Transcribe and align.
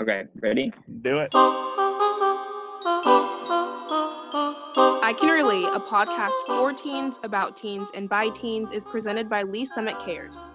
Okay, 0.00 0.24
ready? 0.40 0.72
Do 1.02 1.18
it. 1.18 1.28
I 5.02 5.14
Can 5.18 5.28
Relate, 5.28 5.66
a 5.66 5.80
podcast 5.80 6.32
for 6.46 6.72
teens, 6.72 7.20
about 7.22 7.54
teens, 7.54 7.90
and 7.94 8.08
by 8.08 8.30
teens, 8.30 8.72
is 8.72 8.82
presented 8.82 9.28
by 9.28 9.42
Lee's 9.42 9.74
Summit 9.74 9.94
Cares. 10.02 10.54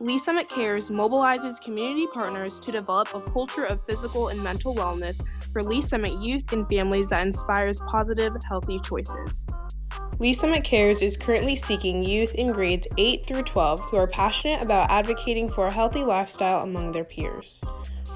Lee's 0.00 0.24
Summit 0.24 0.48
Cares 0.48 0.88
mobilizes 0.88 1.60
community 1.60 2.06
partners 2.14 2.58
to 2.60 2.72
develop 2.72 3.14
a 3.14 3.20
culture 3.20 3.64
of 3.64 3.84
physical 3.84 4.28
and 4.28 4.42
mental 4.42 4.74
wellness 4.74 5.22
for 5.52 5.62
Lee's 5.62 5.86
Summit 5.86 6.14
youth 6.26 6.50
and 6.54 6.66
families 6.70 7.10
that 7.10 7.26
inspires 7.26 7.82
positive, 7.88 8.34
healthy 8.48 8.78
choices. 8.78 9.44
Lee's 10.18 10.40
Summit 10.40 10.64
Cares 10.64 11.02
is 11.02 11.14
currently 11.14 11.56
seeking 11.56 12.02
youth 12.02 12.34
in 12.36 12.46
grades 12.46 12.88
8 12.96 13.26
through 13.26 13.42
12 13.42 13.90
who 13.90 13.98
are 13.98 14.06
passionate 14.06 14.64
about 14.64 14.90
advocating 14.90 15.46
for 15.46 15.66
a 15.66 15.72
healthy 15.72 16.04
lifestyle 16.04 16.62
among 16.62 16.92
their 16.92 17.04
peers. 17.04 17.60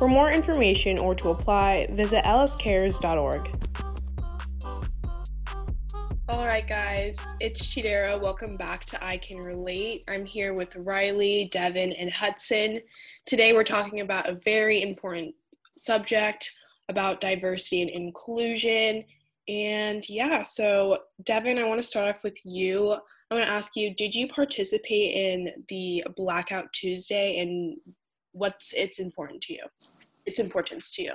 For 0.02 0.08
more 0.08 0.32
information 0.32 0.98
or 0.98 1.14
to 1.14 1.28
apply, 1.28 1.86
visit 1.90 2.24
lscares.org. 2.24 3.48
All 6.28 6.44
right, 6.44 6.66
guys, 6.66 7.24
it's 7.38 7.68
Chidera. 7.68 8.20
Welcome 8.20 8.56
back 8.56 8.84
to 8.86 9.04
I 9.04 9.16
Can 9.18 9.38
Relate. 9.38 10.02
I'm 10.10 10.26
here 10.26 10.54
with 10.54 10.70
Rylee, 10.70 11.52
Devynn, 11.52 11.94
and 11.96 12.12
Hudson. 12.12 12.80
Today, 13.26 13.52
we're 13.52 13.62
talking 13.62 14.00
about 14.00 14.28
a 14.28 14.40
very 14.44 14.82
important 14.82 15.36
subject 15.78 16.50
about 16.88 17.20
diversity 17.20 17.82
and 17.82 17.90
inclusion. 17.90 19.04
And 19.46 20.02
yeah, 20.08 20.42
so 20.42 20.96
Devynn, 21.22 21.60
I 21.60 21.68
want 21.68 21.80
to 21.80 21.86
start 21.86 22.16
off 22.16 22.24
with 22.24 22.40
you. 22.44 22.90
I 23.30 23.34
want 23.34 23.46
to 23.46 23.52
ask 23.52 23.76
you 23.76 23.94
Did 23.94 24.16
you 24.16 24.26
participate 24.26 25.14
in 25.14 25.64
the 25.68 26.02
Blackout 26.16 26.72
Tuesday 26.72 27.38
and 27.38 27.76
what's 28.32 28.72
its 28.72 28.98
important 28.98 29.40
to 29.42 29.54
you? 29.54 29.64
Its 30.26 30.38
importance 30.38 30.94
to 30.94 31.02
you? 31.02 31.12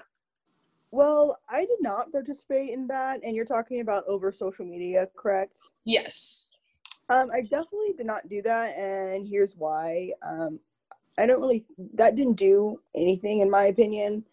Well, 0.92 1.38
I 1.50 1.62
did 1.62 1.82
not 1.82 2.12
participate 2.12 2.70
in 2.70 2.88
that, 2.88 3.20
and 3.24 3.36
you're 3.36 3.46
talking 3.46 3.82
about 3.82 4.06
over 4.08 4.32
social 4.32 4.66
media, 4.66 5.08
correct? 5.18 5.54
Yes. 5.84 6.62
Um, 7.10 7.30
I 7.32 7.42
definitely 7.42 7.94
did 7.98 8.06
not 8.06 8.28
do 8.30 8.42
that, 8.44 8.78
and 8.78 9.28
here's 9.28 9.56
why. 9.56 10.12
Um, 10.26 10.60
I 11.18 11.26
don't 11.26 11.42
really, 11.42 11.66
that 11.96 12.16
didn't 12.16 12.36
do 12.36 12.80
anything, 12.96 13.40
in 13.40 13.50
my 13.50 13.66
opinion. 13.66 14.24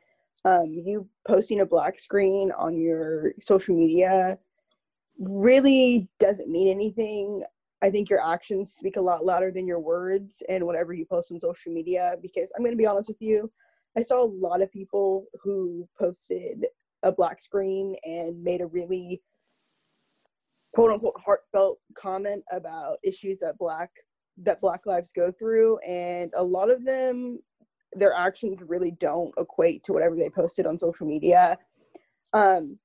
Um, 0.45 0.73
you 0.73 1.09
posting 1.27 1.61
a 1.61 1.67
black 1.67 1.99
screen 1.99 2.53
on 2.53 2.77
your 2.77 3.33
social 3.41 3.75
media 3.75 4.39
really 5.19 6.09
doesn't 6.19 6.51
mean 6.51 6.69
anything. 6.69 7.43
I 7.85 7.91
think 7.91 8.09
your 8.09 8.27
actions 8.27 8.73
speak 8.73 8.97
a 8.97 9.01
lot 9.03 9.27
louder 9.27 9.51
than 9.51 9.67
your 9.67 9.79
words 9.79 10.43
and 10.49 10.65
whatever 10.65 10.95
you 10.95 11.05
post 11.05 11.31
on 11.31 11.39
social 11.39 11.71
media. 11.71 12.17
Because 12.23 12.51
I'm 12.57 12.63
going 12.63 12.73
to 12.73 12.79
be 12.79 12.87
honest 12.87 13.11
with 13.11 13.21
you, 13.21 13.53
I 13.95 14.01
saw 14.01 14.25
a 14.25 14.25
lot 14.25 14.63
of 14.63 14.73
people 14.73 15.27
who 15.43 15.87
posted 15.99 16.65
a 17.03 17.13
black 17.13 17.43
screen 17.43 17.95
and 18.03 18.43
made 18.43 18.63
a 18.63 18.67
really 18.67 19.21
quote 20.75 20.93
unquote 20.93 21.21
heartfelt 21.23 21.79
comment 21.95 22.43
about 22.51 22.97
issues 23.05 23.37
that 23.43 23.59
black 23.59 23.91
that 24.39 24.63
black 24.63 24.87
lives 24.87 25.13
go 25.13 25.31
through 25.31 25.77
and 25.81 26.33
a 26.35 26.43
lot 26.43 26.71
of 26.71 26.85
them 26.87 27.39
their 27.93 28.15
actions 28.15 28.61
really 28.67 28.93
don't 28.93 29.33
equate 29.39 29.85
to 29.85 29.93
whatever 29.93 30.17
they 30.17 30.31
posted 30.31 30.67
on 30.67 30.77
social 30.77 31.07
media 31.07 31.57
um 32.33 32.77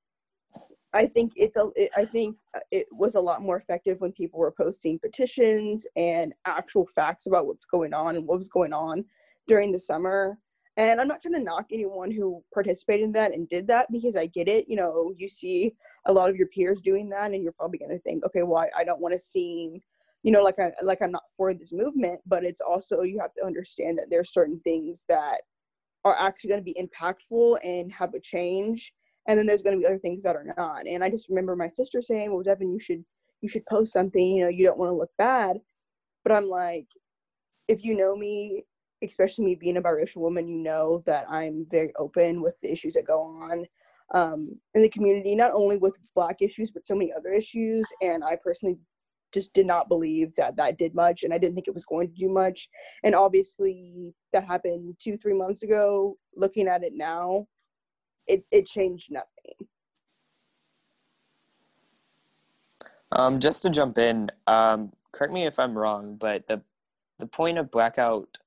i 0.92 1.06
think 1.06 1.32
it's 1.36 1.56
a 1.56 1.68
it, 1.76 1.90
i 1.96 2.04
think 2.04 2.36
uh, 2.56 2.60
it 2.70 2.86
was 2.90 3.14
a 3.14 3.20
lot 3.20 3.42
more 3.42 3.56
effective 3.56 4.00
when 4.00 4.12
people 4.12 4.38
were 4.38 4.52
posting 4.52 4.98
petitions 4.98 5.86
and 5.96 6.32
actual 6.46 6.86
facts 6.86 7.26
about 7.26 7.46
what's 7.46 7.64
going 7.64 7.94
on 7.94 8.16
and 8.16 8.26
what 8.26 8.38
was 8.38 8.48
going 8.48 8.72
on 8.72 9.04
during 9.46 9.72
the 9.72 9.78
summer 9.78 10.38
and 10.76 11.00
I'm 11.00 11.08
not 11.08 11.20
trying 11.20 11.34
to 11.34 11.42
knock 11.42 11.66
anyone 11.72 12.10
who 12.10 12.42
participated 12.54 13.04
in 13.04 13.12
that 13.12 13.34
and 13.34 13.48
did 13.48 13.66
that 13.66 13.90
because 13.90 14.16
I 14.16 14.26
get 14.26 14.48
it. 14.48 14.66
You 14.68 14.76
know, 14.76 15.12
you 15.16 15.28
see 15.28 15.74
a 16.06 16.12
lot 16.12 16.30
of 16.30 16.36
your 16.36 16.46
peers 16.46 16.80
doing 16.80 17.08
that, 17.10 17.32
and 17.32 17.42
you're 17.42 17.52
probably 17.52 17.78
going 17.78 17.90
to 17.90 17.98
think, 17.98 18.24
okay, 18.24 18.42
well, 18.42 18.62
I, 18.62 18.80
I 18.80 18.84
don't 18.84 19.00
want 19.00 19.12
to 19.12 19.18
seem, 19.20 19.82
you 20.22 20.32
know, 20.32 20.42
like 20.42 20.58
I 20.58 20.72
like 20.82 21.02
I'm 21.02 21.10
not 21.10 21.24
for 21.36 21.52
this 21.52 21.72
movement. 21.72 22.20
But 22.26 22.44
it's 22.44 22.60
also 22.60 23.02
you 23.02 23.18
have 23.18 23.32
to 23.34 23.44
understand 23.44 23.98
that 23.98 24.06
there's 24.08 24.32
certain 24.32 24.60
things 24.60 25.04
that 25.08 25.40
are 26.04 26.16
actually 26.18 26.48
going 26.48 26.64
to 26.64 26.72
be 26.72 26.80
impactful 26.80 27.58
and 27.62 27.92
have 27.92 28.14
a 28.14 28.20
change, 28.20 28.94
and 29.28 29.38
then 29.38 29.46
there's 29.46 29.62
going 29.62 29.76
to 29.76 29.80
be 29.80 29.86
other 29.86 29.98
things 29.98 30.22
that 30.22 30.36
are 30.36 30.54
not. 30.56 30.86
And 30.86 31.04
I 31.04 31.10
just 31.10 31.28
remember 31.28 31.56
my 31.56 31.68
sister 31.68 32.02
saying, 32.02 32.32
"Well, 32.32 32.44
Devynn, 32.44 32.72
you 32.72 32.80
should 32.80 33.04
you 33.40 33.48
should 33.48 33.66
post 33.66 33.92
something. 33.92 34.36
You 34.36 34.44
know, 34.44 34.50
you 34.50 34.64
don't 34.64 34.78
want 34.78 34.90
to 34.90 34.96
look 34.96 35.10
bad." 35.18 35.58
But 36.24 36.32
I'm 36.32 36.46
like, 36.46 36.86
if 37.68 37.84
you 37.84 37.96
know 37.96 38.16
me 38.16 38.64
especially 39.02 39.44
me 39.44 39.54
being 39.54 39.76
a 39.76 39.82
biracial 39.82 40.18
woman, 40.18 40.48
you 40.48 40.58
know 40.58 41.02
that 41.06 41.24
I'm 41.28 41.66
very 41.70 41.92
open 41.98 42.42
with 42.42 42.54
the 42.60 42.70
issues 42.70 42.94
that 42.94 43.06
go 43.06 43.22
on 43.22 43.64
um, 44.14 44.60
in 44.74 44.82
the 44.82 44.88
community, 44.88 45.34
not 45.34 45.52
only 45.54 45.76
with 45.76 45.94
Black 46.14 46.42
issues, 46.42 46.70
but 46.70 46.86
so 46.86 46.94
many 46.94 47.12
other 47.12 47.32
issues. 47.32 47.86
And 48.02 48.22
I 48.24 48.36
personally 48.42 48.78
just 49.32 49.52
did 49.52 49.66
not 49.66 49.88
believe 49.88 50.34
that 50.36 50.56
that 50.56 50.76
did 50.76 50.94
much, 50.94 51.22
and 51.22 51.32
I 51.32 51.38
didn't 51.38 51.54
think 51.54 51.68
it 51.68 51.74
was 51.74 51.84
going 51.84 52.08
to 52.08 52.14
do 52.14 52.28
much. 52.28 52.68
And 53.04 53.14
obviously, 53.14 54.12
that 54.32 54.44
happened 54.44 54.96
two, 55.00 55.16
three 55.16 55.34
months 55.34 55.62
ago. 55.62 56.16
Looking 56.36 56.66
at 56.66 56.82
it 56.82 56.92
now, 56.94 57.46
it, 58.30 58.44
it 58.50 58.66
changed 58.66 59.10
nothing. 59.10 59.66
Um, 63.12 63.40
just 63.40 63.62
to 63.62 63.70
jump 63.70 63.98
in, 63.98 64.30
um, 64.46 64.92
correct 65.12 65.32
me 65.32 65.44
if 65.44 65.58
I'm 65.58 65.76
wrong, 65.76 66.16
but 66.18 66.46
the 66.46 66.62
the 67.18 67.26
point 67.26 67.58
of 67.58 67.70
blackout 67.70 68.38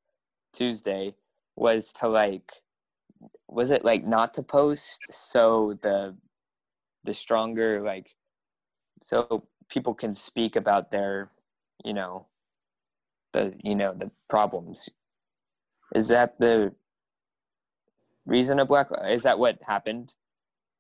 Tuesday 0.54 1.14
was 1.56 1.94
to 1.94 2.08
like 2.08 2.64
was 3.48 3.70
it 3.72 3.86
like 3.86 4.04
not 4.04 4.34
to 4.34 4.42
post 4.42 5.00
so 5.12 5.78
the 5.82 6.16
the 7.04 7.14
stronger 7.14 7.84
like 7.84 8.16
so 9.02 9.44
people 9.70 9.94
can 9.94 10.14
speak 10.14 10.56
about 10.56 10.90
their 10.90 11.30
you 11.86 11.94
know 11.94 12.26
the 13.34 13.54
you 13.64 13.76
know 13.76 13.94
the 13.94 14.12
problems 14.28 14.90
is 15.94 16.08
that 16.08 16.40
the 16.40 16.74
reason 18.26 18.60
of 18.60 18.68
black 18.68 18.90
is 19.06 19.24
that 19.24 19.40
what 19.40 19.60
happened 19.66 20.14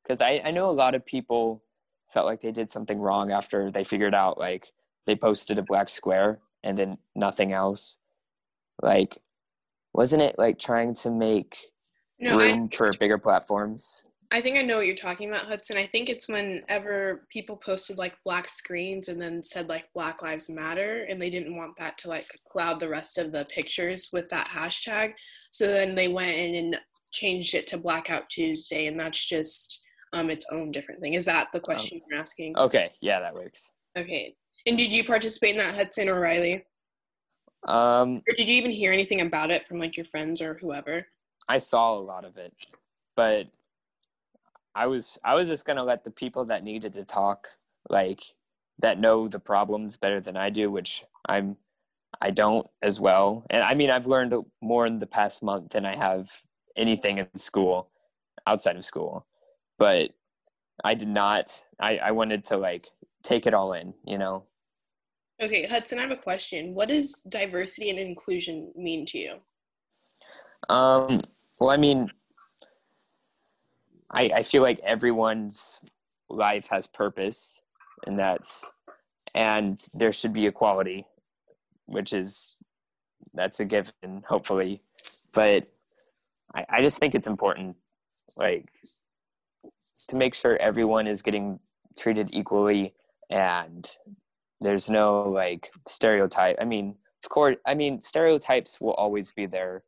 because 0.03 0.21
I, 0.21 0.41
I 0.43 0.51
know 0.51 0.69
a 0.69 0.71
lot 0.71 0.95
of 0.95 1.05
people 1.05 1.63
felt 2.11 2.25
like 2.25 2.41
they 2.41 2.51
did 2.51 2.69
something 2.69 2.99
wrong 2.99 3.31
after 3.31 3.71
they 3.71 3.83
figured 3.83 4.13
out 4.13 4.37
like 4.37 4.71
they 5.05 5.15
posted 5.15 5.57
a 5.57 5.63
black 5.63 5.89
square 5.89 6.39
and 6.63 6.77
then 6.77 6.97
nothing 7.15 7.51
else 7.51 7.97
like 8.81 9.17
wasn't 9.93 10.21
it 10.21 10.35
like 10.37 10.59
trying 10.59 10.95
to 10.95 11.11
make 11.11 11.57
no, 12.19 12.37
room 12.37 12.69
I, 12.71 12.75
for 12.75 12.91
bigger 12.99 13.17
platforms? 13.17 14.05
I 14.31 14.41
think 14.41 14.57
I 14.57 14.63
know 14.63 14.77
what 14.77 14.87
you're 14.87 14.95
talking 14.95 15.29
about, 15.29 15.45
Hudson. 15.45 15.77
I 15.77 15.85
think 15.85 16.09
it's 16.09 16.27
whenever 16.27 17.27
people 17.29 17.55
posted 17.55 17.99
like 17.99 18.15
black 18.25 18.49
screens 18.49 19.07
and 19.07 19.21
then 19.21 19.43
said 19.43 19.69
like 19.69 19.93
Black 19.93 20.23
Lives 20.23 20.49
Matter, 20.49 21.05
and 21.07 21.21
they 21.21 21.29
didn't 21.29 21.55
want 21.55 21.77
that 21.77 21.99
to 21.99 22.07
like 22.07 22.25
cloud 22.51 22.79
the 22.79 22.89
rest 22.89 23.19
of 23.19 23.31
the 23.31 23.45
pictures 23.45 24.09
with 24.11 24.29
that 24.29 24.47
hashtag. 24.47 25.13
So 25.51 25.67
then 25.67 25.93
they 25.93 26.07
went 26.07 26.35
in 26.35 26.55
and 26.55 26.77
changed 27.13 27.53
it 27.53 27.67
to 27.67 27.77
Blackout 27.77 28.29
Tuesday, 28.29 28.87
and 28.87 28.99
that's 28.99 29.25
just 29.25 29.81
um 30.11 30.29
its 30.29 30.45
own 30.51 30.71
different 30.71 31.01
thing. 31.01 31.13
Is 31.13 31.25
that 31.25 31.49
the 31.51 31.59
um, 31.59 31.63
question 31.63 31.97
um, 31.97 32.07
you're 32.09 32.19
asking? 32.19 32.57
Okay, 32.57 32.91
yeah, 33.01 33.19
that 33.19 33.33
works. 33.33 33.69
Okay. 33.97 34.35
And 34.65 34.77
did 34.77 34.91
you 34.91 35.03
participate 35.03 35.51
in 35.51 35.57
that, 35.57 35.75
Hudson 35.75 36.09
or 36.09 36.21
Rylee? 36.21 36.63
Um, 37.67 38.21
or 38.27 38.35
did 38.35 38.49
you 38.49 38.55
even 38.55 38.71
hear 38.71 38.91
anything 38.91 39.21
about 39.21 39.51
it 39.51 39.67
from 39.67 39.79
like 39.79 39.95
your 39.95 40.05
friends 40.05 40.41
or 40.41 40.55
whoever? 40.55 41.01
I 41.47 41.57
saw 41.57 41.93
a 41.93 41.99
lot 41.99 42.25
of 42.25 42.37
it, 42.37 42.53
but 43.15 43.47
I 44.75 44.87
was 44.87 45.19
I 45.23 45.35
was 45.35 45.47
just 45.47 45.65
gonna 45.65 45.83
let 45.83 46.03
the 46.03 46.11
people 46.11 46.45
that 46.45 46.63
needed 46.63 46.93
to 46.93 47.03
talk, 47.03 47.49
like 47.89 48.21
that 48.79 48.99
know 48.99 49.27
the 49.27 49.39
problems 49.39 49.97
better 49.97 50.19
than 50.19 50.35
I 50.35 50.49
do, 50.49 50.71
which 50.71 51.03
I'm 51.27 51.57
I 52.21 52.31
don't 52.31 52.67
as 52.81 52.99
well. 52.99 53.45
And 53.49 53.63
I 53.63 53.73
mean 53.75 53.89
I've 53.89 54.07
learned 54.07 54.33
more 54.61 54.85
in 54.85 54.99
the 54.99 55.07
past 55.07 55.43
month 55.43 55.71
than 55.71 55.85
I 55.85 55.95
have 55.95 56.29
anything 56.77 57.17
in 57.17 57.27
school, 57.35 57.89
outside 58.47 58.75
of 58.75 58.85
school. 58.85 59.25
But 59.77 60.11
I 60.83 60.93
did 60.93 61.07
not 61.07 61.63
I, 61.79 61.97
I 61.97 62.11
wanted 62.11 62.43
to 62.45 62.57
like 62.57 62.87
take 63.23 63.45
it 63.45 63.53
all 63.53 63.73
in, 63.73 63.93
you 64.05 64.17
know. 64.17 64.43
Okay, 65.41 65.65
Hudson, 65.65 65.99
I 65.99 66.03
have 66.03 66.11
a 66.11 66.15
question. 66.15 66.73
What 66.73 66.89
does 66.89 67.21
diversity 67.21 67.89
and 67.89 67.99
inclusion 67.99 68.71
mean 68.75 69.05
to 69.07 69.17
you? 69.17 69.35
Um, 70.69 71.21
well, 71.59 71.71
I 71.71 71.77
mean, 71.77 72.09
I, 74.11 74.29
I 74.35 74.43
feel 74.43 74.61
like 74.61 74.79
everyone's 74.79 75.81
life 76.29 76.67
has 76.69 76.87
purpose, 76.87 77.59
and 78.07 78.17
that's, 78.17 78.71
and 79.35 79.85
there 79.93 80.13
should 80.13 80.33
be 80.33 80.45
equality, 80.45 81.05
which 81.87 82.13
is, 82.13 82.55
that's 83.33 83.59
a 83.59 83.65
given, 83.65 84.23
hopefully. 84.27 84.79
But 85.33 85.67
I, 86.55 86.65
I 86.69 86.81
just 86.81 86.99
think 86.99 87.15
it's 87.15 87.27
important, 87.27 87.75
like, 88.37 88.69
to 90.09 90.15
make 90.15 90.35
sure 90.35 90.57
everyone 90.57 91.07
is 91.07 91.21
getting 91.21 91.59
treated 91.97 92.29
equally 92.33 92.93
and 93.29 93.89
there's 94.59 94.89
no 94.89 95.23
like 95.23 95.71
stereotype 95.87 96.57
i 96.59 96.65
mean 96.65 96.95
of 97.23 97.29
course 97.29 97.55
i 97.67 97.73
mean 97.73 98.01
stereotypes 98.01 98.81
will 98.81 98.93
always 98.93 99.31
be 99.31 99.45
there 99.45 99.83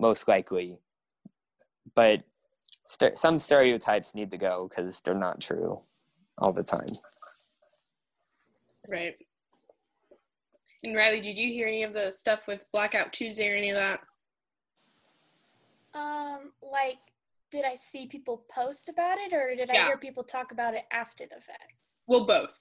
most 0.00 0.26
likely 0.26 0.78
but 1.94 2.22
st- 2.84 3.18
some 3.18 3.38
stereotypes 3.38 4.14
need 4.14 4.30
to 4.30 4.36
go 4.36 4.68
because 4.68 5.00
they're 5.00 5.14
not 5.14 5.40
true 5.40 5.80
all 6.38 6.52
the 6.52 6.62
time. 6.62 6.88
Right. 8.90 9.14
And 10.82 10.96
Rylee, 10.96 11.22
did 11.22 11.36
you 11.36 11.48
hear 11.48 11.66
any 11.66 11.82
of 11.82 11.92
the 11.92 12.10
stuff 12.10 12.46
with 12.46 12.64
Blackout 12.72 13.12
Tuesday 13.12 13.50
or 13.50 13.56
any 13.56 13.70
of 13.70 13.76
that? 13.76 14.00
Um, 15.94 16.52
like, 16.62 16.98
did 17.50 17.64
I 17.64 17.74
see 17.74 18.06
people 18.06 18.44
post 18.50 18.88
about 18.88 19.18
it, 19.18 19.32
or 19.32 19.54
did 19.54 19.68
Yeah. 19.68 19.82
I 19.82 19.86
hear 19.86 19.98
people 19.98 20.22
talk 20.22 20.52
about 20.52 20.74
it 20.74 20.84
after 20.90 21.26
the 21.26 21.40
fact? 21.40 21.74
Well, 22.06 22.26
both. 22.26 22.56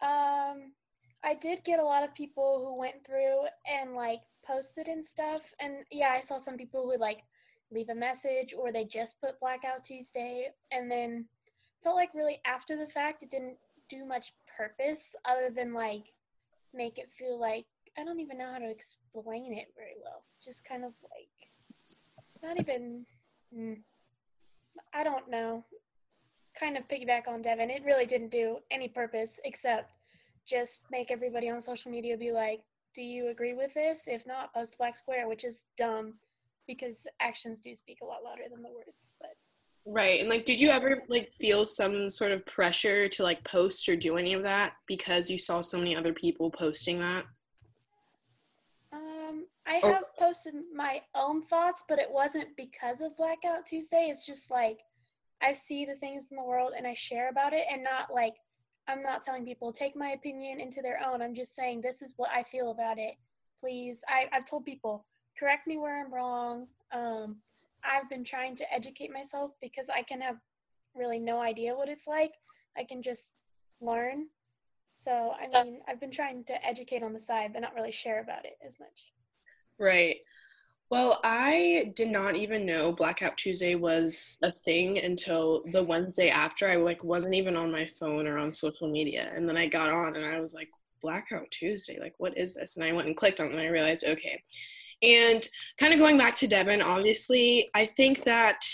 Um, 0.00 0.74
I 1.22 1.34
did 1.34 1.64
get 1.64 1.78
a 1.78 1.84
lot 1.84 2.02
of 2.02 2.14
people 2.14 2.64
who 2.64 2.76
went 2.76 3.04
through 3.04 3.46
and 3.66 3.94
like 3.94 4.22
posted 4.44 4.88
and 4.88 5.04
stuff, 5.04 5.40
and 5.60 5.84
yeah, 5.90 6.10
I 6.10 6.20
saw 6.20 6.36
some 6.36 6.56
people 6.56 6.90
who 6.90 6.98
like 6.98 7.22
leave 7.70 7.88
a 7.88 7.94
message 7.94 8.52
or 8.56 8.70
they 8.70 8.84
just 8.84 9.20
put 9.20 9.38
Blackout 9.40 9.84
Tuesday, 9.84 10.50
and 10.70 10.90
then 10.90 11.28
felt 11.82 11.96
like 11.96 12.14
really 12.14 12.40
after 12.44 12.76
the 12.76 12.86
fact 12.86 13.22
it 13.22 13.30
didn't 13.30 13.56
do 13.88 14.04
much 14.04 14.32
purpose 14.56 15.14
other 15.24 15.50
than 15.50 15.74
like 15.74 16.12
make 16.72 16.98
it 16.98 17.12
feel 17.12 17.38
like 17.38 17.66
I 17.98 18.04
don't 18.04 18.20
even 18.20 18.38
know 18.38 18.50
how 18.50 18.58
to 18.58 18.70
explain 18.70 19.52
it 19.52 19.68
very 19.76 19.96
well. 20.02 20.24
Just 20.42 20.64
kind 20.64 20.84
of 20.84 20.92
like 21.02 21.28
not 22.42 22.58
even. 22.58 23.06
Mm, 23.56 23.78
I 24.94 25.04
don't 25.04 25.30
know. 25.30 25.64
Kind 26.58 26.76
of 26.76 26.88
piggyback 26.88 27.28
on 27.28 27.42
Devynn. 27.42 27.70
It 27.74 27.84
really 27.84 28.06
didn't 28.06 28.30
do 28.30 28.58
any 28.70 28.88
purpose 28.88 29.40
except 29.44 29.92
just 30.46 30.84
make 30.90 31.10
everybody 31.10 31.48
on 31.48 31.60
social 31.60 31.90
media 31.90 32.16
be 32.16 32.32
like, 32.32 32.62
"Do 32.94 33.02
you 33.02 33.28
agree 33.28 33.54
with 33.54 33.72
this? 33.74 34.08
If 34.08 34.26
not, 34.26 34.52
post 34.52 34.78
black 34.78 34.96
square," 34.96 35.28
which 35.28 35.44
is 35.44 35.64
dumb 35.76 36.18
because 36.66 37.06
actions 37.20 37.58
do 37.58 37.74
speak 37.74 38.00
a 38.02 38.04
lot 38.04 38.24
louder 38.24 38.44
than 38.50 38.62
the 38.62 38.70
words. 38.70 39.14
But 39.20 39.36
Right. 39.84 40.20
And 40.20 40.28
like, 40.28 40.44
did 40.44 40.60
you 40.60 40.70
ever 40.70 41.02
like 41.08 41.32
feel 41.32 41.64
some 41.64 42.08
sort 42.08 42.30
of 42.30 42.46
pressure 42.46 43.08
to 43.08 43.22
like 43.22 43.42
post 43.44 43.88
or 43.88 43.96
do 43.96 44.16
any 44.16 44.32
of 44.32 44.44
that 44.44 44.74
because 44.86 45.28
you 45.28 45.38
saw 45.38 45.60
so 45.60 45.76
many 45.76 45.96
other 45.96 46.12
people 46.12 46.50
posting 46.50 47.00
that? 47.00 47.24
I 49.66 49.80
Or- 49.82 49.92
have 49.92 50.16
posted 50.16 50.54
my 50.72 51.02
own 51.14 51.42
thoughts, 51.46 51.84
but 51.88 51.98
it 51.98 52.10
wasn't 52.10 52.56
because 52.56 53.00
of 53.00 53.16
Blackout 53.16 53.66
Tuesday. 53.66 54.08
It's 54.10 54.26
just 54.26 54.50
like 54.50 54.80
I 55.40 55.52
see 55.52 55.84
the 55.84 55.96
things 55.96 56.30
in 56.30 56.36
the 56.36 56.42
world 56.42 56.72
and 56.76 56.86
I 56.86 56.94
share 56.94 57.28
about 57.28 57.52
it, 57.52 57.66
and 57.70 57.82
not 57.82 58.12
like 58.12 58.40
I'm 58.88 59.02
not 59.02 59.22
telling 59.22 59.44
people 59.44 59.72
take 59.72 59.94
my 59.94 60.10
opinion 60.10 60.60
into 60.60 60.82
their 60.82 61.00
own. 61.04 61.22
I'm 61.22 61.34
just 61.34 61.54
saying 61.54 61.80
this 61.80 62.02
is 62.02 62.14
what 62.16 62.30
I 62.30 62.42
feel 62.42 62.72
about 62.72 62.98
it. 62.98 63.14
Please, 63.60 64.02
I, 64.08 64.28
I've 64.32 64.44
told 64.44 64.64
people 64.64 65.06
correct 65.38 65.68
me 65.68 65.78
where 65.78 66.00
I'm 66.04 66.12
wrong. 66.12 66.66
Um, 66.90 67.40
I've 67.84 68.08
been 68.08 68.24
trying 68.24 68.56
to 68.56 68.74
educate 68.74 69.12
myself 69.12 69.52
because 69.60 69.88
I 69.88 70.02
can 70.02 70.20
have 70.20 70.36
really 70.94 71.20
no 71.20 71.40
idea 71.40 71.74
what 71.76 71.88
it's 71.88 72.06
like. 72.08 72.32
I 72.76 72.84
can 72.84 73.02
just 73.02 73.30
learn. 73.80 74.26
So 74.92 75.34
I 75.40 75.46
mean, 75.64 75.80
I've 75.88 76.00
been 76.00 76.10
trying 76.10 76.44
to 76.44 76.66
educate 76.66 77.02
on 77.02 77.12
the 77.12 77.20
side, 77.20 77.52
but 77.52 77.62
not 77.62 77.74
really 77.74 77.92
share 77.92 78.20
about 78.20 78.44
it 78.44 78.58
as 78.66 78.78
much. 78.80 79.12
Right. 79.82 80.18
Well, 80.90 81.18
I 81.24 81.92
did 81.96 82.08
not 82.08 82.36
even 82.36 82.64
know 82.64 82.92
Blackout 82.92 83.36
Tuesday 83.36 83.74
was 83.74 84.38
a 84.42 84.52
thing 84.52 84.98
until 84.98 85.64
the 85.72 85.82
Wednesday 85.82 86.28
after. 86.28 86.68
I 86.68 86.76
like 86.76 87.02
wasn't 87.02 87.34
even 87.34 87.56
on 87.56 87.72
my 87.72 87.86
phone 87.98 88.28
or 88.28 88.38
on 88.38 88.52
social 88.52 88.88
media, 88.88 89.32
and 89.34 89.48
then 89.48 89.56
I 89.56 89.66
got 89.66 89.90
on 89.90 90.14
and 90.14 90.24
I 90.24 90.38
was 90.38 90.54
like, 90.54 90.68
Blackout 91.00 91.50
Tuesday, 91.50 91.98
like 91.98 92.14
what 92.18 92.38
is 92.38 92.54
this? 92.54 92.76
And 92.76 92.84
I 92.84 92.92
went 92.92 93.08
and 93.08 93.16
clicked 93.16 93.40
on 93.40 93.48
it, 93.48 93.54
and 93.54 93.60
I 93.60 93.66
realized, 93.66 94.04
okay. 94.06 94.40
And 95.02 95.44
kind 95.78 95.92
of 95.92 95.98
going 95.98 96.16
back 96.16 96.36
to 96.36 96.46
Devynn, 96.46 96.84
obviously, 96.84 97.68
I 97.74 97.86
think 97.86 98.22
that 98.22 98.64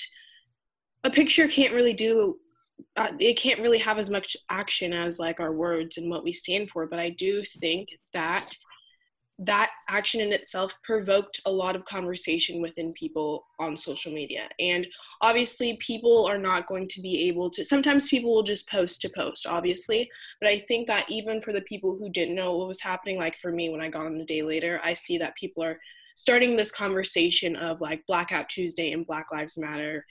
a 1.05 1.11
picture 1.11 1.49
can't 1.49 1.73
really 1.73 1.95
do 1.95 2.37
uh, 2.97 3.13
it 3.19 3.35
can't 3.39 3.61
really 3.61 3.79
have 3.79 3.99
as 3.99 4.11
much 4.11 4.37
action 4.51 4.93
as 4.93 5.19
like 5.19 5.41
our 5.41 5.53
words 5.53 5.97
and 5.97 6.11
what 6.11 6.23
we 6.23 6.33
stand 6.33 6.71
for 6.71 6.87
but 6.87 7.01
i 7.01 7.11
do 7.11 7.43
think 7.43 7.89
that 8.13 8.55
that 9.41 9.71
action 9.89 10.21
in 10.21 10.33
itself 10.33 10.75
provoked 10.83 11.41
a 11.47 11.51
lot 11.51 11.77
of 11.77 11.85
conversation 11.85 12.61
within 12.61 12.93
people 12.93 13.47
on 13.61 13.77
social 13.77 14.13
media. 14.13 14.49
And 14.59 14.87
obviously 15.21 15.77
people 15.77 16.27
are 16.27 16.39
not 16.39 16.67
going 16.67 16.89
to 16.89 17.01
be 17.01 17.29
able 17.29 17.49
to 17.51 17.65
sometimes 17.65 18.09
people 18.09 18.35
will 18.35 18.43
just 18.43 18.69
post 18.69 19.01
to 19.03 19.11
post 19.11 19.47
obviously. 19.47 20.11
But 20.41 20.51
i 20.51 20.59
think 20.59 20.87
that 20.89 21.09
even 21.09 21.41
for 21.41 21.53
the 21.53 21.63
people 21.63 21.97
who 21.97 22.09
didn't 22.09 22.35
know 22.35 22.57
what 22.57 22.69
was 22.69 22.81
happening 22.81 23.17
like 23.17 23.37
for 23.37 23.53
me 23.53 23.71
when 23.71 23.81
i 23.81 23.89
got 23.89 24.07
on 24.07 24.21
a 24.21 24.25
day 24.25 24.43
later 24.43 24.81
i 24.83 24.93
see 24.93 25.19
that 25.19 25.37
people 25.37 25.63
are 25.63 25.79
starting 26.17 26.57
this 26.57 26.73
conversation 26.73 27.55
of 27.57 27.81
like 27.81 28.07
blackout 28.07 28.49
tuesday 28.49 28.93
and 28.93 29.07
black 29.07 29.27
lives 29.33 29.57
matter 29.57 30.05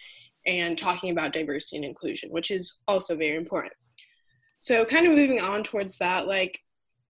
and 0.45 0.77
talking 0.77 1.12
about 1.12 1.33
diversity 1.33 1.77
and 1.77 1.85
inclusion 1.85 2.29
which 2.31 2.50
is 2.51 2.79
also 2.88 3.15
very 3.15 3.35
important. 3.35 3.74
So 4.59 4.85
kind 4.85 5.06
of 5.06 5.13
moving 5.13 5.41
on 5.41 5.63
towards 5.63 5.97
that 5.97 6.27
like 6.27 6.59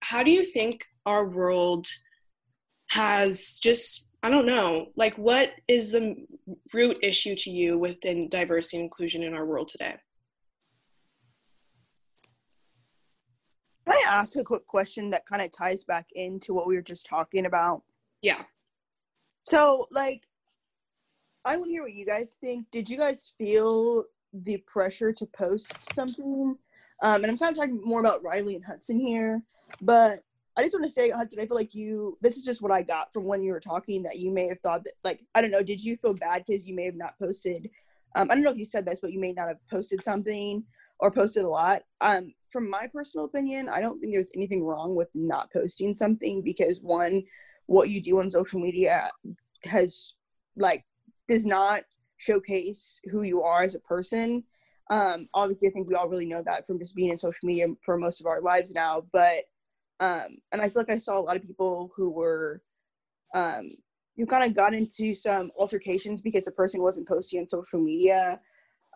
how 0.00 0.22
do 0.22 0.30
you 0.30 0.44
think 0.44 0.84
our 1.06 1.26
world 1.26 1.86
has 2.90 3.58
just 3.62 4.08
I 4.22 4.30
don't 4.30 4.46
know, 4.46 4.88
like 4.96 5.14
what 5.14 5.52
is 5.68 5.92
the 5.92 6.16
root 6.74 6.98
issue 7.02 7.36
to 7.36 7.50
you 7.50 7.78
within 7.78 8.28
diversity 8.28 8.78
and 8.78 8.84
inclusion 8.84 9.22
in 9.22 9.32
our 9.32 9.46
world 9.46 9.68
today? 9.68 9.94
Can 13.86 13.96
I 13.96 14.02
ask 14.08 14.36
a 14.36 14.42
quick 14.42 14.66
question 14.66 15.08
that 15.10 15.24
kind 15.24 15.40
of 15.40 15.52
ties 15.52 15.84
back 15.84 16.06
into 16.14 16.52
what 16.52 16.66
we 16.66 16.74
were 16.74 16.82
just 16.82 17.06
talking 17.06 17.46
about? 17.46 17.82
Yeah. 18.20 18.42
So, 19.42 19.86
like, 19.92 20.24
I 21.44 21.56
want 21.56 21.68
to 21.68 21.72
hear 21.72 21.82
what 21.82 21.94
you 21.94 22.04
guys 22.04 22.36
think. 22.40 22.66
Did 22.70 22.90
you 22.90 22.98
guys 22.98 23.32
feel 23.38 24.04
the 24.32 24.58
pressure 24.66 25.12
to 25.12 25.26
post 25.26 25.72
something? 25.94 26.58
Um, 27.02 27.22
and 27.22 27.26
I'm 27.26 27.38
kind 27.38 27.56
of 27.56 27.58
talking 27.58 27.80
more 27.82 28.00
about 28.00 28.22
Rylee 28.22 28.56
and 28.56 28.64
Hudson 28.64 28.98
here, 28.98 29.40
but 29.80 30.22
I 30.58 30.62
just 30.62 30.74
want 30.74 30.84
to 30.86 30.90
say, 30.90 31.10
Hudson, 31.10 31.38
I 31.38 31.46
feel 31.46 31.54
like 31.54 31.72
you, 31.72 32.18
this 32.20 32.36
is 32.36 32.44
just 32.44 32.60
what 32.60 32.72
I 32.72 32.82
got 32.82 33.12
from 33.12 33.24
when 33.24 33.44
you 33.44 33.52
were 33.52 33.60
talking 33.60 34.02
that 34.02 34.18
you 34.18 34.32
may 34.32 34.48
have 34.48 34.58
thought 34.58 34.82
that, 34.82 34.94
like, 35.04 35.24
I 35.36 35.40
don't 35.40 35.52
know, 35.52 35.62
did 35.62 35.80
you 35.80 35.96
feel 35.96 36.14
bad 36.14 36.44
because 36.44 36.66
you 36.66 36.74
may 36.74 36.84
have 36.84 36.96
not 36.96 37.16
posted? 37.16 37.70
Um, 38.16 38.28
I 38.28 38.34
don't 38.34 38.42
know 38.42 38.50
if 38.50 38.58
you 38.58 38.64
said 38.64 38.84
this, 38.84 38.98
but 38.98 39.12
you 39.12 39.20
may 39.20 39.32
not 39.32 39.46
have 39.46 39.58
posted 39.70 40.02
something 40.02 40.64
or 40.98 41.12
posted 41.12 41.44
a 41.44 41.48
lot. 41.48 41.82
Um, 42.00 42.34
from 42.50 42.68
my 42.68 42.88
personal 42.92 43.26
opinion, 43.26 43.68
I 43.68 43.80
don't 43.80 44.00
think 44.00 44.12
there's 44.12 44.32
anything 44.34 44.64
wrong 44.64 44.96
with 44.96 45.08
not 45.14 45.52
posting 45.52 45.94
something 45.94 46.42
because 46.42 46.80
one, 46.80 47.22
what 47.66 47.88
you 47.88 48.02
do 48.02 48.18
on 48.18 48.28
social 48.28 48.58
media 48.58 49.12
has 49.62 50.14
like 50.56 50.84
does 51.28 51.46
not 51.46 51.84
showcase 52.16 53.00
who 53.12 53.22
you 53.22 53.44
are 53.44 53.62
as 53.62 53.76
a 53.76 53.80
person. 53.80 54.42
Um, 54.90 55.28
obviously, 55.34 55.68
I 55.68 55.70
think 55.70 55.86
we 55.86 55.94
all 55.94 56.08
really 56.08 56.26
know 56.26 56.42
that 56.46 56.66
from 56.66 56.80
just 56.80 56.96
being 56.96 57.10
in 57.10 57.16
social 57.16 57.46
media 57.46 57.68
for 57.84 57.96
most 57.96 58.18
of 58.18 58.26
our 58.26 58.40
lives 58.40 58.74
now. 58.74 59.04
But 59.12 59.44
um, 60.00 60.38
and 60.52 60.62
I 60.62 60.68
feel 60.68 60.82
like 60.82 60.90
I 60.90 60.98
saw 60.98 61.18
a 61.18 61.20
lot 61.20 61.36
of 61.36 61.42
people 61.42 61.90
who 61.96 62.10
were 62.10 62.62
um, 63.34 63.72
kind 64.28 64.44
of 64.44 64.54
got 64.54 64.74
into 64.74 65.14
some 65.14 65.50
altercations 65.58 66.20
because 66.20 66.44
the 66.44 66.52
person 66.52 66.82
wasn't 66.82 67.08
posting 67.08 67.40
on 67.40 67.48
social 67.48 67.80
media. 67.80 68.40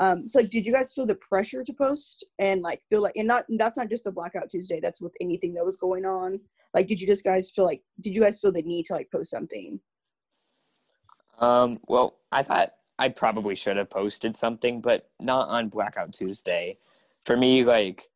Um, 0.01 0.27
so 0.27 0.41
like, 0.41 0.51
did 0.51 0.67
you 0.67 0.73
guys 0.73 0.93
feel 0.93 1.07
the 1.07 1.17
pressure 1.17 1.63
to 1.63 1.73
post 1.75 2.27
and 2.39 2.63
like 2.63 2.81
feel 2.89 3.03
like, 3.03 3.17
and 3.17 3.29
not, 3.29 3.49
and 3.49 3.61
that's 3.61 3.77
not 3.77 3.91
just 3.91 4.07
a 4.07 4.11
blackout 4.11 4.51
Tuesday. 4.51 4.81
That's 4.81 5.03
with 5.03 5.13
anything 5.21 5.55
that 5.55 5.65
was 5.65 5.77
going 5.77 6.05
on. 6.05 6.41
Like, 6.75 6.89
did 6.89 7.01
you 7.01 7.07
just 7.07 7.25
guys 7.25 7.51
feel 7.51 7.65
like, 7.65 7.83
did 8.01 8.15
you 8.15 8.23
guys 8.23 8.41
feel 8.41 8.53
the 8.53 8.63
need 8.63 8.87
to 8.87 8.95
like 8.95 9.11
post 9.13 9.31
something? 9.31 9.81
Um, 11.39 11.79
well, 11.87 12.17
I 12.31 12.43
thought 12.43 12.73
I 12.99 13.11
probably 13.11 13.55
should 13.55 13.77
have 13.77 13.91
posted 13.91 14.37
something, 14.37 14.81
but 14.81 15.11
not 15.21 15.49
on 15.49 15.69
Blackout 15.69 16.13
Tuesday. 16.13 16.79
For 17.25 17.37
me, 17.37 17.65
like, 17.65 18.09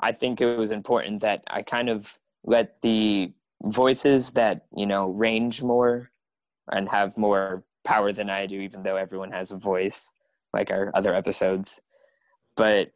I 0.00 0.12
think 0.12 0.40
it 0.40 0.56
was 0.56 0.70
important 0.70 1.20
that 1.20 1.44
I 1.46 1.62
kind 1.62 1.88
of 1.88 2.18
let 2.44 2.80
the 2.82 3.32
voices 3.62 4.32
that, 4.32 4.66
you 4.76 4.86
know, 4.86 5.08
range 5.08 5.62
more 5.62 6.10
and 6.70 6.88
have 6.88 7.16
more 7.16 7.64
power 7.84 8.12
than 8.12 8.30
I 8.30 8.46
do, 8.46 8.60
even 8.60 8.82
though 8.82 8.96
everyone 8.96 9.32
has 9.32 9.50
a 9.50 9.56
voice, 9.56 10.12
like 10.52 10.70
our 10.70 10.90
other 10.94 11.14
episodes. 11.14 11.80
But 12.56 12.92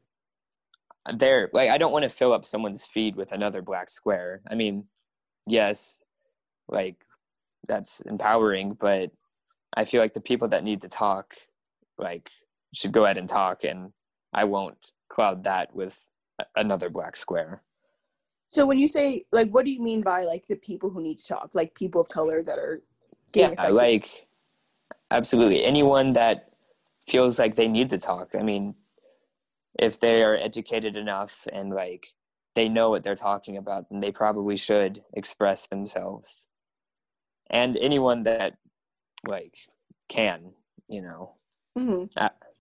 they're 1.17 1.51
like, 1.53 1.71
I 1.71 1.79
don't 1.79 1.93
want 1.93 2.03
to 2.05 2.09
fill 2.09 2.33
up 2.33 2.45
someone's 2.45 2.87
feed 2.87 3.17
with 3.17 3.33
another 3.33 3.63
black 3.63 3.89
square. 3.89 4.43
I 4.51 4.55
mean, 4.55 4.85
yes, 5.47 6.03
like, 6.69 6.97
that's 7.67 8.01
empowering, 8.01 8.75
but 8.75 9.11
I 9.75 9.85
feel 9.85 10.01
like 10.01 10.15
the 10.15 10.21
people 10.21 10.49
that 10.49 10.65
need 10.65 10.83
to 10.83 10.89
talk, 10.89 11.35
like, 11.99 12.31
should 12.75 12.93
go 12.93 13.05
ahead 13.05 13.19
and 13.19 13.29
talk, 13.29 13.65
and 13.65 13.93
I 14.33 14.45
won't 14.45 14.93
cloud 15.09 15.45
that 15.45 15.75
with 15.75 16.07
another 16.55 16.91
black 16.91 17.17
square. 17.17 17.63
So 18.51 18.67
when 18.67 18.79
you 18.79 18.89
say 18.89 19.25
like, 19.33 19.51
what 19.51 19.65
do 19.67 19.73
you 19.73 19.83
mean 19.83 20.03
by 20.03 20.25
like 20.25 20.47
the 20.49 20.57
people 20.57 20.91
who 20.91 21.03
need 21.03 21.19
to 21.19 21.27
talk? 21.27 21.51
Like 21.55 21.75
people 21.75 22.01
of 22.01 22.09
color 22.09 22.43
that 22.43 22.59
are 22.59 22.83
getting 23.33 23.53
Yeah, 23.53 23.61
affected? 23.65 23.75
like, 23.75 24.29
absolutely. 25.11 25.65
Anyone 25.65 26.13
that 26.13 26.51
feels 27.07 27.39
like 27.39 27.57
they 27.57 27.69
need 27.69 27.89
to 27.91 27.99
talk. 27.99 28.35
I 28.39 28.43
mean, 28.43 28.75
if 29.79 30.01
they 30.01 30.23
are 30.23 30.35
educated 30.35 30.97
enough 30.97 31.47
and 31.53 31.71
like 31.71 32.09
they 32.55 32.69
know 32.69 32.91
what 32.91 33.03
they're 33.03 33.15
talking 33.15 33.57
about, 33.57 33.91
then 33.91 34.01
they 34.01 34.11
probably 34.13 34.57
should 34.57 35.03
express 35.13 35.67
themselves. 35.67 36.47
And 37.51 37.77
anyone 37.77 38.23
that 38.25 38.57
like 39.27 39.55
can, 40.09 40.53
you 40.89 41.03
know. 41.03 41.35
hmm 41.77 42.05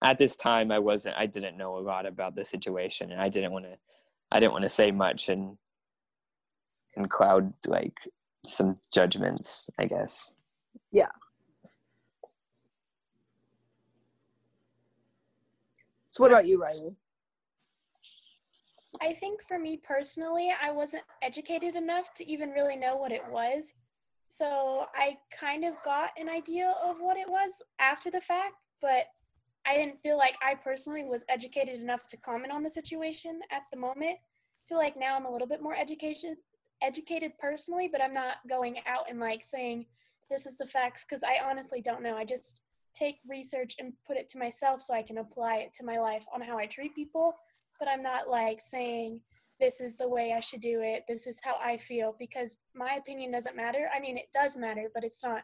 at 0.00 0.16
this 0.16 0.36
time 0.36 0.70
i 0.70 0.78
wasn't 0.78 1.14
i 1.16 1.26
didn't 1.26 1.56
know 1.56 1.76
a 1.76 1.80
lot 1.80 2.06
about 2.06 2.34
the 2.34 2.44
situation 2.44 3.10
and 3.10 3.20
i 3.20 3.28
didn't 3.28 3.50
want 3.52 3.64
to 3.64 3.76
i 4.30 4.38
didn't 4.38 4.52
want 4.52 4.62
to 4.62 4.68
say 4.68 4.92
much 4.92 5.28
and 5.28 5.56
and 6.98 7.10
cloud 7.10 7.52
like 7.66 7.96
some 8.44 8.74
judgments 8.92 9.70
i 9.78 9.84
guess 9.84 10.32
Yeah. 10.90 11.10
So 16.08 16.22
what 16.22 16.32
about 16.32 16.46
you, 16.46 16.58
Rylee? 16.58 16.96
I 19.00 19.12
think 19.14 19.40
for 19.46 19.58
me 19.58 19.76
personally, 19.76 20.52
I 20.60 20.72
wasn't 20.72 21.04
educated 21.22 21.76
enough 21.76 22.12
to 22.14 22.28
even 22.28 22.50
really 22.50 22.76
know 22.76 22.96
what 22.96 23.12
it 23.12 23.22
was. 23.30 23.74
So 24.26 24.86
I 24.94 25.16
kind 25.38 25.64
of 25.64 25.74
got 25.84 26.10
an 26.18 26.28
idea 26.28 26.74
of 26.82 26.96
what 26.98 27.16
it 27.16 27.28
was 27.28 27.50
after 27.78 28.10
the 28.10 28.20
fact, 28.20 28.54
but 28.80 29.04
I 29.66 29.76
didn't 29.76 30.02
feel 30.02 30.16
like 30.18 30.36
I 30.42 30.54
personally 30.54 31.04
was 31.04 31.24
educated 31.28 31.80
enough 31.80 32.06
to 32.08 32.16
comment 32.16 32.52
on 32.52 32.62
the 32.62 32.70
situation 32.70 33.40
at 33.52 33.62
the 33.70 33.78
moment. 33.78 34.16
I 34.18 34.62
feel 34.68 34.78
like 34.78 34.96
now 34.96 35.14
I'm 35.14 35.26
a 35.26 35.30
little 35.30 35.46
bit 35.46 35.62
more 35.62 35.76
education 35.76 36.36
educated 36.82 37.32
personally, 37.38 37.88
but 37.90 38.02
I'm 38.02 38.14
not 38.14 38.36
going 38.48 38.76
out 38.86 39.08
and 39.08 39.20
like 39.20 39.44
saying 39.44 39.86
this 40.30 40.46
is 40.46 40.56
the 40.56 40.66
facts 40.66 41.04
because 41.04 41.22
I 41.22 41.38
honestly 41.48 41.80
don't 41.80 42.02
know. 42.02 42.16
I 42.16 42.24
just 42.24 42.62
take 42.94 43.16
research 43.28 43.76
and 43.78 43.92
put 44.06 44.16
it 44.16 44.28
to 44.30 44.38
myself 44.38 44.82
so 44.82 44.94
I 44.94 45.02
can 45.02 45.18
apply 45.18 45.56
it 45.58 45.72
to 45.74 45.84
my 45.84 45.98
life 45.98 46.24
on 46.34 46.40
how 46.40 46.58
I 46.58 46.66
treat 46.66 46.94
people. 46.94 47.34
But 47.78 47.88
I'm 47.88 48.02
not 48.02 48.28
like 48.28 48.60
saying 48.60 49.20
this 49.60 49.80
is 49.80 49.96
the 49.96 50.08
way 50.08 50.32
I 50.32 50.40
should 50.40 50.60
do 50.60 50.80
it. 50.82 51.04
This 51.08 51.26
is 51.26 51.38
how 51.42 51.56
I 51.62 51.76
feel 51.76 52.14
because 52.18 52.56
my 52.74 52.94
opinion 52.94 53.32
doesn't 53.32 53.56
matter. 53.56 53.88
I 53.94 54.00
mean, 54.00 54.16
it 54.16 54.28
does 54.34 54.56
matter, 54.56 54.88
but 54.94 55.04
it's 55.04 55.22
not 55.22 55.42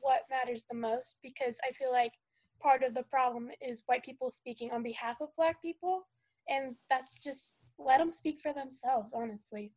what 0.00 0.22
matters 0.30 0.64
the 0.70 0.76
most 0.76 1.18
because 1.22 1.58
I 1.68 1.72
feel 1.72 1.92
like 1.92 2.12
part 2.60 2.82
of 2.82 2.94
the 2.94 3.02
problem 3.04 3.50
is 3.60 3.82
white 3.86 4.04
people 4.04 4.30
speaking 4.30 4.70
on 4.72 4.82
behalf 4.82 5.16
of 5.20 5.28
black 5.36 5.60
people. 5.60 6.06
And 6.48 6.76
that's 6.88 7.22
just 7.22 7.56
let 7.78 7.98
them 7.98 8.12
speak 8.12 8.40
for 8.40 8.52
themselves, 8.52 9.12
honestly. 9.14 9.72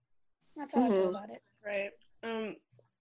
That's 0.55 0.73
how 0.73 0.83
I 0.85 0.89
feel 0.89 1.07
Mhm. 1.07 1.09
about 1.09 1.29
it. 1.29 1.41
Right. 1.65 1.91
Um, 2.23 2.55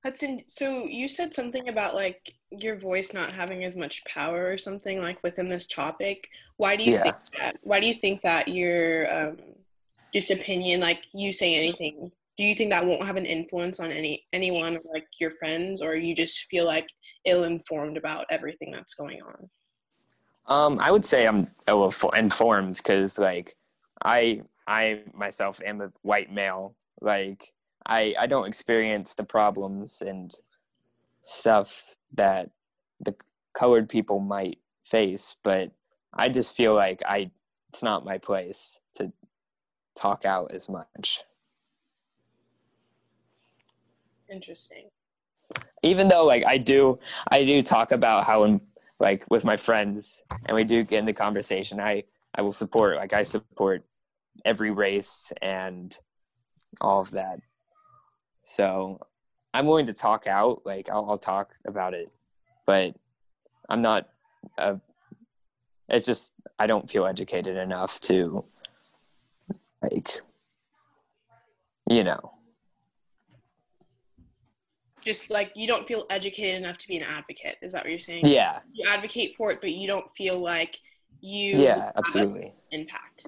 Hudson, 0.05 0.43
so 0.47 0.87
you 0.87 1.09
said 1.09 1.35
something 1.35 1.69
about 1.69 1.95
like 1.95 2.33
your 2.51 2.77
voice 2.77 3.13
not 3.13 3.33
having 3.33 3.65
as 3.65 3.77
much 3.77 4.05
power 4.05 4.47
or 4.51 4.57
something 4.57 5.01
like 5.01 5.21
within 5.25 5.49
this 5.49 5.67
topic. 5.67 6.29
Why 6.57 6.77
do 6.77 6.85
you 6.85 6.93
Yeah. 6.93 7.03
think 7.03 7.17
that? 7.37 7.59
Why 7.63 7.81
do 7.81 7.87
you 7.87 7.95
think 7.95 8.23
that 8.23 8.47
your 8.49 9.13
um, 9.13 9.39
just 10.15 10.31
opinion, 10.31 10.81
like 10.81 11.05
you 11.13 11.33
say 11.33 11.55
anything, 11.57 12.13
do 12.37 12.45
you 12.45 12.55
think 12.55 12.71
that 12.71 12.87
won't 12.87 13.05
have 13.05 13.17
an 13.17 13.27
influence 13.27 13.81
on 13.81 13.91
any 13.91 14.25
anyone 14.33 14.79
like 14.93 15.09
your 15.19 15.33
friends, 15.33 15.83
or 15.83 15.97
you 15.97 16.15
just 16.15 16.45
feel 16.45 16.65
like 16.65 16.89
ill 17.25 17.43
informed 17.43 17.97
about 17.97 18.25
everything 18.31 18.71
that's 18.71 18.95
going 18.95 19.21
on? 19.21 19.51
Um, 20.47 20.79
I 20.79 20.93
would 20.93 21.05
say 21.05 21.27
I'm 21.27 21.49
ill 21.67 21.93
informed 22.15 22.77
because 22.77 23.19
like 23.19 23.57
I 24.05 24.43
I 24.69 25.03
myself 25.13 25.61
am 25.65 25.81
a 25.81 25.93
white 26.03 26.33
male. 26.33 26.77
Like 27.01 27.53
I 27.87 28.15
I 28.19 28.27
don't 28.27 28.47
experience 28.49 29.15
the 29.15 29.25
problems 29.25 30.03
and 30.03 30.33
stuff 31.23 31.97
that 32.15 32.51
the 33.01 33.15
colored 33.55 33.89
people 33.89 34.21
might 34.21 34.59
face, 34.85 35.37
but 35.43 35.73
I 36.15 36.29
just 36.29 36.57
feel 36.57 36.75
like 36.75 37.03
I 37.07 37.31
it's 37.71 37.83
not 37.83 38.05
my 38.05 38.19
place 38.19 38.81
to 38.97 39.13
talk 39.95 40.25
out 40.25 40.53
as 40.55 40.69
much. 40.69 41.23
Interesting. 44.31 44.91
even 45.83 46.09
though 46.09 46.27
like 46.27 46.45
I 46.47 46.59
do 46.59 46.99
I 47.31 47.45
do 47.45 47.63
talk 47.63 47.93
about 47.93 48.25
how 48.25 48.45
I'm 48.45 48.61
like 49.01 49.25
with 49.31 49.45
my 49.45 49.57
friends 49.57 50.23
and 50.47 50.55
we 50.55 50.65
do 50.65 50.85
get 50.85 50.99
in 50.99 51.07
the 51.07 51.13
conversation 51.15 51.81
I 51.81 52.05
I 52.35 52.43
will 52.43 52.53
support 52.53 52.97
like 52.97 53.13
I 53.15 53.23
support 53.23 53.85
every 54.45 54.71
race 54.71 55.33
and 55.41 55.97
all 56.81 57.01
of 57.01 57.11
that 57.13 57.41
so 58.43 59.01
I'm 59.55 59.67
willing 59.67 59.87
to 59.87 59.93
talk 59.93 60.27
out 60.27 60.63
like 60.65 60.89
I'll, 60.91 61.11
I'll 61.11 61.19
talk 61.19 61.55
about 61.67 61.95
it 61.95 62.11
but 62.67 62.95
I'm 63.69 63.83
not 63.83 64.09
uh, 64.57 64.77
it's 65.89 66.07
just 66.07 66.33
I 66.59 66.67
don't 66.67 66.91
feel 66.91 67.07
educated 67.07 67.57
enough 67.57 68.01
to 68.03 68.45
like 69.83 70.21
you 71.89 72.05
know 72.05 72.33
Just 75.03 75.31
like 75.31 75.53
you 75.55 75.67
don't 75.67 75.87
feel 75.87 76.05
educated 76.11 76.57
enough 76.57 76.77
to 76.79 76.89
be 76.89 76.97
an 76.97 77.05
advocate. 77.05 77.57
Is 77.63 77.73
that 77.73 77.85
what 77.85 77.91
you're 77.91 77.99
saying? 77.99 78.27
yeah 78.27 78.59
You 78.73 78.89
advocate 78.91 79.37
for 79.37 79.51
it, 79.51 79.61
but 79.61 79.71
you 79.71 79.87
don't 79.87 80.15
feel 80.17 80.39
like 80.39 80.79
you 81.21 81.57
yeah 81.57 81.85
have 81.87 81.93
absolutely 81.97 82.53
impact. 82.73 83.27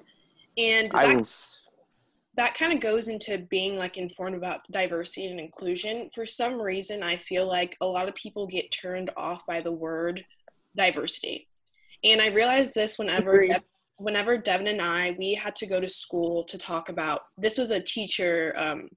And 0.57 0.93
I 0.93 1.07
that 1.07 1.17
was 1.17 1.60
that 2.35 2.55
kind 2.55 2.71
of 2.71 2.79
goes 2.79 3.07
into 3.07 3.39
being 3.49 3.77
like 3.77 3.97
informed 3.97 4.35
about 4.35 4.61
diversity 4.71 5.27
and 5.27 5.39
inclusion. 5.39 6.09
For 6.15 6.25
some 6.25 6.61
reason, 6.61 7.03
I 7.03 7.17
feel 7.17 7.47
like 7.47 7.75
a 7.81 7.85
lot 7.85 8.07
of 8.07 8.15
people 8.15 8.47
get 8.47 8.71
turned 8.71 9.09
off 9.17 9.45
by 9.45 9.61
the 9.61 9.71
word 9.71 10.23
diversity. 10.75 11.49
And 12.03 12.21
I 12.21 12.29
realized 12.29 12.73
this 12.73 12.97
whenever 12.97 13.33
Agreed. 13.41 13.61
Whenever 13.97 14.35
Devynn 14.35 14.67
and 14.67 14.81
I 14.81 15.15
we 15.19 15.35
had 15.35 15.55
to 15.57 15.67
go 15.67 15.79
to 15.79 15.87
school 15.87 16.43
to 16.45 16.57
talk 16.57 16.89
about 16.89 17.21
this 17.37 17.55
was 17.55 17.69
a 17.69 17.79
teacher 17.79 18.51
um, 18.57 18.89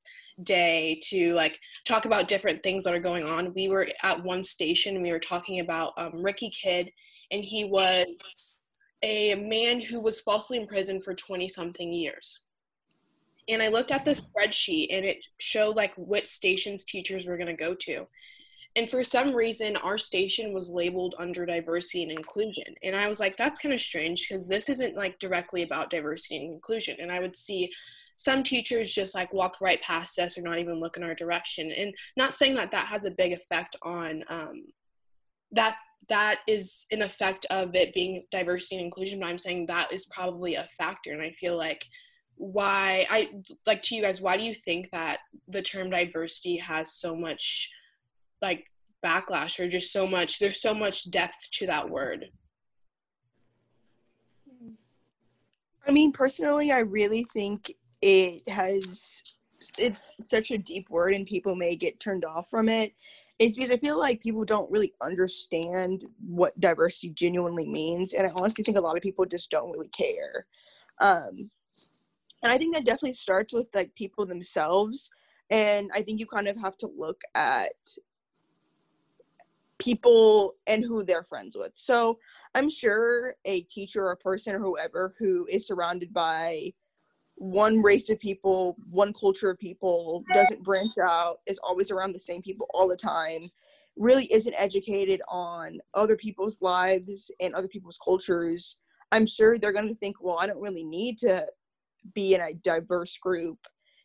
day 0.42 0.98
to 1.08 1.34
like 1.34 1.60
talk 1.84 2.06
about 2.06 2.26
different 2.26 2.62
things 2.62 2.84
that 2.84 2.94
are 2.94 3.00
going 3.00 3.24
on. 3.24 3.52
We 3.52 3.68
were 3.68 3.88
at 4.02 4.24
one 4.24 4.42
station 4.42 4.94
and 4.94 5.04
we 5.04 5.12
were 5.12 5.18
talking 5.18 5.60
about 5.60 5.92
um, 5.98 6.22
Ricky 6.22 6.48
Kidd, 6.48 6.90
and 7.30 7.44
he 7.44 7.64
was 7.64 8.06
a 9.02 9.34
man 9.34 9.82
who 9.82 10.00
was 10.00 10.22
falsely 10.22 10.56
imprisoned 10.56 11.04
for 11.04 11.14
20 11.14 11.48
something 11.48 11.92
years 11.92 12.46
and 13.48 13.62
I 13.62 13.68
looked 13.68 13.90
at 13.90 14.04
the 14.04 14.12
spreadsheet 14.12 14.88
and 14.90 15.04
it 15.04 15.26
showed 15.38 15.76
like 15.76 15.94
which 15.96 16.26
stations 16.26 16.84
teachers 16.84 17.26
were 17.26 17.36
going 17.36 17.48
to 17.48 17.52
go 17.52 17.74
to. 17.74 18.06
And 18.76 18.90
for 18.90 19.04
some 19.04 19.34
reason, 19.34 19.76
our 19.76 19.98
station 19.98 20.52
was 20.52 20.72
labeled 20.72 21.14
under 21.18 21.46
diversity 21.46 22.02
and 22.02 22.10
inclusion. 22.10 22.74
And 22.82 22.96
I 22.96 23.06
was 23.06 23.20
like, 23.20 23.36
that's 23.36 23.60
kind 23.60 23.72
of 23.72 23.80
strange 23.80 24.26
because 24.26 24.48
this 24.48 24.68
isn't 24.68 24.96
like 24.96 25.18
directly 25.20 25.62
about 25.62 25.90
diversity 25.90 26.38
and 26.38 26.54
inclusion. 26.54 26.96
And 26.98 27.12
I 27.12 27.20
would 27.20 27.36
see 27.36 27.70
some 28.16 28.42
teachers 28.42 28.92
just 28.92 29.14
like 29.14 29.32
walk 29.32 29.60
right 29.60 29.80
past 29.80 30.18
us 30.18 30.36
or 30.36 30.42
not 30.42 30.58
even 30.58 30.80
look 30.80 30.96
in 30.96 31.04
our 31.04 31.14
direction. 31.14 31.70
And 31.70 31.94
not 32.16 32.34
saying 32.34 32.56
that 32.56 32.72
that 32.72 32.86
has 32.86 33.04
a 33.04 33.12
big 33.12 33.32
effect 33.32 33.76
on 33.82 34.24
um, 34.28 34.64
that. 35.52 35.76
That 36.10 36.40
is 36.46 36.84
an 36.92 37.00
effect 37.00 37.46
of 37.48 37.74
it 37.74 37.94
being 37.94 38.26
diversity 38.30 38.76
and 38.76 38.84
inclusion, 38.84 39.20
but 39.20 39.26
I'm 39.26 39.38
saying 39.38 39.64
that 39.66 39.90
is 39.90 40.04
probably 40.04 40.54
a 40.54 40.68
factor. 40.76 41.14
And 41.14 41.22
I 41.22 41.30
feel 41.30 41.56
like 41.56 41.86
why 42.36 43.06
I 43.10 43.30
like 43.66 43.82
to 43.82 43.94
you 43.94 44.02
guys, 44.02 44.20
why 44.20 44.36
do 44.36 44.44
you 44.44 44.54
think 44.54 44.90
that 44.90 45.20
the 45.48 45.62
term 45.62 45.90
diversity 45.90 46.56
has 46.56 46.92
so 46.92 47.14
much 47.14 47.70
like 48.42 48.70
backlash 49.04 49.60
or 49.60 49.68
just 49.68 49.92
so 49.92 50.06
much 50.06 50.38
there's 50.38 50.60
so 50.60 50.74
much 50.74 51.10
depth 51.10 51.50
to 51.52 51.66
that 51.66 51.88
word? 51.88 52.30
I 55.86 55.90
mean, 55.90 56.12
personally, 56.12 56.72
I 56.72 56.80
really 56.80 57.26
think 57.32 57.74
it 58.00 58.48
has. 58.48 59.22
It's 59.76 60.14
such 60.22 60.50
a 60.50 60.58
deep 60.58 60.88
word, 60.88 61.14
and 61.14 61.26
people 61.26 61.54
may 61.54 61.76
get 61.76 62.00
turned 62.00 62.24
off 62.24 62.48
from. 62.48 62.68
It's 62.68 63.56
because 63.56 63.70
I 63.70 63.76
feel 63.76 63.98
like 63.98 64.20
people 64.20 64.44
don't 64.44 64.70
really 64.70 64.94
understand 65.02 66.04
what 66.24 66.58
diversity 66.60 67.10
genuinely 67.10 67.66
means, 67.66 68.14
and 68.14 68.26
I 68.26 68.30
honestly 68.34 68.64
think 68.64 68.78
a 68.78 68.80
lot 68.80 68.96
of 68.96 69.02
people 69.02 69.24
just 69.26 69.50
don't 69.50 69.72
really 69.72 69.88
care. 69.88 70.46
Um, 71.00 71.50
and 72.44 72.52
I 72.52 72.58
think 72.58 72.74
that 72.74 72.84
definitely 72.84 73.14
starts 73.14 73.52
with 73.54 73.66
like 73.74 73.94
people 73.94 74.26
themselves, 74.26 75.10
and 75.50 75.90
I 75.94 76.02
think 76.02 76.20
you 76.20 76.26
kind 76.26 76.46
of 76.46 76.60
have 76.60 76.76
to 76.78 76.90
look 76.94 77.22
at 77.34 77.72
people 79.78 80.54
and 80.66 80.84
who 80.84 81.02
they're 81.02 81.24
friends 81.24 81.56
with. 81.56 81.72
So 81.74 82.18
I'm 82.54 82.70
sure 82.70 83.34
a 83.46 83.62
teacher 83.62 84.04
or 84.04 84.12
a 84.12 84.16
person 84.16 84.54
or 84.54 84.60
whoever 84.60 85.14
who 85.18 85.46
is 85.50 85.66
surrounded 85.66 86.12
by 86.12 86.74
one 87.36 87.82
race 87.82 88.10
of 88.10 88.20
people, 88.20 88.76
one 88.90 89.12
culture 89.12 89.50
of 89.50 89.58
people, 89.58 90.22
doesn't 90.32 90.62
branch 90.62 90.92
out, 91.02 91.40
is 91.46 91.58
always 91.64 91.90
around 91.90 92.12
the 92.12 92.20
same 92.20 92.42
people 92.42 92.68
all 92.72 92.86
the 92.86 92.96
time, 92.96 93.50
really 93.96 94.32
isn't 94.32 94.54
educated 94.56 95.20
on 95.28 95.80
other 95.94 96.16
people's 96.16 96.60
lives 96.60 97.30
and 97.40 97.54
other 97.54 97.68
people's 97.68 97.98
cultures. 98.04 98.76
I'm 99.12 99.26
sure 99.26 99.58
they're 99.58 99.72
going 99.72 99.88
to 99.88 99.94
think, 99.94 100.16
well, 100.20 100.38
I 100.38 100.46
don't 100.46 100.60
really 100.60 100.84
need 100.84 101.18
to 101.18 101.46
be 102.14 102.34
in 102.34 102.40
a 102.40 102.54
diverse 102.54 103.16
group 103.18 103.58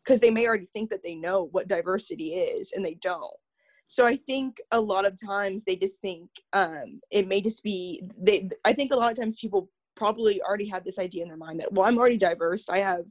because 0.03 0.19
they 0.19 0.29
may 0.29 0.47
already 0.47 0.67
think 0.73 0.89
that 0.89 1.03
they 1.03 1.15
know 1.15 1.49
what 1.51 1.67
diversity 1.67 2.35
is 2.35 2.71
and 2.71 2.83
they 2.83 2.95
don't. 2.95 3.37
So 3.87 4.05
I 4.05 4.17
think 4.17 4.61
a 4.71 4.79
lot 4.79 5.05
of 5.05 5.19
times 5.19 5.63
they 5.63 5.75
just 5.75 5.99
think 5.99 6.29
um, 6.53 7.01
it 7.09 7.27
may 7.27 7.41
just 7.41 7.63
be 7.63 8.03
they. 8.17 8.47
I 8.63 8.71
think 8.71 8.91
a 8.91 8.95
lot 8.95 9.11
of 9.11 9.17
times 9.17 9.35
people 9.39 9.69
probably 9.95 10.41
already 10.43 10.67
have 10.69 10.83
this 10.83 10.99
idea 10.99 11.23
in 11.23 11.27
their 11.27 11.37
mind 11.37 11.59
that 11.59 11.73
well, 11.73 11.87
I'm 11.87 11.97
already 11.97 12.17
diverse. 12.17 12.69
I 12.69 12.79
have 12.79 13.05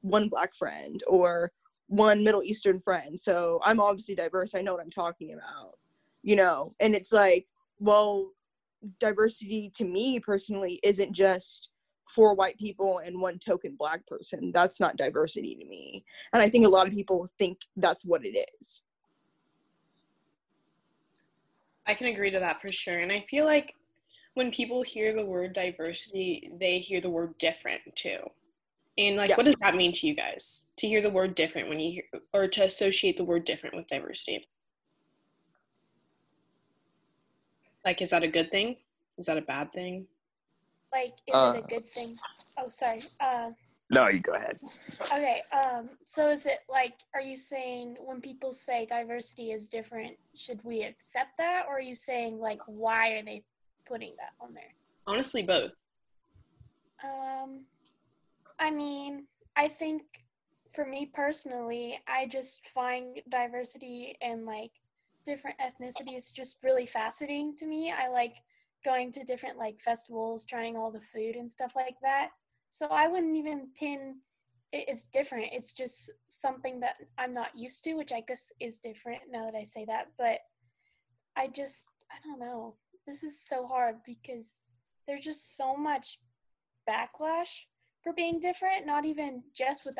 one 0.00 0.28
black 0.28 0.54
friend 0.54 1.02
or 1.06 1.52
one 1.88 2.24
Middle 2.24 2.42
Eastern 2.42 2.80
friend, 2.80 3.20
so 3.20 3.60
I'm 3.64 3.78
obviously 3.78 4.14
diverse. 4.14 4.54
I 4.54 4.62
know 4.62 4.72
what 4.72 4.82
I'm 4.82 4.90
talking 4.90 5.34
about, 5.34 5.74
you 6.22 6.36
know. 6.36 6.74
And 6.80 6.94
it's 6.94 7.12
like, 7.12 7.46
well, 7.78 8.30
diversity 8.98 9.70
to 9.76 9.84
me 9.84 10.20
personally 10.20 10.80
isn't 10.82 11.12
just 11.12 11.68
four 12.08 12.34
white 12.34 12.58
people 12.58 13.00
and 13.04 13.20
one 13.20 13.38
token 13.38 13.76
black 13.78 14.06
person. 14.06 14.50
That's 14.52 14.80
not 14.80 14.96
diversity 14.96 15.54
to 15.56 15.64
me. 15.64 16.04
And 16.32 16.42
I 16.42 16.48
think 16.48 16.66
a 16.66 16.70
lot 16.70 16.86
of 16.86 16.92
people 16.92 17.28
think 17.38 17.58
that's 17.76 18.04
what 18.04 18.24
it 18.24 18.38
is. 18.58 18.82
I 21.86 21.94
can 21.94 22.06
agree 22.06 22.30
to 22.30 22.40
that 22.40 22.60
for 22.60 22.72
sure. 22.72 22.98
And 22.98 23.12
I 23.12 23.20
feel 23.28 23.44
like 23.44 23.74
when 24.34 24.50
people 24.50 24.82
hear 24.82 25.12
the 25.12 25.24
word 25.24 25.52
diversity, 25.52 26.50
they 26.58 26.78
hear 26.78 27.00
the 27.00 27.10
word 27.10 27.36
different 27.38 27.82
too. 27.94 28.18
And 28.96 29.16
like, 29.16 29.30
yeah. 29.30 29.36
what 29.36 29.46
does 29.46 29.56
that 29.60 29.74
mean 29.74 29.92
to 29.92 30.06
you 30.06 30.14
guys 30.14 30.66
to 30.76 30.86
hear 30.86 31.00
the 31.00 31.10
word 31.10 31.34
different 31.34 31.68
when 31.68 31.80
you 31.80 31.92
hear, 31.92 32.20
or 32.32 32.48
to 32.48 32.64
associate 32.64 33.16
the 33.16 33.24
word 33.24 33.44
different 33.44 33.76
with 33.76 33.86
diversity? 33.88 34.46
Like, 37.84 38.00
is 38.00 38.10
that 38.10 38.22
a 38.22 38.28
good 38.28 38.50
thing? 38.50 38.76
Is 39.18 39.26
that 39.26 39.36
a 39.36 39.42
bad 39.42 39.72
thing? 39.72 40.06
Like, 40.94 41.14
is 41.26 41.34
uh, 41.34 41.54
it 41.56 41.64
a 41.64 41.66
good 41.66 41.82
thing? 41.82 42.14
Oh, 42.56 42.68
sorry. 42.68 43.00
Uh, 43.20 43.50
no, 43.90 44.08
you 44.08 44.20
go 44.20 44.32
ahead. 44.32 44.58
Okay. 45.12 45.42
Um. 45.52 45.90
So, 46.06 46.30
is 46.30 46.46
it 46.46 46.60
like, 46.70 46.94
are 47.14 47.20
you 47.20 47.36
saying 47.36 47.96
when 48.00 48.20
people 48.20 48.52
say 48.52 48.86
diversity 48.86 49.50
is 49.50 49.68
different, 49.68 50.16
should 50.36 50.60
we 50.62 50.84
accept 50.84 51.36
that, 51.38 51.64
or 51.68 51.78
are 51.78 51.80
you 51.80 51.96
saying 51.96 52.38
like, 52.38 52.60
why 52.78 53.10
are 53.14 53.24
they 53.24 53.42
putting 53.86 54.14
that 54.18 54.32
on 54.40 54.54
there? 54.54 54.72
Honestly, 55.06 55.42
both. 55.42 55.72
Um. 57.02 57.64
I 58.60 58.70
mean, 58.70 59.24
I 59.56 59.66
think 59.66 60.02
for 60.74 60.84
me 60.84 61.10
personally, 61.12 61.98
I 62.06 62.26
just 62.26 62.68
find 62.68 63.20
diversity 63.28 64.16
and 64.22 64.46
like 64.46 64.70
different 65.24 65.56
ethnicities 65.58 66.32
just 66.32 66.58
really 66.62 66.86
fascinating 66.86 67.56
to 67.56 67.66
me. 67.66 67.92
I 67.92 68.08
like 68.08 68.36
going 68.84 69.12
to 69.12 69.24
different 69.24 69.58
like 69.58 69.80
festivals, 69.80 70.44
trying 70.44 70.76
all 70.76 70.90
the 70.90 71.00
food 71.00 71.36
and 71.36 71.50
stuff 71.50 71.72
like 71.74 71.96
that. 72.02 72.30
So 72.70 72.86
I 72.86 73.08
wouldn't 73.08 73.36
even 73.36 73.68
pin 73.78 74.16
it's 74.74 75.04
different. 75.04 75.52
It's 75.52 75.72
just 75.72 76.10
something 76.26 76.80
that 76.80 76.96
I'm 77.16 77.32
not 77.32 77.54
used 77.54 77.84
to, 77.84 77.94
which 77.94 78.12
I 78.12 78.22
guess 78.26 78.52
is 78.60 78.78
different 78.78 79.22
now 79.30 79.44
that 79.44 79.56
I 79.56 79.62
say 79.62 79.84
that. 79.84 80.08
But 80.18 80.38
I 81.36 81.46
just, 81.46 81.84
I 82.10 82.16
don't 82.26 82.40
know. 82.40 82.74
This 83.06 83.22
is 83.22 83.46
so 83.46 83.66
hard 83.66 83.96
because 84.04 84.64
there's 85.06 85.24
just 85.24 85.56
so 85.56 85.76
much 85.76 86.18
backlash 86.88 87.62
for 88.02 88.12
being 88.12 88.40
different, 88.40 88.84
not 88.84 89.04
even 89.04 89.42
just 89.54 89.86
with 89.86 89.96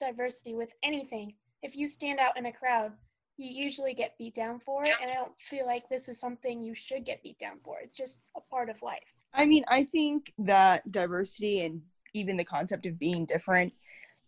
diversity, 0.00 0.54
with 0.54 0.72
anything. 0.82 1.34
If 1.62 1.76
you 1.76 1.86
stand 1.86 2.18
out 2.18 2.36
in 2.36 2.46
a 2.46 2.52
crowd, 2.52 2.92
you 3.36 3.64
usually 3.64 3.94
get 3.94 4.16
beat 4.18 4.34
down 4.34 4.60
for 4.60 4.84
it. 4.84 4.94
And 5.00 5.10
I 5.10 5.14
don't 5.14 5.32
feel 5.38 5.66
like 5.66 5.88
this 5.88 6.08
is 6.08 6.18
something 6.18 6.62
you 6.62 6.74
should 6.74 7.04
get 7.04 7.22
beat 7.22 7.38
down 7.38 7.58
for. 7.62 7.78
It's 7.82 7.96
just 7.96 8.20
a 8.36 8.40
part 8.40 8.70
of 8.70 8.80
life. 8.82 9.14
I 9.34 9.46
mean, 9.46 9.64
I 9.68 9.84
think 9.84 10.32
that 10.38 10.90
diversity 10.90 11.62
and 11.62 11.82
even 12.14 12.36
the 12.36 12.44
concept 12.44 12.86
of 12.86 12.98
being 12.98 13.26
different 13.26 13.72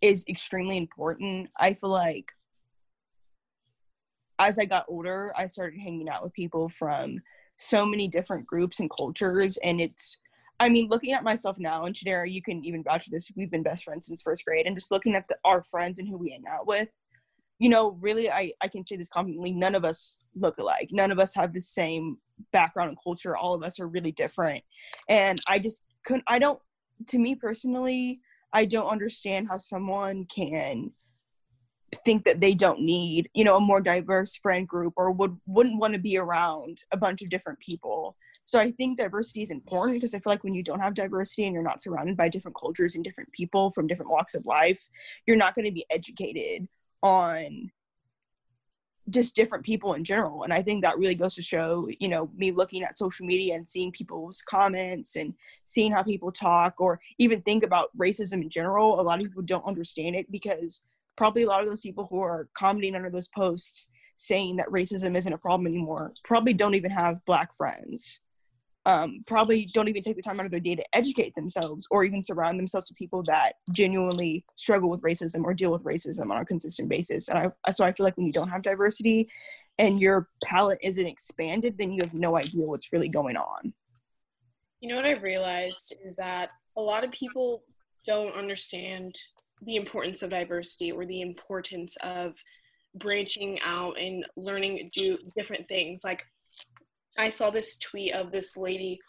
is 0.03 0.25
extremely 0.29 0.77
important. 0.77 1.49
I 1.59 1.75
feel 1.75 1.91
like 1.91 2.33
as 4.39 4.59
I 4.59 4.67
got 4.67 4.85
older, 4.89 5.33
I 5.37 5.47
started 5.47 5.81
hanging 5.81 6.09
out 6.09 6.23
with 6.23 6.33
people 6.35 6.69
from 6.69 7.21
so 7.57 7.85
many 7.85 8.07
different 8.07 8.47
groups 8.47 8.79
and 8.79 8.91
cultures. 8.91 9.57
And 9.65 9.81
it's 9.81 10.19
I 10.61 10.69
mean, 10.69 10.89
looking 10.89 11.13
at 11.13 11.23
myself 11.23 11.57
now, 11.59 11.85
and 11.85 11.95
Chidera, 11.95 12.31
you 12.31 12.43
can 12.43 12.65
even 12.65 12.83
vouch 12.83 13.05
for 13.05 13.11
this. 13.11 13.31
We've 13.37 13.51
been 13.51 13.63
best 13.63 13.85
friends 13.85 14.09
since 14.09 14.23
first 14.23 14.45
grade, 14.45 14.67
and 14.67 14.77
just 14.77 14.91
looking 14.91 15.15
at 15.15 15.29
the, 15.29 15.37
our 15.45 15.63
friends 15.63 16.01
and 16.01 16.09
who 16.09 16.19
we 16.19 16.31
hang 16.31 16.45
out 16.51 16.67
with, 16.67 16.89
you 17.59 17.69
know, 17.69 17.99
really, 18.01 18.31
I 18.31 18.53
I 18.61 18.69
can 18.69 18.85
say 18.85 18.97
this 18.97 19.09
confidently. 19.09 19.53
None 19.53 19.75
of 19.75 19.85
us 19.85 20.19
look 20.35 20.59
alike. 20.59 20.91
None 20.93 21.11
of 21.11 21.19
us 21.19 21.35
have 21.35 21.53
the 21.53 21.61
same 21.61 22.19
background 22.53 22.91
and 22.91 22.99
culture. 23.03 23.37
All 23.37 23.55
of 23.55 23.63
us 23.63 23.81
are 23.81 23.89
really 23.89 24.13
different, 24.13 24.63
and 25.09 25.41
I 25.49 25.59
just 25.59 25.83
couldn't. 26.05 26.25
I 26.27 26.39
don't. 26.39 26.61
To 27.09 27.19
me 27.19 27.35
personally, 27.35 28.21
I 28.53 28.65
don't 28.65 28.89
understand 28.89 29.49
how 29.49 29.59
someone 29.59 30.27
can 30.27 30.93
think 32.05 32.25
that 32.25 32.39
they 32.39 32.53
don't 32.53 32.81
need 32.81 33.31
you 33.33 33.43
know 33.45 33.57
a 33.57 33.61
more 33.61 33.81
diverse 33.81 34.37
friend 34.37 34.69
group 34.69 34.93
or 34.97 35.11
would 35.11 35.35
wouldn't 35.47 35.81
want 35.81 35.95
to 35.95 35.99
be 35.99 36.19
around 36.19 36.83
a 36.93 36.99
bunch 36.99 37.23
of 37.23 37.31
different 37.31 37.59
people 37.61 38.15
so 38.49 38.59
I 38.59 38.71
think 38.71 38.97
diversity 38.97 39.43
is 39.43 39.51
important 39.51 39.99
because 39.99 40.15
I 40.15 40.21
feel 40.21 40.31
like 40.31 40.43
when 40.43 40.55
you 40.55 40.63
don't 40.63 40.81
have 40.81 40.95
diversity 40.95 41.45
and 41.45 41.53
you're 41.53 41.63
not 41.63 41.83
surrounded 41.83 42.17
by 42.17 42.31
different 42.31 42.57
cultures 42.59 42.95
and 42.95 43.05
different 43.05 43.31
people 43.33 43.71
from 43.73 43.87
different 43.87 44.11
walks 44.11 44.35
of 44.35 44.47
life, 44.47 44.89
you're 45.27 45.37
not 45.37 45.55
going 45.55 45.67
to 45.67 45.71
be 45.71 45.85
educated 45.91 46.67
on 47.03 47.71
just 49.11 49.35
different 49.35 49.65
people 49.65 49.95
in 49.95 50.05
general. 50.05 50.43
And 50.43 50.53
I 50.53 50.63
think 50.63 50.83
that 50.83 50.99
really 50.99 51.15
goes 51.15 51.35
to 51.37 51.43
show, 51.43 51.89
you 51.99 52.09
know, 52.09 52.31
me 52.37 52.51
looking 52.51 52.83
at 52.83 52.97
social 52.97 53.27
media 53.27 53.55
and 53.55 53.67
seeing 53.67 53.91
people's 53.91 54.43
comments 54.43 55.17
and 55.17 55.35
seeing 55.65 55.93
how 55.93 56.03
people 56.03 56.31
talk 56.31 56.75
or 56.79 57.01
even 57.19 57.41
think 57.43 57.65
about 57.65 57.97
racism 57.97 58.43
in 58.43 58.51
general. 58.51 59.01
A 59.01 59.03
lot 59.03 59.21
of 59.21 59.27
people 59.27 59.43
don't 59.43 59.65
understand 59.65 60.15
it 60.15 60.31
because 60.31 60.83
probably 61.17 61.43
a 61.43 61.47
lot 61.47 61.63
of 61.63 61.69
those 61.69 61.81
people 61.81 62.07
who 62.11 62.21
are 62.21 62.49
commenting 62.55 62.95
under 62.95 63.11
those 63.11 63.29
posts 63.29 63.87
saying 64.17 64.57
that 64.57 64.69
racism 64.69 65.17
isn't 65.17 65.33
a 65.33 65.39
problem 65.39 65.67
anymore 65.67 66.13
probably 66.25 66.53
don't 66.53 66.75
even 66.75 66.91
have 66.91 67.25
black 67.25 67.55
friends 67.55 68.21
um, 68.87 69.23
probably 69.27 69.67
don't 69.75 69.89
even 69.89 70.03
take 70.03 70.17
the 70.17 70.23
time 70.23 70.41
out 70.41 70.47
of 70.47 70.53
their 70.53 70.61
day 70.61 70.75
to 70.75 70.85
educate 70.97 71.35
themselves 71.35 71.87
or 71.91 72.05
even 72.05 72.23
surround 72.23 72.59
themselves 72.59 72.89
with 72.89 72.97
people 72.97 73.23
that 73.25 73.55
genuinely 73.71 74.45
struggle 74.57 74.89
with 74.89 75.03
racism 75.03 75.45
or 75.45 75.53
deal 75.53 75.71
with 75.71 75.85
racism 75.85 76.31
on 76.31 76.41
a 76.41 76.45
consistent 76.45 76.89
basis. 76.89 77.29
And 77.29 77.53
I, 77.67 77.71
so 77.71 77.85
I 77.85 77.93
feel 77.93 78.05
like 78.05 78.17
when 78.17 78.27
you 78.27 78.33
don't 78.33 78.49
have 78.49 78.63
diversity 78.63 79.29
and 79.79 80.01
your 80.01 80.29
palette 80.43 80.79
isn't 80.83 81.07
expanded, 81.07 81.77
then 81.79 81.93
you 81.93 82.01
have 82.03 82.15
no 82.15 82.37
idea 82.37 82.67
what's 82.67 82.93
really 82.93 83.09
going 83.09 83.37
on. 83.37 83.73
You 84.81 84.89
know 84.89 84.97
what 84.97 85.05
I've 85.05 85.23
realized 85.23 85.95
is 86.05 86.17
that 86.17 86.51
a 86.77 86.81
lot 86.81 87.05
of 87.05 87.11
people 87.11 87.65
don't 88.07 88.35
understand 88.35 89.17
the 89.63 89.77
importance 89.77 90.23
of 90.23 90.31
diversity 90.31 90.93
or 90.93 91.05
the 91.05 91.21
importance 91.21 91.97
of 92.03 92.37
branching 92.95 93.59
out 93.65 93.99
and 94.01 94.25
learning 94.37 94.89
do 94.95 95.19
different 95.37 95.67
things. 95.69 96.03
Like 96.05 96.25
I 97.19 97.29
saw 97.29 97.51
this 97.51 97.77
tweet 97.77 98.15
of 98.15 98.33
this 98.33 98.57
lady 98.57 99.01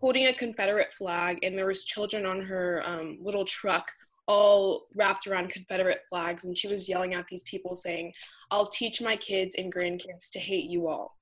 holding 0.00 0.26
a 0.26 0.32
Confederate 0.32 0.92
flag, 0.92 1.38
and 1.42 1.56
there 1.56 1.66
was 1.66 1.84
children 1.84 2.24
on 2.24 2.40
her 2.40 2.82
um, 2.84 3.18
little 3.20 3.44
truck 3.44 3.90
all 4.26 4.86
wrapped 4.94 5.26
around 5.26 5.50
Confederate 5.50 6.02
flags, 6.08 6.44
and 6.44 6.56
she 6.56 6.68
was 6.68 6.88
yelling 6.88 7.14
at 7.14 7.26
these 7.28 7.42
people 7.44 7.76
saying, 7.76 8.12
"I'll 8.50 8.66
teach 8.66 9.00
my 9.00 9.16
kids 9.16 9.54
and 9.56 9.72
grandkids 9.72 10.30
to 10.32 10.38
hate 10.38 10.68
you 10.68 10.88
all." 10.88 11.16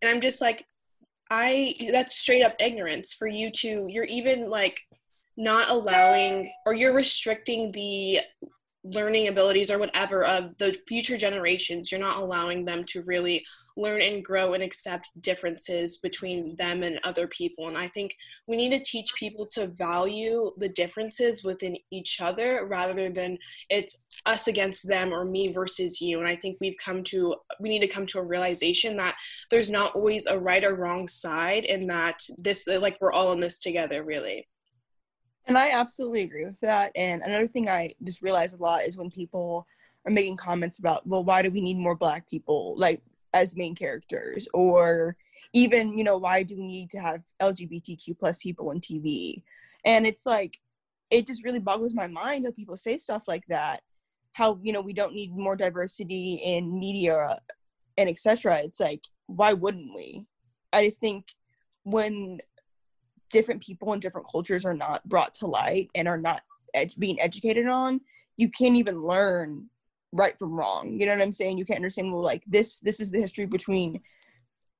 And 0.00 0.10
I'm 0.10 0.20
just 0.20 0.40
like, 0.40 0.64
I 1.30 1.74
that's 1.92 2.16
straight 2.16 2.42
up 2.42 2.54
ignorance 2.58 3.12
for 3.12 3.26
you 3.26 3.50
to. 3.50 3.86
You're 3.88 4.04
even 4.04 4.48
like 4.48 4.80
not 5.36 5.70
allowing 5.70 6.52
or 6.66 6.74
you're 6.74 6.94
restricting 6.94 7.70
the 7.72 8.20
learning 8.84 9.28
abilities 9.28 9.70
or 9.70 9.78
whatever 9.78 10.24
of 10.24 10.56
the 10.58 10.76
future 10.86 11.16
generations 11.16 11.90
you're 11.90 12.00
not 12.00 12.18
allowing 12.18 12.64
them 12.64 12.84
to 12.84 13.02
really 13.06 13.44
learn 13.78 14.02
and 14.02 14.24
grow 14.24 14.54
and 14.54 14.62
accept 14.62 15.10
differences 15.20 15.98
between 15.98 16.56
them 16.56 16.82
and 16.82 16.98
other 17.04 17.26
people. 17.28 17.68
And 17.68 17.78
i 17.78 17.88
think 17.88 18.16
we 18.46 18.56
need 18.56 18.70
to 18.70 18.82
teach 18.82 19.14
people 19.14 19.46
to 19.54 19.68
value 19.68 20.50
the 20.58 20.68
differences 20.68 21.44
within 21.44 21.76
each 21.90 22.20
other 22.20 22.66
rather 22.66 23.08
than 23.08 23.38
it's 23.70 24.04
us 24.26 24.48
against 24.48 24.88
them 24.88 25.12
or 25.12 25.24
me 25.24 25.52
versus 25.52 26.00
you. 26.00 26.18
And 26.18 26.28
i 26.28 26.36
think 26.36 26.58
we've 26.60 26.76
come 26.84 27.02
to 27.04 27.36
we 27.60 27.68
need 27.68 27.80
to 27.80 27.88
come 27.88 28.06
to 28.06 28.18
a 28.18 28.24
realization 28.24 28.96
that 28.96 29.16
there's 29.50 29.70
not 29.70 29.94
always 29.94 30.26
a 30.26 30.38
right 30.38 30.64
or 30.64 30.74
wrong 30.74 31.06
side 31.06 31.64
and 31.64 31.88
that 31.88 32.20
this 32.36 32.66
like 32.66 32.98
we're 33.00 33.12
all 33.12 33.32
in 33.32 33.40
this 33.40 33.58
together 33.58 34.02
really 34.02 34.46
and 35.48 35.56
I 35.56 35.70
absolutely 35.70 36.22
agree 36.22 36.44
with 36.44 36.60
that. 36.60 36.92
And 36.94 37.22
another 37.22 37.46
thing 37.46 37.68
I 37.68 37.94
just 38.04 38.22
realize 38.22 38.52
a 38.52 38.62
lot 38.62 38.84
is 38.84 38.96
when 38.98 39.10
people 39.10 39.66
are 40.06 40.12
making 40.12 40.36
comments 40.36 40.78
about, 40.78 41.06
well, 41.06 41.24
why 41.24 41.42
do 41.42 41.50
we 41.50 41.62
need 41.62 41.78
more 41.78 41.96
black 41.96 42.28
people 42.28 42.74
like 42.76 43.02
as 43.32 43.56
main 43.56 43.74
characters? 43.74 44.46
Or 44.52 45.16
even, 45.54 45.96
you 45.96 46.04
know, 46.04 46.18
why 46.18 46.42
do 46.42 46.56
we 46.56 46.66
need 46.66 46.90
to 46.90 47.00
have 47.00 47.24
LGBTQ 47.40 48.18
plus 48.18 48.36
people 48.38 48.68
on 48.68 48.80
TV? 48.80 49.42
And 49.84 50.06
it's 50.06 50.26
like, 50.26 50.58
it 51.10 51.26
just 51.26 51.42
really 51.42 51.58
boggles 51.58 51.94
my 51.94 52.06
mind 52.06 52.44
how 52.44 52.52
people 52.52 52.76
say 52.76 52.98
stuff 52.98 53.22
like 53.26 53.44
that. 53.48 53.80
How, 54.32 54.58
you 54.62 54.72
know, 54.74 54.82
we 54.82 54.92
don't 54.92 55.14
need 55.14 55.34
more 55.34 55.56
diversity 55.56 56.40
in 56.44 56.78
media 56.78 57.38
and 57.96 58.08
etc. 58.08 58.58
It's 58.58 58.80
like, 58.80 59.02
why 59.26 59.54
wouldn't 59.54 59.94
we? 59.94 60.26
I 60.72 60.84
just 60.84 61.00
think 61.00 61.24
when 61.84 62.40
different 63.30 63.62
people 63.62 63.92
and 63.92 64.02
different 64.02 64.26
cultures 64.30 64.64
are 64.64 64.74
not 64.74 65.06
brought 65.08 65.34
to 65.34 65.46
light 65.46 65.90
and 65.94 66.08
are 66.08 66.18
not 66.18 66.42
ed- 66.74 66.94
being 66.98 67.20
educated 67.20 67.66
on 67.66 68.00
you 68.38 68.48
can't 68.48 68.76
even 68.76 69.02
learn 69.02 69.68
right 70.12 70.38
from 70.38 70.54
wrong. 70.54 70.98
You 70.98 71.04
know 71.04 71.12
what 71.12 71.20
i'm 71.20 71.32
saying? 71.32 71.58
You 71.58 71.66
can't 71.66 71.76
understand 71.76 72.10
well 72.10 72.22
like 72.22 72.42
this 72.46 72.80
this 72.80 73.00
is 73.00 73.10
the 73.10 73.20
history 73.20 73.44
between 73.44 74.00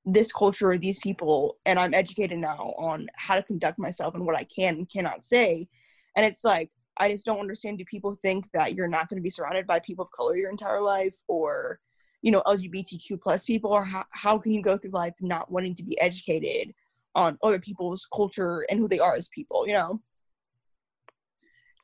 this 0.05 0.31
culture 0.31 0.71
or 0.71 0.77
these 0.77 0.97
people 0.97 1.57
and 1.65 1.77
i'm 1.77 1.93
educated 1.93 2.39
now 2.39 2.73
on 2.77 3.07
how 3.15 3.35
to 3.35 3.43
conduct 3.43 3.77
myself 3.77 4.15
and 4.15 4.25
what 4.25 4.35
i 4.35 4.45
can 4.45 4.75
and 4.75 4.89
cannot 4.89 5.23
say. 5.23 5.67
And 6.15 6.25
it's 6.25 6.43
like 6.43 6.71
i 6.97 7.09
just 7.09 7.25
don't 7.25 7.39
understand 7.39 7.77
do 7.77 7.85
people 7.85 8.15
think 8.15 8.49
that 8.53 8.73
you're 8.73 8.87
not 8.87 9.07
going 9.07 9.17
to 9.17 9.23
be 9.23 9.29
surrounded 9.29 9.67
by 9.67 9.79
people 9.79 10.03
of 10.03 10.11
color 10.11 10.35
your 10.35 10.49
entire 10.49 10.81
life 10.81 11.15
or 11.27 11.79
you 12.21 12.31
know 12.31 12.41
lgbtq 12.47 13.21
plus 13.21 13.45
people? 13.45 13.71
Or 13.71 13.83
how, 13.83 14.05
how 14.11 14.37
can 14.39 14.53
you 14.53 14.63
go 14.63 14.77
through 14.77 14.91
life 14.91 15.13
not 15.21 15.51
wanting 15.51 15.75
to 15.75 15.83
be 15.83 15.99
educated 15.99 16.73
on 17.15 17.37
other 17.43 17.59
people's 17.59 18.07
culture 18.13 18.65
and 18.69 18.79
who 18.79 18.87
they 18.87 18.99
are 18.99 19.15
as 19.15 19.27
people, 19.29 19.67
you 19.67 19.73
know? 19.73 19.99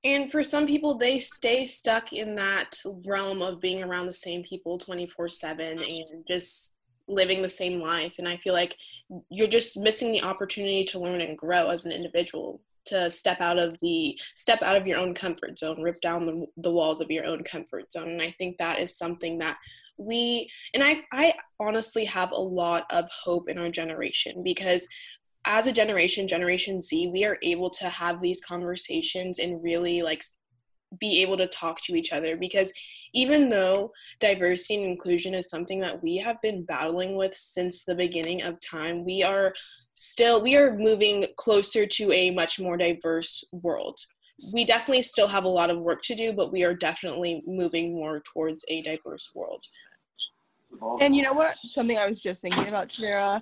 And 0.04 0.32
for 0.32 0.44
some 0.44 0.68
people, 0.68 0.98
they 0.98 1.18
stay 1.18 1.66
stuck 1.66 2.14
in 2.14 2.36
that 2.36 2.80
realm 3.08 3.42
of 3.42 3.60
being 3.60 3.84
around 3.84 4.06
the 4.06 4.14
same 4.14 4.44
people 4.44 4.78
24 4.78 5.30
7 5.30 5.80
and 5.80 6.26
just 6.28 6.76
living 7.08 7.42
the 7.42 7.50
same 7.50 7.80
life. 7.80 8.16
And 8.20 8.28
I 8.28 8.38
feel 8.38 8.54
like 8.54 8.78
you're 9.30 9.48
just 9.48 9.78
missing 9.78 10.12
the 10.12 10.24
opportunity 10.24 10.84
to 10.86 11.00
learn 11.00 11.22
and 11.22 11.38
grow 11.38 11.70
as 11.70 11.86
an 11.86 11.92
individual 11.92 12.62
to 12.86 13.10
step 13.10 13.42
out 13.42 13.58
of 13.58 13.76
the 13.82 14.18
step 14.36 14.62
out 14.62 14.76
of 14.76 14.88
your 14.88 15.00
own 15.00 15.14
comfort 15.14 15.58
zone 15.58 15.82
rip 15.82 16.00
down 16.02 16.26
the, 16.26 16.46
the 16.58 16.72
walls 16.72 17.02
of 17.02 17.10
your 17.12 17.26
own 17.26 17.44
comfort 17.44 17.92
zone 17.92 18.10
and 18.10 18.22
i 18.22 18.30
think 18.38 18.58
that 18.58 18.80
is 18.80 18.96
something 18.96 19.40
that 19.40 19.58
we 19.98 20.50
and 20.74 20.84
i 20.84 21.02
i 21.12 21.34
honestly 21.60 22.06
have 22.06 22.32
a 22.32 22.40
lot 22.40 22.86
of 22.90 23.06
hope 23.24 23.50
in 23.50 23.58
our 23.58 23.70
generation 23.70 24.44
because 24.44 24.88
as 25.46 25.68
a 25.68 25.72
generation 25.72 26.28
generation 26.28 26.82
z 26.82 27.08
we 27.08 27.24
are 27.24 27.38
able 27.44 27.70
to 27.70 27.88
have 27.88 28.22
these 28.22 28.42
conversations 28.42 29.40
and 29.40 29.64
really 29.64 30.02
like 30.02 30.24
be 31.00 31.22
able 31.22 31.38
to 31.38 31.48
talk 31.48 31.82
to 31.82 31.96
each 31.96 32.12
other 32.12 32.38
because 32.38 32.72
even 33.14 33.50
though 33.50 33.92
diversity 34.20 34.76
and 34.76 34.86
inclusion 34.86 35.34
is 35.34 35.50
something 35.50 35.80
that 35.80 36.02
we 36.02 36.18
have 36.18 36.42
been 36.42 36.64
battling 36.64 37.16
with 37.16 37.34
since 37.34 37.84
the 37.84 37.96
beginning 37.96 38.42
of 38.42 38.60
time 38.62 39.04
we 39.04 39.24
are 39.24 39.54
still 39.92 40.42
we 40.42 40.56
are 40.56 40.78
moving 40.78 41.26
closer 41.38 41.86
to 41.86 42.12
a 42.12 42.32
much 42.32 42.60
more 42.60 42.78
diverse 42.78 43.44
world. 43.52 43.98
We 44.54 44.66
definitely 44.66 45.04
still 45.04 45.28
have 45.28 45.46
a 45.46 45.50
lot 45.50 45.70
of 45.70 45.80
work 45.80 46.02
to 46.04 46.16
do 46.16 46.34
but 46.34 46.52
we 46.52 46.64
are 46.64 46.74
definitely 46.74 47.42
moving 47.48 47.96
more 47.96 48.22
towards 48.22 48.66
a 48.68 48.82
diverse 48.82 49.32
world 49.34 49.66
and 51.02 51.16
you 51.16 51.24
know 51.24 51.34
what? 51.34 51.56
Something 51.70 51.98
i 51.98 52.08
was 52.08 52.22
just 52.22 52.42
thinking 52.42 52.68
about 52.68 52.92
Shira, 52.92 53.42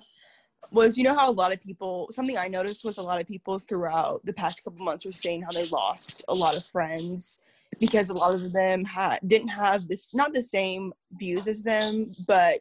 was 0.70 0.96
you 0.96 1.04
know 1.04 1.14
how 1.14 1.30
a 1.30 1.32
lot 1.32 1.52
of 1.52 1.60
people 1.60 2.08
something 2.10 2.38
i 2.38 2.48
noticed 2.48 2.84
was 2.84 2.98
a 2.98 3.02
lot 3.02 3.20
of 3.20 3.26
people 3.26 3.58
throughout 3.58 4.24
the 4.24 4.32
past 4.32 4.62
couple 4.64 4.84
months 4.84 5.04
were 5.04 5.12
saying 5.12 5.42
how 5.42 5.50
they 5.50 5.66
lost 5.66 6.22
a 6.28 6.34
lot 6.34 6.56
of 6.56 6.64
friends 6.66 7.40
because 7.80 8.08
a 8.08 8.14
lot 8.14 8.34
of 8.34 8.52
them 8.52 8.84
had 8.84 9.18
didn't 9.26 9.48
have 9.48 9.86
this 9.88 10.14
not 10.14 10.32
the 10.32 10.42
same 10.42 10.92
views 11.12 11.46
as 11.46 11.62
them 11.62 12.12
but 12.26 12.60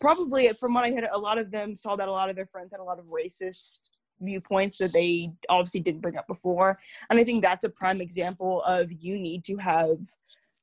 probably 0.00 0.50
from 0.60 0.74
what 0.74 0.84
i 0.84 0.90
heard 0.90 1.08
a 1.12 1.18
lot 1.18 1.38
of 1.38 1.50
them 1.50 1.74
saw 1.74 1.96
that 1.96 2.08
a 2.08 2.12
lot 2.12 2.30
of 2.30 2.36
their 2.36 2.46
friends 2.46 2.72
had 2.72 2.80
a 2.80 2.84
lot 2.84 2.98
of 2.98 3.06
racist 3.06 3.88
viewpoints 4.20 4.78
that 4.78 4.94
they 4.94 5.30
obviously 5.50 5.80
didn't 5.80 6.00
bring 6.00 6.16
up 6.16 6.26
before. 6.26 6.78
And 7.10 7.18
i 7.18 7.24
think 7.24 7.42
that's 7.42 7.64
a 7.64 7.68
prime 7.68 8.00
example 8.00 8.62
of 8.62 8.90
you 8.90 9.18
need 9.18 9.44
to 9.44 9.56
have 9.56 9.98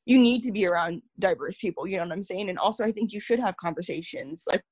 you 0.06 0.20
need 0.20 0.42
to 0.42 0.52
be 0.52 0.66
around 0.66 1.02
diverse 1.20 1.58
people 1.58 1.88
you 1.88 1.98
know 1.98 2.04
what 2.04 2.12
i'm 2.12 2.24
saying? 2.24 2.50
And 2.50 2.60
also 2.60 2.86
i 2.86 2.92
think 2.92 3.14
you 3.14 3.20
should 3.20 3.40
have 3.40 3.58
conversations 3.58 4.44
like 4.48 4.64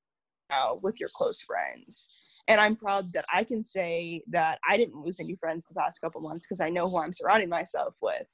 now 0.50 0.78
with 0.82 1.00
your 1.00 1.08
close 1.14 1.40
friends. 1.42 2.08
And 2.48 2.60
i'm 2.60 2.76
proud 2.76 3.12
that 3.12 3.24
i 3.32 3.44
can 3.44 3.64
say 3.64 4.22
that 4.28 4.58
i 4.68 4.76
didn't 4.76 5.02
lose 5.04 5.20
any 5.20 5.36
friends 5.36 5.64
the 5.66 5.74
past 5.74 6.00
couple 6.00 6.20
months 6.20 6.46
because 6.46 6.60
i 6.60 6.68
know 6.68 6.88
who 6.88 6.98
i'm 6.98 7.12
surrounding 7.12 7.48
myself 7.48 7.94
with. 8.02 8.26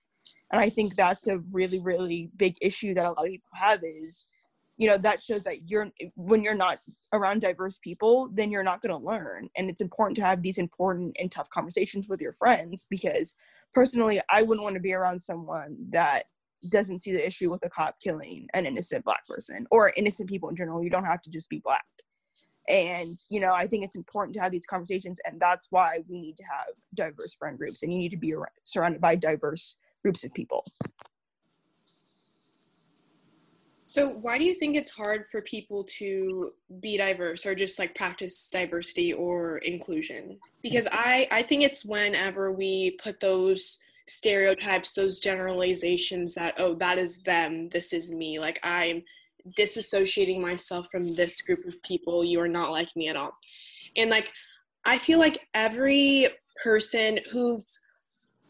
And 0.51 0.61
i 0.61 0.71
think 0.71 0.97
that's 0.97 1.27
a 1.29 1.39
really 1.53 1.81
really 1.81 2.31
big 2.37 2.57
issue 2.61 2.95
that 2.95 3.07
a 3.07 3.11
lot 3.11 3.27
of 3.27 3.31
people 3.31 3.51
have 3.55 3.81
is 3.85 4.27
you 4.79 4.87
know 4.87 4.97
that 4.97 5.21
shows 5.21 5.43
that 5.43 5.69
you're 5.69 5.91
when 6.15 6.43
you're 6.43 6.55
not 6.55 6.79
around 7.13 7.41
diverse 7.41 7.79
people 7.79 8.31
then 8.33 8.51
you're 8.51 8.63
not 8.63 8.81
going 8.81 8.97
to 8.99 9.07
learn. 9.07 9.49
And 9.57 9.69
it's 9.69 9.81
important 9.81 10.17
to 10.17 10.25
have 10.25 10.41
these 10.41 10.59
important 10.59 11.17
and 11.19 11.31
tough 11.31 11.51
conversations 11.51 12.09
with 12.09 12.21
your 12.21 12.33
friends 12.33 12.87
because 12.89 13.35
personally 13.75 14.21
i 14.31 14.43
wouldn't 14.43 14.63
want 14.63 14.75
to 14.75 14.81
be 14.81 14.95
around 14.95 15.21
someone 15.21 15.77
that 15.91 16.25
doesn't 16.71 17.01
see 17.01 17.13
the 17.13 17.25
issue 17.25 17.51
with 17.51 17.65
a 17.65 17.71
cop 17.71 17.97
killing 18.01 18.49
an 18.55 18.67
innocent 18.67 19.05
black 19.05 19.27
person 19.27 19.67
or 19.71 19.93
innocent 19.97 20.29
people 20.29 20.49
in 20.49 20.57
general. 20.57 20.83
You 20.83 20.91
don't 20.91 21.05
have 21.05 21.23
to 21.23 21.31
just 21.31 21.49
be 21.49 21.61
black. 21.65 21.85
And 22.69 23.19
you 23.31 23.41
know 23.41 23.55
i 23.55 23.67
think 23.67 23.83
it's 23.83 23.97
important 23.97 24.35
to 24.35 24.43
have 24.43 24.53
these 24.53 24.67
conversations 24.67 25.19
and 25.25 25.41
that's 25.41 25.69
why 25.71 26.01
we 26.07 26.21
need 26.21 26.37
to 26.37 26.45
have 26.45 26.75
diverse 26.95 27.35
friend 27.35 27.57
groups 27.57 27.83
and 27.83 27.91
you 27.91 27.99
need 27.99 28.11
to 28.11 28.19
be 28.19 28.35
surrounded 28.65 29.01
by 29.01 29.17
diverse 29.17 29.77
groups 30.03 30.25
of 30.25 30.33
people. 30.35 30.65
So 33.85 34.11
why 34.11 34.37
do 34.37 34.45
you 34.45 34.53
think 34.53 34.77
it's 34.77 34.91
hard 34.91 35.25
for 35.33 35.41
people 35.41 35.83
to 35.97 36.53
be 36.81 36.99
diverse 36.99 37.47
or 37.47 37.55
just 37.55 37.79
like 37.79 37.95
practice 37.95 38.51
diversity 38.51 39.15
or 39.15 39.59
inclusion? 39.59 40.39
Because 40.63 40.87
i 40.93 41.27
i 41.31 41.43
think 41.43 41.63
it's 41.63 41.87
whenever 41.87 42.53
we 42.53 42.93
put 43.03 43.19
those 43.21 43.79
stereotypes 44.09 44.93
those 44.93 45.21
generalizations 45.21 46.35
that 46.35 46.55
oh 46.59 46.75
that 46.75 46.99
is 46.99 47.19
them 47.23 47.69
this 47.69 47.93
is 47.93 48.15
me 48.15 48.39
like 48.39 48.59
i'm 48.63 49.03
disassociating 49.59 50.41
myself 50.41 50.87
from 50.91 51.15
this 51.15 51.43
group 51.43 51.65
of 51.67 51.81
people 51.83 52.25
you 52.25 52.41
are 52.41 52.49
not 52.49 52.71
like 52.71 52.95
me 52.97 53.09
at 53.09 53.17
all. 53.17 53.33
And 53.97 54.11
like 54.11 54.33
i 54.85 54.99
feel 54.99 55.19
like 55.19 55.47
every 55.55 56.29
person 56.63 57.19
who's 57.31 57.87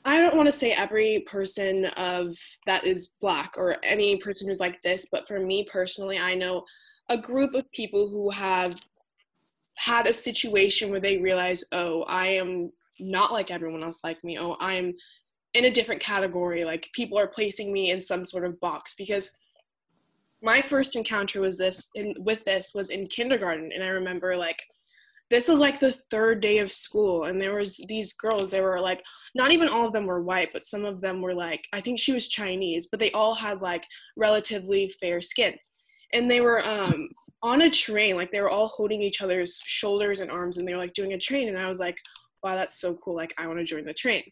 i 0.05 0.19
don't 0.19 0.37
want 0.37 0.47
to 0.47 0.53
say 0.53 0.73
every 0.73 1.21
person 1.21 1.87
of 1.97 2.37
that 2.67 2.85
is 2.85 3.17
black 3.21 3.55
or 3.57 3.77
any 3.83 4.17
person 4.17 4.49
who's 4.49 4.61
like 4.61 4.81
this 4.83 5.09
but 5.11 5.27
for 5.29 5.41
me 5.41 5.67
personally 5.71 6.19
i 6.19 6.35
know 6.35 6.65
a 7.09 7.19
group 7.19 7.55
of 7.55 7.71
people 7.73 8.09
who 8.09 8.31
have 8.31 8.75
had 9.77 10.07
a 10.07 10.13
situation 10.13 10.91
where 10.91 11.01
they 11.01 11.19
realize 11.19 11.65
oh 11.73 12.03
i 12.05 12.27
am 12.27 12.71
not 13.01 13.33
like 13.33 13.51
everyone 13.51 13.83
else 13.83 14.03
like 14.03 14.23
me. 14.25 14.39
Oh 14.39 14.57
i'm 14.61 14.95
in 15.55 15.65
a 15.65 15.71
different 15.71 16.01
category 16.01 16.65
like 16.65 16.91
people 16.93 17.19
are 17.19 17.27
placing 17.27 17.73
me 17.73 17.91
in 17.91 18.01
some 18.01 18.25
sort 18.25 18.45
of 18.45 18.61
box 18.61 18.95
because 18.95 19.33
my 20.43 20.61
first 20.63 20.95
encounter 20.95 21.41
was 21.41 21.59
this 21.59 21.89
in 21.95 22.15
with 22.19 22.45
this 22.45 22.73
was 22.75 22.91
in 22.91 23.07
kindergarten 23.07 23.71
and 23.75 23.83
i 23.83 23.89
remember 23.89 24.37
like 24.37 24.63
this 25.31 25.47
was 25.47 25.61
like 25.61 25.79
the 25.79 25.93
third 26.11 26.41
day 26.41 26.59
of 26.59 26.73
school 26.73 27.25
and 27.25 27.41
there 27.41 27.55
was 27.55 27.77
these 27.89 28.13
girls 28.15 28.51
they 28.51 28.61
were 28.61 28.81
like 28.81 29.03
not 29.35 29.51
even 29.51 29.69
all 29.69 29.87
of 29.87 29.93
them 29.93 30.07
were 30.07 30.23
white 30.23 30.51
but 30.53 30.65
some 30.65 30.85
of 30.85 31.01
them 31.01 31.21
were 31.21 31.35
like 31.35 31.67
i 31.73 31.81
think 31.81 31.99
she 31.99 32.13
was 32.13 32.29
chinese 32.29 32.87
but 32.87 33.01
they 33.01 33.11
all 33.13 33.35
had 33.35 33.61
like 33.61 33.85
relatively 34.17 34.93
fair 35.01 35.21
skin. 35.21 35.55
And 36.15 36.31
they 36.31 36.41
were 36.41 36.67
um 36.67 37.09
on 37.43 37.63
a 37.63 37.71
train 37.71 38.17
like 38.17 38.33
they 38.33 38.41
were 38.41 38.51
all 38.51 38.69
holding 38.69 39.03
each 39.03 39.23
other's 39.23 39.61
shoulders 39.65 40.21
and 40.21 40.31
arms 40.31 40.59
and 40.59 40.67
they 40.67 40.73
were 40.73 40.79
like 40.79 40.93
doing 40.93 41.13
a 41.13 41.19
train 41.19 41.49
and 41.49 41.59
i 41.59 41.69
was 41.69 41.79
like 41.79 42.01
wow 42.43 42.55
that's 42.57 42.81
so 42.81 42.95
cool 42.95 43.15
like 43.15 43.33
i 43.39 43.47
want 43.47 43.59
to 43.59 43.65
join 43.65 43.85
the 43.85 43.93
train 43.93 44.23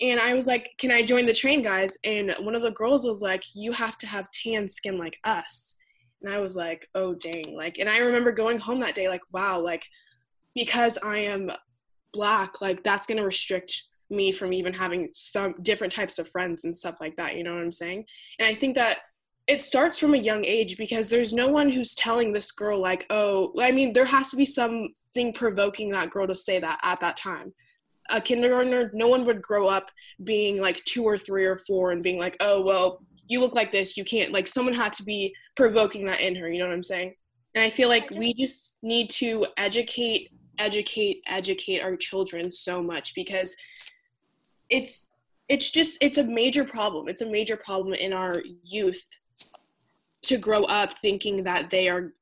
and 0.00 0.20
I 0.20 0.34
was 0.34 0.46
like, 0.46 0.70
"Can 0.78 0.90
I 0.90 1.02
join 1.02 1.26
the 1.26 1.32
train, 1.32 1.62
guys?" 1.62 1.96
And 2.04 2.34
one 2.40 2.54
of 2.54 2.62
the 2.62 2.70
girls 2.70 3.06
was 3.06 3.22
like, 3.22 3.42
"You 3.54 3.72
have 3.72 3.98
to 3.98 4.06
have 4.06 4.30
tan 4.30 4.68
skin 4.68 4.98
like 4.98 5.18
us." 5.24 5.76
And 6.22 6.32
I 6.32 6.38
was 6.38 6.56
like, 6.56 6.88
"Oh 6.94 7.14
dang!" 7.14 7.54
Like, 7.54 7.78
and 7.78 7.88
I 7.88 7.98
remember 7.98 8.32
going 8.32 8.58
home 8.58 8.80
that 8.80 8.94
day, 8.94 9.08
like, 9.08 9.22
"Wow!" 9.32 9.60
Like, 9.60 9.84
because 10.54 10.98
I 10.98 11.18
am 11.18 11.50
black, 12.12 12.60
like 12.60 12.82
that's 12.82 13.06
gonna 13.06 13.24
restrict 13.24 13.84
me 14.10 14.32
from 14.32 14.52
even 14.52 14.72
having 14.72 15.08
some 15.12 15.54
different 15.62 15.92
types 15.92 16.18
of 16.18 16.28
friends 16.28 16.64
and 16.64 16.74
stuff 16.74 16.96
like 17.00 17.16
that. 17.16 17.36
You 17.36 17.44
know 17.44 17.54
what 17.54 17.62
I'm 17.62 17.72
saying? 17.72 18.06
And 18.38 18.48
I 18.48 18.54
think 18.54 18.74
that 18.76 18.98
it 19.46 19.62
starts 19.62 19.98
from 19.98 20.14
a 20.14 20.18
young 20.18 20.44
age 20.44 20.76
because 20.76 21.10
there's 21.10 21.32
no 21.32 21.48
one 21.48 21.70
who's 21.70 21.94
telling 21.94 22.32
this 22.32 22.52
girl 22.52 22.78
like, 22.78 23.06
"Oh," 23.10 23.52
I 23.58 23.72
mean, 23.72 23.92
there 23.92 24.04
has 24.04 24.30
to 24.30 24.36
be 24.36 24.44
something 24.44 25.32
provoking 25.32 25.90
that 25.90 26.10
girl 26.10 26.26
to 26.28 26.34
say 26.34 26.60
that 26.60 26.78
at 26.82 27.00
that 27.00 27.16
time 27.16 27.52
a 28.08 28.20
kindergartner, 28.20 28.90
no 28.94 29.08
one 29.08 29.24
would 29.26 29.42
grow 29.42 29.68
up 29.68 29.90
being 30.24 30.60
like 30.60 30.82
two 30.84 31.04
or 31.04 31.18
three 31.18 31.44
or 31.44 31.58
four 31.66 31.92
and 31.92 32.02
being 32.02 32.18
like, 32.18 32.36
oh, 32.40 32.62
well, 32.62 33.02
you 33.26 33.40
look 33.40 33.54
like 33.54 33.72
this, 33.72 33.96
you 33.96 34.04
can't. 34.04 34.32
Like, 34.32 34.46
someone 34.46 34.74
had 34.74 34.92
to 34.94 35.02
be 35.02 35.34
provoking 35.56 36.06
that 36.06 36.20
in 36.20 36.34
her, 36.36 36.50
you 36.50 36.58
know 36.58 36.66
what 36.66 36.74
I'm 36.74 36.82
saying? 36.82 37.14
And 37.54 37.64
I 37.64 37.70
feel 37.70 37.88
like 37.88 38.10
we 38.10 38.34
just 38.34 38.78
need 38.82 39.10
to 39.10 39.46
educate, 39.56 40.30
educate, 40.58 41.22
educate 41.26 41.80
our 41.80 41.96
children 41.96 42.50
so 42.50 42.82
much 42.82 43.14
because 43.14 43.56
it's 44.70 45.08
it's 45.48 45.70
just 45.70 46.02
it's 46.02 46.18
a 46.18 46.24
major 46.24 46.64
problem. 46.64 47.08
It's 47.08 47.22
a 47.22 47.30
major 47.30 47.56
problem 47.56 47.94
in 47.94 48.12
our 48.12 48.42
youth 48.62 49.06
to 50.22 50.36
grow 50.36 50.64
up 50.64 50.92
thinking 50.98 51.44
that 51.44 51.70
they 51.70 51.88
are 51.88 52.12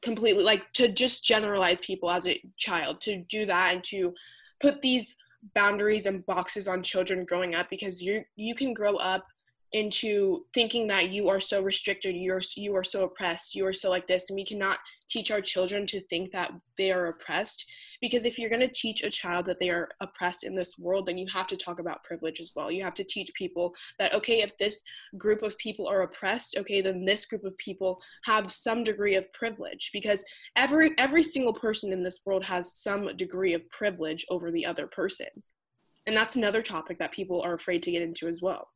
completely 0.00 0.42
like 0.42 0.72
to 0.72 0.88
just 0.88 1.24
generalize 1.24 1.80
people 1.80 2.10
as 2.10 2.26
a 2.26 2.42
child 2.56 3.00
to 3.02 3.18
do 3.28 3.46
that 3.46 3.74
and 3.74 3.84
to 3.84 4.14
put 4.60 4.82
these 4.82 5.14
boundaries 5.54 6.06
and 6.06 6.24
boxes 6.26 6.68
on 6.68 6.82
children 6.82 7.24
growing 7.24 7.54
up 7.54 7.68
because 7.70 8.00
you 8.02 8.22
you 8.36 8.54
can 8.54 8.72
grow 8.72 8.96
up 8.96 9.24
into 9.72 10.44
thinking 10.52 10.86
that 10.86 11.12
you 11.12 11.28
are 11.28 11.40
so 11.40 11.62
restricted 11.62 12.14
you're 12.14 12.42
you 12.56 12.76
are 12.76 12.84
so 12.84 13.04
oppressed 13.04 13.54
you 13.54 13.64
are 13.64 13.72
so 13.72 13.88
like 13.88 14.06
this 14.06 14.28
and 14.28 14.36
we 14.36 14.44
cannot 14.44 14.78
teach 15.12 15.30
our 15.30 15.40
children 15.40 15.86
to 15.86 16.00
think 16.00 16.30
that 16.32 16.52
they 16.78 16.90
are 16.90 17.08
oppressed. 17.08 17.70
Because 18.00 18.24
if 18.24 18.38
you're 18.38 18.50
going 18.50 18.60
to 18.60 18.68
teach 18.68 19.02
a 19.02 19.10
child 19.10 19.44
that 19.44 19.58
they 19.58 19.68
are 19.68 19.90
oppressed 20.00 20.44
in 20.44 20.54
this 20.54 20.78
world 20.78 21.06
then 21.06 21.18
you 21.18 21.26
have 21.32 21.46
to 21.48 21.56
talk 21.56 21.78
about 21.78 22.02
privilege 22.02 22.40
as 22.40 22.52
well. 22.56 22.72
You 22.72 22.82
have 22.82 22.94
to 22.94 23.04
teach 23.04 23.30
people 23.34 23.74
that 23.98 24.14
okay 24.14 24.40
if 24.40 24.56
this 24.56 24.82
group 25.18 25.42
of 25.42 25.56
people 25.58 25.86
are 25.86 26.02
oppressed 26.02 26.56
okay 26.58 26.80
then 26.80 27.04
this 27.04 27.26
group 27.26 27.44
of 27.44 27.56
people 27.58 28.00
have 28.24 28.52
some 28.52 28.82
degree 28.82 29.14
of 29.14 29.32
privilege. 29.32 29.90
Because 29.92 30.24
every 30.56 30.92
every 30.98 31.22
single 31.22 31.54
person 31.54 31.92
in 31.92 32.02
this 32.02 32.20
world 32.24 32.44
has 32.44 32.74
some 32.74 33.14
degree 33.16 33.52
of 33.52 33.68
privilege 33.70 34.24
over 34.30 34.50
the 34.50 34.64
other 34.64 34.86
person. 34.86 35.28
And 36.06 36.16
that's 36.16 36.36
another 36.36 36.62
topic 36.62 36.98
that 36.98 37.12
people 37.12 37.42
are 37.42 37.54
afraid 37.54 37.82
to 37.84 37.92
get 37.92 38.02
into 38.02 38.26
as 38.26 38.40
well 38.42 38.68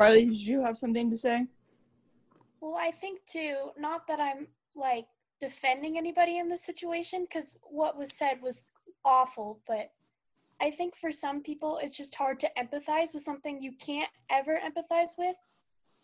Rylee, 0.00 0.28
did 0.28 0.40
you 0.40 0.62
have 0.62 0.78
something 0.78 1.10
to 1.10 1.16
say? 1.16 1.46
Well, 2.62 2.74
I 2.74 2.90
think 2.90 3.20
too, 3.26 3.70
not 3.78 4.06
that 4.08 4.18
I'm 4.18 4.46
like 4.74 5.06
defending 5.40 5.98
anybody 5.98 6.38
in 6.38 6.48
this 6.48 6.64
situation 6.64 7.26
because 7.28 7.58
what 7.62 7.98
was 7.98 8.14
said 8.14 8.40
was 8.42 8.64
awful, 9.04 9.60
but 9.66 9.90
I 10.60 10.70
think 10.70 10.96
for 10.96 11.12
some 11.12 11.42
people 11.42 11.78
it's 11.82 11.96
just 11.96 12.14
hard 12.14 12.40
to 12.40 12.50
empathize 12.58 13.12
with 13.12 13.22
something 13.22 13.62
you 13.62 13.72
can't 13.72 14.10
ever 14.30 14.58
empathize 14.58 15.18
with 15.18 15.36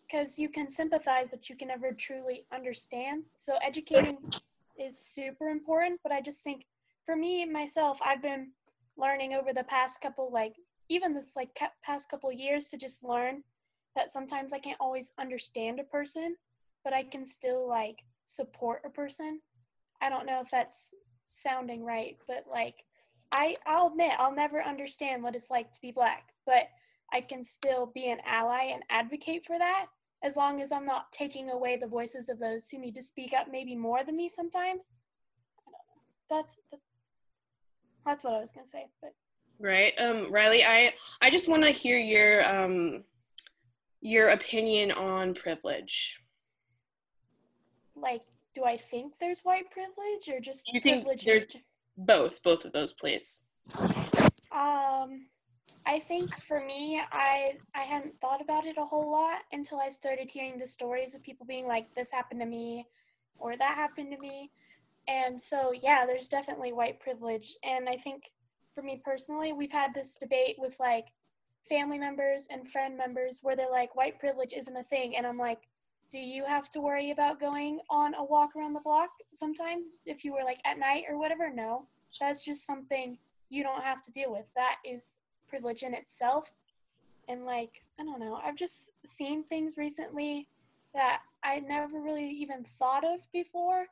because 0.03 0.37
you 0.37 0.47
can 0.47 0.69
sympathize, 0.69 1.27
but 1.29 1.49
you 1.49 1.55
can 1.55 1.67
never 1.67 1.91
truly 1.91 2.45
understand. 2.53 3.23
So 3.33 3.57
educating 3.65 4.17
is 4.79 4.97
super 4.97 5.49
important, 5.49 5.99
but 6.03 6.11
I 6.11 6.21
just 6.21 6.43
think 6.43 6.65
for 7.03 7.15
me 7.15 7.45
myself, 7.45 7.99
I've 8.05 8.21
been 8.21 8.51
learning 8.95 9.33
over 9.33 9.53
the 9.53 9.63
past 9.63 10.01
couple 10.01 10.31
like 10.31 10.55
even 10.89 11.15
this 11.15 11.35
like 11.35 11.49
past 11.83 12.09
couple 12.09 12.31
years 12.31 12.69
to 12.69 12.77
just 12.77 13.03
learn 13.03 13.43
that 13.97 14.11
sometimes 14.11 14.53
I 14.53 14.59
can't 14.59 14.79
always 14.79 15.11
understand 15.19 15.79
a 15.79 15.83
person, 15.83 16.37
but 16.83 16.93
I 16.93 17.03
can 17.03 17.25
still 17.25 17.67
like 17.67 18.03
support 18.27 18.83
a 18.85 18.89
person. 18.89 19.41
I 20.01 20.09
don't 20.09 20.27
know 20.27 20.39
if 20.39 20.51
that's 20.51 20.91
sounding 21.27 21.83
right, 21.83 22.15
but 22.27 22.45
like 22.49 22.85
I 23.33 23.57
I'll 23.65 23.87
admit 23.87 24.13
I'll 24.17 24.35
never 24.35 24.63
understand 24.63 25.23
what 25.23 25.35
it's 25.35 25.49
like 25.49 25.73
to 25.73 25.81
be 25.81 25.91
black, 25.91 26.29
but 26.45 26.69
I 27.11 27.21
can 27.21 27.43
still 27.43 27.91
be 27.93 28.11
an 28.11 28.19
ally 28.25 28.69
and 28.71 28.83
advocate 28.89 29.45
for 29.45 29.57
that 29.57 29.87
as 30.23 30.35
long 30.35 30.61
as 30.61 30.71
I'm 30.71 30.85
not 30.85 31.11
taking 31.11 31.49
away 31.49 31.77
the 31.77 31.87
voices 31.87 32.29
of 32.29 32.39
those 32.39 32.69
who 32.69 32.79
need 32.79 32.95
to 32.95 33.01
speak 33.01 33.33
up 33.33 33.47
maybe 33.51 33.75
more 33.75 34.03
than 34.03 34.15
me 34.15 34.29
sometimes. 34.29 34.89
I 35.67 35.71
don't 35.71 35.73
know. 35.73 36.37
That's 36.43 36.57
that's, 36.71 36.83
that's 38.05 38.23
what 38.23 38.33
I 38.33 38.39
was 38.39 38.51
gonna 38.51 38.67
say. 38.67 38.85
But 39.01 39.13
right, 39.59 39.93
um, 39.99 40.31
Rylee, 40.31 40.63
I 40.67 40.93
I 41.19 41.31
just 41.31 41.49
want 41.49 41.63
to 41.63 41.71
hear 41.71 41.97
your 41.97 42.47
um 42.47 43.03
your 44.07 44.29
opinion 44.29 44.91
on 44.91 45.33
privilege. 45.33 46.21
Like, 47.95 48.23
do 48.55 48.63
I 48.63 48.77
think 48.77 49.13
there's 49.19 49.41
white 49.41 49.69
privilege 49.69 50.29
or 50.29 50.39
just 50.39 50.71
you 50.71 50.79
think 50.79 51.03
privilege? 51.03 51.25
There's 51.25 51.47
both, 51.97 52.41
both 52.41 52.63
of 52.63 52.71
those, 52.71 52.93
please. 52.93 53.47
Um, 54.51 55.25
I 55.85 55.99
think 55.99 56.23
for 56.43 56.63
me, 56.63 57.01
I 57.11 57.57
I 57.75 57.83
hadn't 57.83 58.19
thought 58.21 58.41
about 58.41 58.65
it 58.65 58.77
a 58.77 58.85
whole 58.85 59.11
lot 59.11 59.39
until 59.51 59.79
I 59.79 59.89
started 59.89 60.29
hearing 60.29 60.57
the 60.57 60.67
stories 60.67 61.13
of 61.13 61.21
people 61.21 61.45
being 61.45 61.67
like, 61.67 61.93
"This 61.93 62.11
happened 62.11 62.39
to 62.39 62.45
me," 62.45 62.87
or 63.37 63.57
"That 63.57 63.75
happened 63.75 64.11
to 64.11 64.17
me," 64.17 64.51
and 65.07 65.39
so 65.39 65.73
yeah, 65.73 66.05
there's 66.05 66.29
definitely 66.29 66.71
white 66.71 66.99
privilege, 66.99 67.57
and 67.63 67.89
I 67.89 67.97
think 67.97 68.31
for 68.73 68.81
me 68.83 69.01
personally, 69.03 69.53
we've 69.53 69.71
had 69.71 69.93
this 69.93 70.15
debate 70.15 70.55
with 70.59 70.79
like 70.79 71.07
family 71.69 71.99
members 71.99 72.47
and 72.49 72.69
friend 72.69 72.97
members 72.97 73.39
where 73.43 73.55
they're 73.55 73.69
like, 73.69 73.95
"White 73.95 74.19
privilege 74.19 74.53
isn't 74.53 74.75
a 74.75 74.83
thing," 74.83 75.15
and 75.15 75.25
I'm 75.25 75.37
like, 75.37 75.67
"Do 76.11 76.19
you 76.19 76.45
have 76.45 76.69
to 76.71 76.81
worry 76.81 77.11
about 77.11 77.39
going 77.39 77.79
on 77.89 78.13
a 78.15 78.23
walk 78.23 78.55
around 78.55 78.73
the 78.73 78.79
block 78.79 79.09
sometimes 79.33 79.99
if 80.05 80.23
you 80.23 80.33
were 80.33 80.43
like 80.43 80.61
at 80.65 80.79
night 80.79 81.05
or 81.09 81.17
whatever?" 81.17 81.49
No, 81.49 81.87
that's 82.19 82.43
just 82.43 82.65
something 82.65 83.17
you 83.49 83.63
don't 83.63 83.83
have 83.83 84.01
to 84.03 84.11
deal 84.11 84.31
with. 84.31 84.45
That 84.55 84.77
is 84.83 85.19
privilege 85.47 85.83
in 85.83 85.93
itself. 85.93 86.49
And 87.27 87.45
like, 87.45 87.83
I 87.99 88.03
don't 88.03 88.19
know, 88.19 88.39
I've 88.43 88.55
just 88.55 88.91
seen 89.05 89.43
things 89.43 89.77
recently 89.77 90.47
that 90.93 91.21
I 91.43 91.59
never 91.59 91.99
really 92.01 92.29
even 92.29 92.63
thought 92.63 93.03
of 93.03 93.19
before 93.31 93.85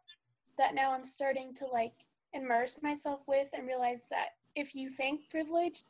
that 0.57 0.73
now 0.73 0.91
I'm 0.91 1.05
starting 1.05 1.53
to 1.55 1.67
like 1.67 1.93
immerse 2.33 2.81
myself 2.81 3.21
with 3.27 3.47
and 3.53 3.67
realize 3.67 4.05
that 4.09 4.29
if 4.55 4.75
you 4.75 4.89
think 4.89 5.29
privilege 5.29 5.83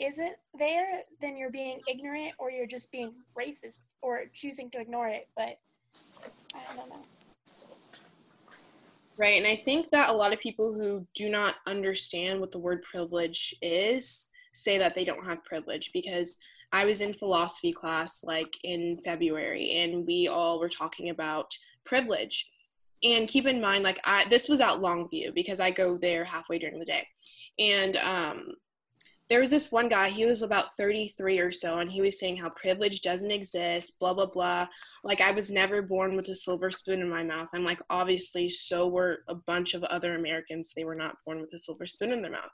isn't 0.00 0.34
there, 0.58 1.02
then 1.20 1.36
you're 1.36 1.50
being 1.50 1.80
ignorant 1.88 2.32
or 2.38 2.50
you're 2.50 2.66
just 2.66 2.90
being 2.90 3.12
racist 3.38 3.80
or 4.02 4.22
choosing 4.32 4.70
to 4.70 4.80
ignore 4.80 5.08
it. 5.08 5.28
But 5.36 5.58
I 6.54 6.76
don't 6.76 6.88
know. 6.88 7.02
Right. 9.18 9.36
And 9.36 9.46
I 9.46 9.56
think 9.56 9.90
that 9.90 10.08
a 10.08 10.12
lot 10.12 10.32
of 10.32 10.40
people 10.40 10.72
who 10.72 11.06
do 11.14 11.28
not 11.28 11.56
understand 11.66 12.40
what 12.40 12.52
the 12.52 12.58
word 12.58 12.82
privilege 12.82 13.54
is 13.60 14.28
say 14.52 14.78
that 14.78 14.94
they 14.94 15.04
don't 15.04 15.26
have 15.26 15.44
privilege 15.44 15.90
because 15.92 16.38
I 16.72 16.84
was 16.84 17.00
in 17.00 17.12
philosophy 17.12 17.72
class 17.72 18.24
like 18.24 18.56
in 18.64 18.98
February 19.04 19.72
and 19.72 20.06
we 20.06 20.28
all 20.28 20.58
were 20.58 20.68
talking 20.68 21.10
about 21.10 21.54
privilege. 21.84 22.50
And 23.02 23.28
keep 23.28 23.46
in 23.46 23.60
mind, 23.60 23.84
like 23.84 24.00
I 24.04 24.26
this 24.28 24.48
was 24.48 24.60
at 24.60 24.74
Longview 24.74 25.34
because 25.34 25.60
I 25.60 25.70
go 25.70 25.98
there 25.98 26.24
halfway 26.24 26.58
during 26.58 26.78
the 26.78 26.84
day. 26.84 27.06
And 27.58 27.96
um 27.96 28.52
there 29.30 29.40
was 29.40 29.50
this 29.50 29.70
one 29.70 29.88
guy, 29.88 30.10
he 30.10 30.26
was 30.26 30.42
about 30.42 30.76
33 30.76 31.38
or 31.38 31.52
so, 31.52 31.78
and 31.78 31.88
he 31.88 32.00
was 32.00 32.18
saying 32.18 32.36
how 32.36 32.50
privilege 32.50 33.00
doesn't 33.00 33.30
exist, 33.30 33.98
blah, 34.00 34.12
blah, 34.12 34.26
blah. 34.26 34.66
Like, 35.04 35.20
I 35.20 35.30
was 35.30 35.52
never 35.52 35.82
born 35.82 36.16
with 36.16 36.28
a 36.28 36.34
silver 36.34 36.72
spoon 36.72 37.00
in 37.00 37.08
my 37.08 37.22
mouth. 37.22 37.48
I'm 37.54 37.64
like, 37.64 37.80
obviously, 37.88 38.48
so 38.48 38.88
were 38.88 39.20
a 39.28 39.36
bunch 39.36 39.74
of 39.74 39.84
other 39.84 40.16
Americans. 40.16 40.72
They 40.74 40.84
were 40.84 40.96
not 40.96 41.14
born 41.24 41.40
with 41.40 41.52
a 41.54 41.58
silver 41.58 41.86
spoon 41.86 42.10
in 42.10 42.22
their 42.22 42.32
mouth. 42.32 42.50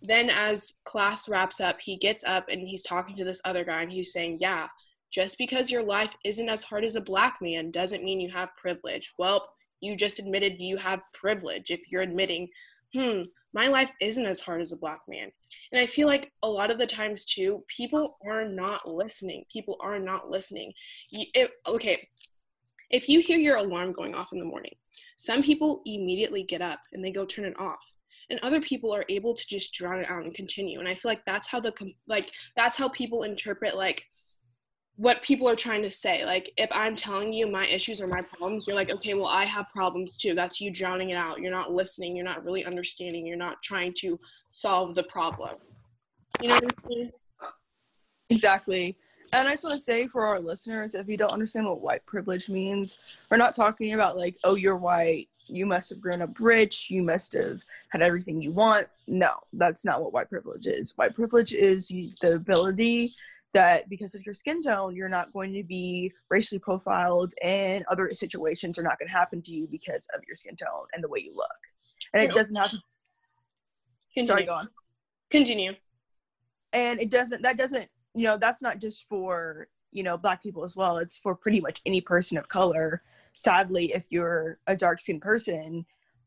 Then, 0.00 0.30
as 0.30 0.74
class 0.84 1.28
wraps 1.28 1.60
up, 1.60 1.80
he 1.80 1.96
gets 1.96 2.22
up 2.22 2.46
and 2.48 2.60
he's 2.60 2.84
talking 2.84 3.16
to 3.16 3.24
this 3.24 3.42
other 3.44 3.64
guy 3.64 3.82
and 3.82 3.90
he's 3.90 4.12
saying, 4.12 4.38
Yeah, 4.40 4.68
just 5.10 5.36
because 5.36 5.68
your 5.68 5.82
life 5.82 6.14
isn't 6.24 6.48
as 6.48 6.62
hard 6.62 6.84
as 6.84 6.94
a 6.94 7.00
black 7.00 7.38
man 7.40 7.72
doesn't 7.72 8.04
mean 8.04 8.20
you 8.20 8.30
have 8.30 8.56
privilege. 8.56 9.12
Well, 9.18 9.48
you 9.80 9.96
just 9.96 10.20
admitted 10.20 10.60
you 10.60 10.76
have 10.76 11.00
privilege 11.12 11.70
if 11.70 11.80
you're 11.90 12.02
admitting, 12.02 12.48
hmm, 12.94 13.22
my 13.54 13.68
life 13.68 13.90
isn't 14.00 14.26
as 14.26 14.40
hard 14.40 14.60
as 14.60 14.72
a 14.72 14.76
black 14.76 15.00
man. 15.08 15.30
And 15.72 15.80
I 15.80 15.86
feel 15.86 16.06
like 16.06 16.32
a 16.42 16.48
lot 16.48 16.70
of 16.70 16.78
the 16.78 16.86
times 16.86 17.24
too, 17.24 17.64
people 17.66 18.18
are 18.26 18.46
not 18.46 18.88
listening. 18.88 19.44
People 19.52 19.76
are 19.80 19.98
not 19.98 20.30
listening. 20.30 20.72
It, 21.10 21.50
okay, 21.66 22.08
if 22.90 23.08
you 23.08 23.20
hear 23.20 23.38
your 23.38 23.56
alarm 23.56 23.92
going 23.92 24.14
off 24.14 24.32
in 24.32 24.38
the 24.38 24.44
morning, 24.44 24.74
some 25.16 25.42
people 25.42 25.82
immediately 25.84 26.42
get 26.42 26.62
up 26.62 26.80
and 26.92 27.04
they 27.04 27.10
go 27.10 27.24
turn 27.24 27.44
it 27.44 27.58
off 27.58 27.84
and 28.30 28.38
other 28.42 28.60
people 28.60 28.94
are 28.94 29.04
able 29.08 29.34
to 29.34 29.46
just 29.46 29.72
drown 29.72 30.00
it 30.00 30.10
out 30.10 30.24
and 30.24 30.34
continue 30.34 30.78
and 30.78 30.88
i 30.88 30.94
feel 30.94 31.10
like 31.10 31.24
that's 31.24 31.48
how 31.48 31.60
the 31.60 31.72
like 32.06 32.32
that's 32.56 32.76
how 32.76 32.88
people 32.88 33.22
interpret 33.22 33.76
like 33.76 34.04
what 34.98 35.22
people 35.22 35.48
are 35.48 35.54
trying 35.56 35.80
to 35.82 35.90
say. 35.90 36.24
Like 36.24 36.52
if 36.56 36.68
i'm 36.72 36.94
telling 36.94 37.32
you 37.32 37.46
my 37.46 37.66
issues 37.66 38.00
or 38.00 38.08
my 38.08 38.20
problems 38.20 38.66
you're 38.66 38.76
like 38.76 38.90
okay 38.90 39.14
well 39.14 39.28
i 39.28 39.44
have 39.44 39.66
problems 39.74 40.16
too. 40.16 40.34
That's 40.34 40.60
you 40.60 40.70
drowning 40.70 41.10
it 41.10 41.16
out. 41.16 41.40
You're 41.40 41.52
not 41.52 41.72
listening. 41.72 42.14
You're 42.14 42.24
not 42.24 42.44
really 42.44 42.64
understanding. 42.64 43.24
You're 43.24 43.36
not 43.36 43.62
trying 43.62 43.94
to 43.98 44.18
solve 44.50 44.94
the 44.94 45.04
problem. 45.04 45.56
You 46.42 46.48
know 46.48 46.54
what 46.56 46.74
i 46.84 46.88
mean 46.88 47.10
exactly. 48.28 48.96
And 49.32 49.46
I 49.46 49.52
just 49.52 49.64
want 49.64 49.74
to 49.74 49.80
say 49.80 50.06
for 50.06 50.24
our 50.24 50.40
listeners, 50.40 50.94
if 50.94 51.06
you 51.08 51.16
don't 51.16 51.32
understand 51.32 51.66
what 51.66 51.82
white 51.82 52.04
privilege 52.06 52.48
means, 52.48 52.98
we're 53.30 53.36
not 53.36 53.54
talking 53.54 53.92
about 53.92 54.16
like, 54.16 54.36
oh, 54.42 54.54
you're 54.54 54.76
white, 54.76 55.28
you 55.46 55.66
must 55.66 55.90
have 55.90 56.00
grown 56.00 56.22
up 56.22 56.40
rich, 56.40 56.90
you 56.90 57.02
must 57.02 57.34
have 57.34 57.62
had 57.90 58.00
everything 58.00 58.40
you 58.40 58.52
want. 58.52 58.86
No, 59.06 59.34
that's 59.52 59.84
not 59.84 60.02
what 60.02 60.14
white 60.14 60.30
privilege 60.30 60.66
is. 60.66 60.96
White 60.96 61.14
privilege 61.14 61.52
is 61.52 61.88
the 61.88 62.34
ability 62.34 63.14
that 63.54 63.88
because 63.88 64.14
of 64.14 64.24
your 64.24 64.34
skin 64.34 64.60
tone, 64.60 64.94
you're 64.94 65.08
not 65.08 65.32
going 65.32 65.52
to 65.54 65.62
be 65.62 66.12
racially 66.30 66.58
profiled 66.58 67.32
and 67.42 67.84
other 67.90 68.10
situations 68.12 68.78
are 68.78 68.82
not 68.82 68.98
going 68.98 69.08
to 69.08 69.14
happen 69.14 69.40
to 69.42 69.50
you 69.50 69.66
because 69.66 70.06
of 70.14 70.22
your 70.26 70.36
skin 70.36 70.54
tone 70.56 70.86
and 70.92 71.02
the 71.02 71.08
way 71.08 71.20
you 71.20 71.34
look. 71.34 71.48
And 72.12 72.22
it 72.22 72.34
doesn't 72.34 72.56
have 72.56 72.70
to. 72.70 72.78
Continue. 74.14 74.26
Sorry, 74.26 74.44
go 74.46 74.52
on. 74.54 74.68
Continue. 75.30 75.74
And 76.72 77.00
it 77.00 77.10
doesn't, 77.10 77.42
that 77.42 77.56
doesn't, 77.56 77.88
you 78.14 78.24
know, 78.24 78.36
that's 78.36 78.62
not 78.62 78.80
just 78.80 79.06
for, 79.08 79.68
you 79.92 80.02
know, 80.02 80.18
black 80.18 80.42
people 80.42 80.64
as 80.64 80.76
well. 80.76 80.98
It's 80.98 81.18
for 81.18 81.34
pretty 81.34 81.60
much 81.60 81.80
any 81.86 82.00
person 82.00 82.36
of 82.36 82.48
color 82.48 83.02
sadly 83.38 83.92
if 83.94 84.04
you're 84.10 84.58
a 84.66 84.74
dark 84.74 85.00
skinned 85.00 85.22
person 85.22 85.86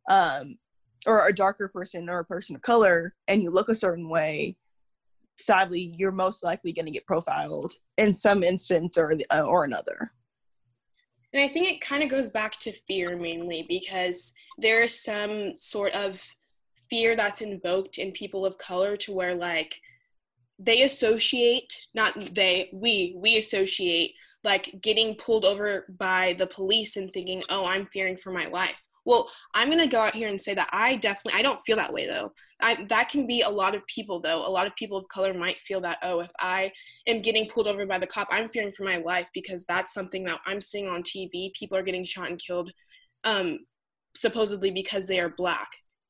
um, 0.10 0.58
or 1.06 1.28
a 1.28 1.34
darker 1.34 1.68
person 1.68 2.10
or 2.10 2.20
a 2.20 2.26
person 2.26 2.56
of 2.56 2.62
color 2.62 3.14
and 3.28 3.44
you 3.44 3.50
look 3.50 3.68
a 3.68 3.76
certain 3.76 4.08
way 4.08 4.56
sadly 5.46 5.94
you're 5.98 6.12
most 6.12 6.44
likely 6.44 6.72
going 6.72 6.86
to 6.86 6.92
get 6.92 7.06
profiled 7.06 7.74
in 7.98 8.14
some 8.14 8.44
instance 8.44 8.98
or 8.98 9.14
uh, 9.32 9.42
or 9.42 9.64
another 9.64 10.12
and 11.34 11.44
i 11.44 11.48
think 11.48 11.68
it 11.68 11.82
kind 11.82 12.04
of 12.04 12.10
goes 12.10 12.30
back 12.30 12.60
to 12.60 12.74
fear 12.88 13.18
mainly 13.18 13.66
because 13.68 14.34
there's 14.58 15.02
some 15.02 15.56
sort 15.56 15.94
of 15.94 16.22
fear 16.90 17.16
that's 17.16 17.42
invoked 17.42 17.98
in 17.98 18.12
people 18.12 18.46
of 18.46 18.58
color 18.58 18.98
to 18.98 19.14
where 19.14 19.36
like 19.36 19.76
they 20.60 20.84
associate 20.84 21.88
not 21.94 22.14
they 22.36 22.70
we 22.74 23.16
we 23.18 23.38
associate 23.38 24.14
like 24.44 24.74
getting 24.82 25.16
pulled 25.16 25.46
over 25.46 25.86
by 26.00 26.36
the 26.38 26.48
police 26.48 26.98
and 26.98 27.12
thinking, 27.12 27.44
oh, 27.50 27.66
I'm 27.66 27.86
fearing 27.86 28.18
for 28.18 28.32
my 28.32 28.48
life. 28.48 28.82
Well, 29.04 29.30
I'm 29.54 29.70
going 29.70 29.80
to 29.80 29.88
go 29.88 30.00
out 30.00 30.16
here 30.16 30.28
and 30.28 30.40
say 30.40 30.54
that 30.54 30.70
I 30.72 30.96
definitely, 30.96 31.40
I 31.40 31.42
don't 31.42 31.62
feel 31.62 31.78
that 31.78 31.94
way 31.94 32.06
though. 32.06 32.34
I, 32.62 32.86
that 32.90 33.10
can 33.10 33.26
be 33.26 33.42
a 33.42 33.50
lot 33.50 33.74
of 33.74 33.86
people 33.88 34.20
though. 34.20 34.46
A 34.46 34.50
lot 34.50 34.68
of 34.68 34.76
people 34.76 34.98
of 34.98 35.08
color 35.08 35.34
might 35.34 35.60
feel 35.62 35.82
that, 35.82 35.98
oh, 36.04 36.20
if 36.20 36.30
I 36.40 36.72
am 37.08 37.22
getting 37.22 37.48
pulled 37.48 37.68
over 37.68 37.86
by 37.86 37.98
the 37.98 38.08
cop, 38.08 38.28
I'm 38.30 38.48
fearing 38.48 38.72
for 38.72 38.84
my 38.84 38.98
life 38.98 39.28
because 39.34 39.66
that's 39.66 39.94
something 39.94 40.24
that 40.26 40.40
I'm 40.46 40.62
seeing 40.62 40.88
on 40.88 41.02
TV. 41.02 41.54
People 41.54 41.78
are 41.78 41.84
getting 41.84 42.06
shot 42.06 42.30
and 42.30 42.40
killed 42.40 42.72
um, 43.24 43.60
supposedly 44.16 44.72
because 44.72 45.08
they 45.08 45.20
are 45.20 45.34
black. 45.36 45.70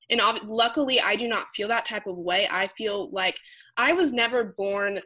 And 0.09 0.21
luckily, 0.45 0.99
I 0.99 1.15
do 1.15 1.27
not 1.29 1.47
feel 1.55 1.69
that 1.69 1.85
type 1.85 2.05
of 2.05 2.17
way. 2.17 2.47
I 2.51 2.67
feel 2.67 3.09
like 3.11 3.37
I 3.77 3.93
was 3.93 4.11
never 4.11 4.53
born 4.57 4.99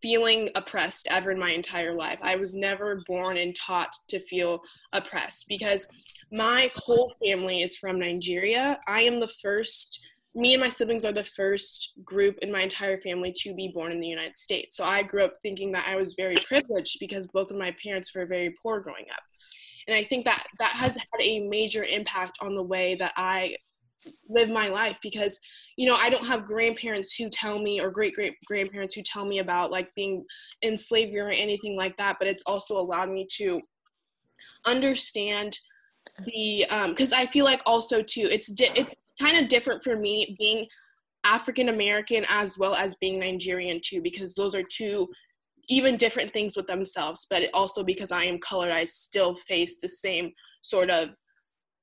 feeling 0.00 0.48
oppressed 0.54 1.06
ever 1.10 1.30
in 1.30 1.38
my 1.38 1.50
entire 1.50 1.94
life. 1.94 2.18
I 2.22 2.36
was 2.36 2.54
never 2.54 3.02
born 3.06 3.36
and 3.36 3.54
taught 3.54 3.92
to 4.08 4.20
feel 4.20 4.60
oppressed 4.92 5.46
because 5.48 5.88
my 6.32 6.70
whole 6.76 7.14
family 7.24 7.62
is 7.62 7.76
from 7.76 7.98
Nigeria. 7.98 8.78
I 8.88 9.02
am 9.02 9.20
the 9.20 9.28
first, 9.28 10.04
me 10.34 10.54
and 10.54 10.60
my 10.60 10.68
siblings 10.68 11.04
are 11.04 11.12
the 11.12 11.24
first 11.24 11.92
group 12.04 12.38
in 12.42 12.50
my 12.50 12.62
entire 12.62 13.00
family 13.00 13.32
to 13.38 13.54
be 13.54 13.68
born 13.68 13.92
in 13.92 14.00
the 14.00 14.08
United 14.08 14.36
States. 14.36 14.76
So 14.76 14.84
I 14.84 15.02
grew 15.02 15.24
up 15.24 15.34
thinking 15.42 15.72
that 15.72 15.86
I 15.88 15.96
was 15.96 16.14
very 16.14 16.36
privileged 16.46 16.98
because 17.00 17.26
both 17.28 17.50
of 17.50 17.56
my 17.56 17.74
parents 17.82 18.14
were 18.14 18.26
very 18.26 18.54
poor 18.62 18.80
growing 18.80 19.06
up. 19.12 19.22
And 19.86 19.96
I 19.96 20.02
think 20.02 20.24
that 20.24 20.44
that 20.58 20.70
has 20.70 20.96
had 20.96 21.20
a 21.20 21.46
major 21.46 21.84
impact 21.84 22.38
on 22.40 22.56
the 22.56 22.62
way 22.62 22.96
that 22.96 23.12
I 23.16 23.56
live 24.28 24.48
my 24.48 24.68
life 24.68 24.98
because 25.02 25.40
you 25.76 25.88
know 25.88 25.94
i 25.94 26.10
don't 26.10 26.26
have 26.26 26.44
grandparents 26.44 27.14
who 27.14 27.30
tell 27.30 27.58
me 27.58 27.80
or 27.80 27.90
great 27.90 28.14
great 28.14 28.34
grandparents 28.44 28.94
who 28.94 29.02
tell 29.02 29.24
me 29.24 29.38
about 29.38 29.70
like 29.70 29.94
being 29.94 30.24
in 30.62 30.76
slavery 30.76 31.18
or 31.18 31.30
anything 31.30 31.76
like 31.76 31.96
that 31.96 32.16
but 32.18 32.28
it's 32.28 32.42
also 32.46 32.78
allowed 32.78 33.08
me 33.08 33.26
to 33.30 33.60
understand 34.66 35.58
the 36.24 36.66
because 36.88 37.12
um, 37.12 37.18
i 37.18 37.26
feel 37.26 37.44
like 37.44 37.60
also 37.66 38.02
too 38.02 38.28
it's 38.30 38.48
di- 38.48 38.70
it's 38.74 38.94
kind 39.20 39.36
of 39.36 39.48
different 39.48 39.82
for 39.82 39.96
me 39.96 40.36
being 40.38 40.66
african 41.24 41.68
american 41.68 42.24
as 42.28 42.58
well 42.58 42.74
as 42.74 42.94
being 42.96 43.18
nigerian 43.18 43.80
too 43.82 44.00
because 44.02 44.34
those 44.34 44.54
are 44.54 44.62
two 44.62 45.08
even 45.68 45.96
different 45.96 46.32
things 46.32 46.56
with 46.56 46.66
themselves 46.66 47.26
but 47.28 47.42
also 47.52 47.82
because 47.82 48.12
i 48.12 48.24
am 48.24 48.38
colored 48.38 48.70
i 48.70 48.84
still 48.84 49.36
face 49.48 49.80
the 49.80 49.88
same 49.88 50.30
sort 50.62 50.90
of 50.90 51.10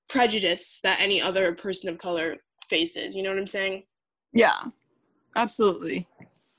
prejudice 0.10 0.80
that 0.84 1.00
any 1.02 1.22
other 1.22 1.54
person 1.56 1.90
of 1.90 1.98
color 1.98 2.38
faces. 2.70 3.16
You 3.16 3.24
know 3.24 3.30
what 3.30 3.40
I'm 3.40 3.48
saying? 3.48 3.84
Yeah, 4.34 4.62
absolutely. 5.36 6.08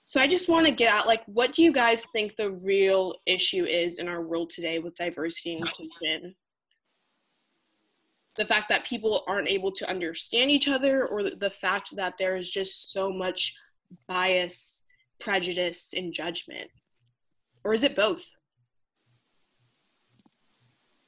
So 0.05 0.20
I 0.20 0.27
just 0.27 0.48
want 0.48 0.66
to 0.66 0.72
get 0.72 0.92
at 0.92 1.07
like, 1.07 1.24
what 1.27 1.53
do 1.53 1.62
you 1.62 1.72
guys 1.72 2.07
think 2.12 2.37
the 2.37 2.53
real 2.64 3.14
issue 3.27 3.64
is 3.64 3.98
in 3.98 4.09
our 4.09 4.22
world 4.22 4.50
today 4.50 4.79
with 4.79 4.94
diversity 4.94 5.55
and 5.55 5.61
inclusion? 5.61 6.35
The 8.37 8.44
fact 8.44 8.68
that 8.68 8.85
people 8.85 9.23
aren't 9.29 9.49
able 9.49 9.70
to 9.73 9.88
understand 9.88 10.51
each 10.51 10.68
other, 10.68 11.07
or 11.07 11.23
the 11.23 11.51
fact 11.51 11.94
that 11.97 12.18
there 12.18 12.37
is 12.37 12.51
just 12.51 12.90
so 12.90 13.12
much 13.12 13.55
bias, 14.09 14.85
prejudice, 15.20 15.94
and 15.97 16.12
judgment? 16.12 16.70
Or 17.64 17.75
is 17.75 17.85
it 17.85 17.97
both? 17.97 18.35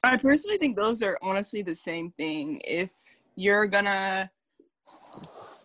I 0.03 0.15
personally 0.15 0.57
think 0.57 0.75
those 0.75 1.03
are 1.03 1.17
honestly 1.21 1.61
the 1.61 1.75
same 1.75 2.11
thing. 2.11 2.61
If 2.63 2.93
you're 3.35 3.67
gonna 3.67 4.31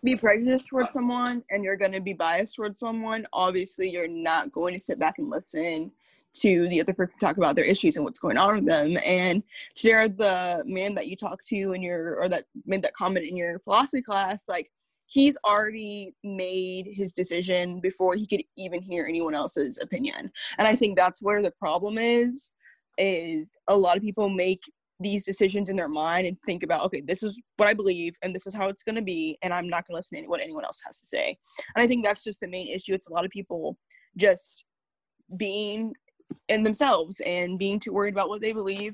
be 0.03 0.17
prejudiced 0.17 0.67
towards 0.67 0.91
someone 0.91 1.43
and 1.49 1.63
you're 1.63 1.77
gonna 1.77 2.01
be 2.01 2.13
biased 2.13 2.55
towards 2.55 2.77
someone, 2.77 3.25
obviously 3.31 3.89
you're 3.89 4.07
not 4.07 4.51
going 4.51 4.73
to 4.73 4.79
sit 4.79 4.99
back 4.99 5.17
and 5.17 5.29
listen 5.29 5.91
to 6.33 6.67
the 6.67 6.81
other 6.81 6.93
person 6.93 7.15
talk 7.19 7.37
about 7.37 7.55
their 7.55 7.65
issues 7.65 7.95
and 7.95 8.05
what's 8.05 8.19
going 8.19 8.37
on 8.37 8.55
with 8.55 8.65
them. 8.65 8.97
And 9.05 9.43
share 9.75 10.09
the 10.09 10.63
man 10.65 10.95
that 10.95 11.07
you 11.07 11.15
talked 11.15 11.45
to 11.47 11.73
in 11.73 11.81
your 11.81 12.19
or 12.19 12.29
that 12.29 12.45
made 12.65 12.81
that 12.83 12.93
comment 12.93 13.25
in 13.25 13.37
your 13.37 13.59
philosophy 13.59 14.01
class, 14.01 14.43
like 14.47 14.69
he's 15.07 15.37
already 15.45 16.13
made 16.23 16.87
his 16.87 17.13
decision 17.13 17.79
before 17.79 18.15
he 18.15 18.25
could 18.25 18.43
even 18.57 18.81
hear 18.81 19.05
anyone 19.05 19.35
else's 19.35 19.77
opinion. 19.81 20.31
And 20.57 20.67
I 20.67 20.75
think 20.75 20.97
that's 20.97 21.21
where 21.21 21.41
the 21.41 21.51
problem 21.51 21.97
is 21.97 22.51
is 22.97 23.57
a 23.67 23.75
lot 23.75 23.97
of 23.97 24.03
people 24.03 24.29
make 24.29 24.61
these 24.99 25.25
decisions 25.25 25.69
in 25.69 25.75
their 25.75 25.89
mind 25.89 26.27
and 26.27 26.37
think 26.45 26.63
about 26.63 26.85
okay 26.85 27.01
this 27.01 27.23
is 27.23 27.39
what 27.57 27.67
i 27.67 27.73
believe 27.73 28.13
and 28.21 28.33
this 28.33 28.45
is 28.45 28.53
how 28.53 28.69
it's 28.69 28.83
going 28.83 28.95
to 28.95 29.01
be 29.01 29.37
and 29.41 29.51
i'm 29.51 29.67
not 29.67 29.85
going 29.87 29.93
to 29.93 29.97
listen 29.97 30.21
to 30.21 30.27
what 30.27 30.39
anyone 30.39 30.63
else 30.63 30.79
has 30.85 30.99
to 30.99 31.07
say 31.07 31.35
and 31.75 31.83
i 31.83 31.87
think 31.87 32.05
that's 32.05 32.23
just 32.23 32.39
the 32.39 32.47
main 32.47 32.67
issue 32.67 32.93
it's 32.93 33.09
a 33.09 33.13
lot 33.13 33.25
of 33.25 33.31
people 33.31 33.75
just 34.17 34.65
being 35.37 35.93
in 36.49 36.63
themselves 36.63 37.19
and 37.25 37.59
being 37.59 37.79
too 37.79 37.93
worried 37.93 38.13
about 38.13 38.29
what 38.29 38.41
they 38.41 38.53
believe 38.53 38.93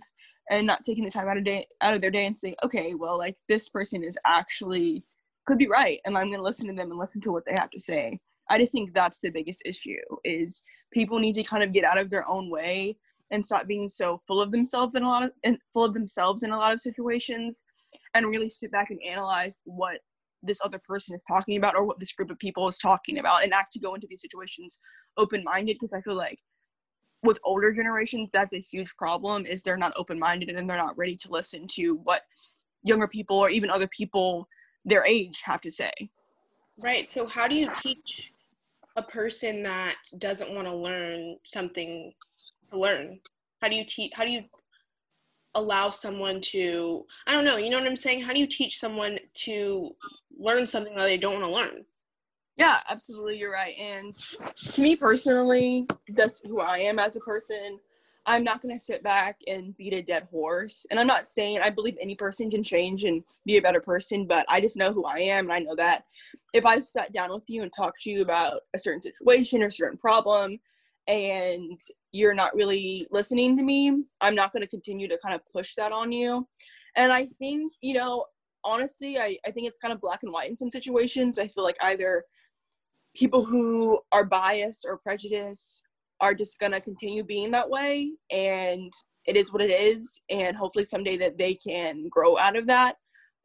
and 0.50 0.66
not 0.66 0.84
taking 0.84 1.04
the 1.04 1.12
time 1.12 1.28
out 1.28 1.38
of 1.38 1.44
day 1.44 1.66
out 1.82 1.94
of 1.94 2.02
their 2.02 2.12
day 2.12 2.26
and 2.26 2.40
saying 2.40 2.56
okay 2.64 2.94
well 2.96 3.18
like 3.18 3.36
this 3.48 3.70
person 3.70 4.04
is 4.04 4.18
actually 4.26 5.04
could 5.46 5.58
be 5.58 5.68
right 5.68 6.00
and 6.06 6.18
i'm 6.18 6.28
going 6.28 6.38
to 6.38 6.44
listen 6.44 6.68
to 6.68 6.74
them 6.74 6.92
and 6.92 7.00
listen 7.00 7.22
to 7.22 7.32
what 7.32 7.44
they 7.46 7.58
have 7.58 7.70
to 7.70 7.80
say. 7.80 8.20
I 8.50 8.58
just 8.58 8.74
think 8.74 8.94
that's 8.94 9.20
the 9.20 9.30
biggest 9.30 9.62
issue 9.66 9.96
is 10.24 10.62
people 10.92 11.20
need 11.20 11.36
to 11.36 11.44
kind 11.44 11.64
of 11.64 11.72
get 11.72 11.84
out 11.84 12.00
of 12.00 12.10
their 12.10 12.28
own 12.28 12.50
way 12.50 12.98
and 13.32 13.46
stop 13.46 13.68
being 13.68 13.88
so 13.88 14.22
full 14.28 14.42
of 14.42 14.52
themselves 14.52 14.96
in 14.96 15.04
a 15.04 15.08
lot 15.08 15.24
of 15.24 15.32
and 15.44 15.58
full 15.72 15.86
of 15.86 15.94
themselves 15.94 16.44
in 16.44 16.52
a 16.52 16.58
lot 16.58 16.74
of 16.74 16.82
situations 16.82 17.62
and 18.16 18.28
really 18.28 18.50
sit 18.50 18.72
back 18.72 18.90
and 18.90 19.00
analyze 19.08 19.60
what 19.66 20.00
this 20.42 20.60
other 20.64 20.80
person 20.80 21.16
is 21.16 21.22
talking 21.28 21.58
about 21.58 21.76
or 21.76 21.84
what 21.84 22.00
this 22.00 22.14
group 22.14 22.32
of 22.32 22.40
people 22.40 22.68
is 22.68 22.78
talking 22.78 23.20
about 23.20 23.44
and 23.44 23.54
actually 23.54 23.82
go 23.82 23.94
into 23.94 24.08
these 24.10 24.22
situations 24.22 24.80
open-minded 25.18 25.78
because 25.80 25.94
i 25.94 26.02
feel 26.02 26.16
like 26.16 26.40
with 27.24 27.40
older 27.44 27.72
generations 27.74 28.30
that's 28.32 28.54
a 28.54 28.60
huge 28.60 28.96
problem 28.96 29.46
is 29.46 29.62
they're 29.62 29.78
not 29.78 29.94
open-minded 29.96 30.50
and 30.50 30.70
they're 30.70 30.78
not 30.78 30.98
ready 30.98 31.16
to 31.16 31.32
listen 31.32 31.68
to 31.68 31.96
what 32.04 32.22
younger 32.84 33.08
people 33.08 33.38
or 33.38 33.50
even 33.50 33.70
other 33.70 33.88
people 33.88 34.48
their 34.86 35.06
age 35.06 35.42
have 35.44 35.60
to 35.60 35.70
say 35.70 35.92
right 36.82 37.12
so 37.12 37.26
how 37.26 37.48
do 37.48 37.56
you 37.56 37.70
teach 37.82 38.32
a 39.00 39.04
person 39.04 39.64
that 39.64 39.96
doesn't 40.18 40.54
want 40.54 40.68
to 40.68 40.76
learn 40.76 41.38
something 41.44 42.14
to 42.72 42.78
learn? 42.78 43.20
How 43.62 43.70
do 43.70 43.76
you 43.76 43.86
teach? 43.86 44.12
How 44.14 44.26
do 44.26 44.32
you 44.32 44.44
allow 45.56 45.90
someone 45.90 46.42
to? 46.42 47.06
I 47.26 47.32
don't 47.32 47.46
know. 47.46 47.58
You 47.58 47.70
know 47.70 47.80
what 47.80 47.88
I'm 47.88 47.96
saying? 47.96 48.22
How 48.22 48.34
do 48.34 48.40
you 48.40 48.48
teach 48.48 48.78
someone 48.78 49.18
to 49.46 49.96
learn 50.38 50.68
something 50.68 50.96
that 50.96 51.06
they 51.06 51.18
don't 51.18 51.42
want 51.42 51.46
to 51.46 51.52
learn? 51.52 51.86
Yeah, 52.60 52.80
absolutely. 52.90 53.38
You're 53.38 53.54
right. 53.54 53.74
And 53.80 54.14
to 54.74 54.82
me 54.82 54.98
personally, 54.98 55.88
that's 56.10 56.42
who 56.46 56.60
I 56.60 56.80
am 56.80 57.00
as 57.00 57.16
a 57.16 57.22
person. 57.22 57.80
I'm 58.26 58.44
not 58.44 58.62
going 58.62 58.78
to 58.78 58.84
sit 58.84 59.02
back 59.02 59.38
and 59.48 59.76
beat 59.78 59.94
a 59.94 60.02
dead 60.02 60.28
horse. 60.30 60.86
And 60.92 61.00
I'm 61.00 61.08
not 61.08 61.30
saying 61.30 61.62
I 61.62 61.70
believe 61.70 61.96
any 62.02 62.16
person 62.16 62.52
can 62.52 62.62
change 62.62 63.06
and 63.06 63.24
be 63.46 63.56
a 63.56 63.62
better 63.62 63.80
person, 63.80 64.26
but 64.26 64.46
I 64.50 64.60
just 64.60 64.76
know 64.76 64.92
who 64.92 65.06
I 65.06 65.20
am. 65.20 65.46
And 65.46 65.54
I 65.54 65.60
know 65.60 65.76
that 65.78 66.04
if 66.54 66.66
I 66.66 66.82
sat 66.82 67.14
down 67.14 67.30
with 67.34 67.44
you 67.48 67.64
and 67.64 67.72
talked 67.72 68.02
to 68.02 68.12
you 68.12 68.22
about 68.24 68.60
a 68.76 68.80
certain 68.80 69.02
situation 69.02 69.64
or 69.64 69.70
certain 69.70 69.98
problem, 69.98 70.60
and 71.08 71.80
you're 72.12 72.34
not 72.34 72.54
really 72.54 73.08
listening 73.10 73.56
to 73.56 73.64
me, 73.64 74.04
I'm 74.20 74.36
not 74.36 74.52
going 74.52 74.62
to 74.64 74.68
continue 74.68 75.08
to 75.08 75.18
kind 75.18 75.34
of 75.34 75.42
push 75.52 75.76
that 75.76 75.94
on 75.94 76.12
you. 76.12 76.46
And 76.98 77.14
I 77.14 77.26
think, 77.26 77.72
you 77.80 77.94
know, 77.94 78.26
honestly, 78.66 79.18
I, 79.18 79.38
I 79.46 79.52
think 79.52 79.66
it's 79.66 79.80
kind 79.80 79.94
of 79.94 80.02
black 80.02 80.24
and 80.24 80.34
white 80.34 80.50
in 80.50 80.58
some 80.58 80.70
situations. 80.70 81.40
I 81.40 81.48
feel 81.48 81.64
like 81.64 81.78
either 81.82 82.26
people 83.16 83.44
who 83.44 84.00
are 84.12 84.24
biased 84.24 84.86
or 84.88 84.98
prejudiced 84.98 85.88
are 86.22 86.34
just 86.34 86.60
going 86.60 86.72
to 86.72 86.82
continue 86.82 87.24
being 87.24 87.52
that 87.52 87.70
way 87.70 88.12
and 88.32 88.92
it 89.26 89.36
is 89.36 89.52
what 89.54 89.62
it 89.62 89.70
is 89.70 90.22
and 90.30 90.56
hopefully 90.56 90.86
someday 90.86 91.18
that 91.18 91.38
they 91.38 91.54
can 91.54 92.08
grow 92.10 92.38
out 92.38 92.56
of 92.56 92.68
that. 92.68 92.96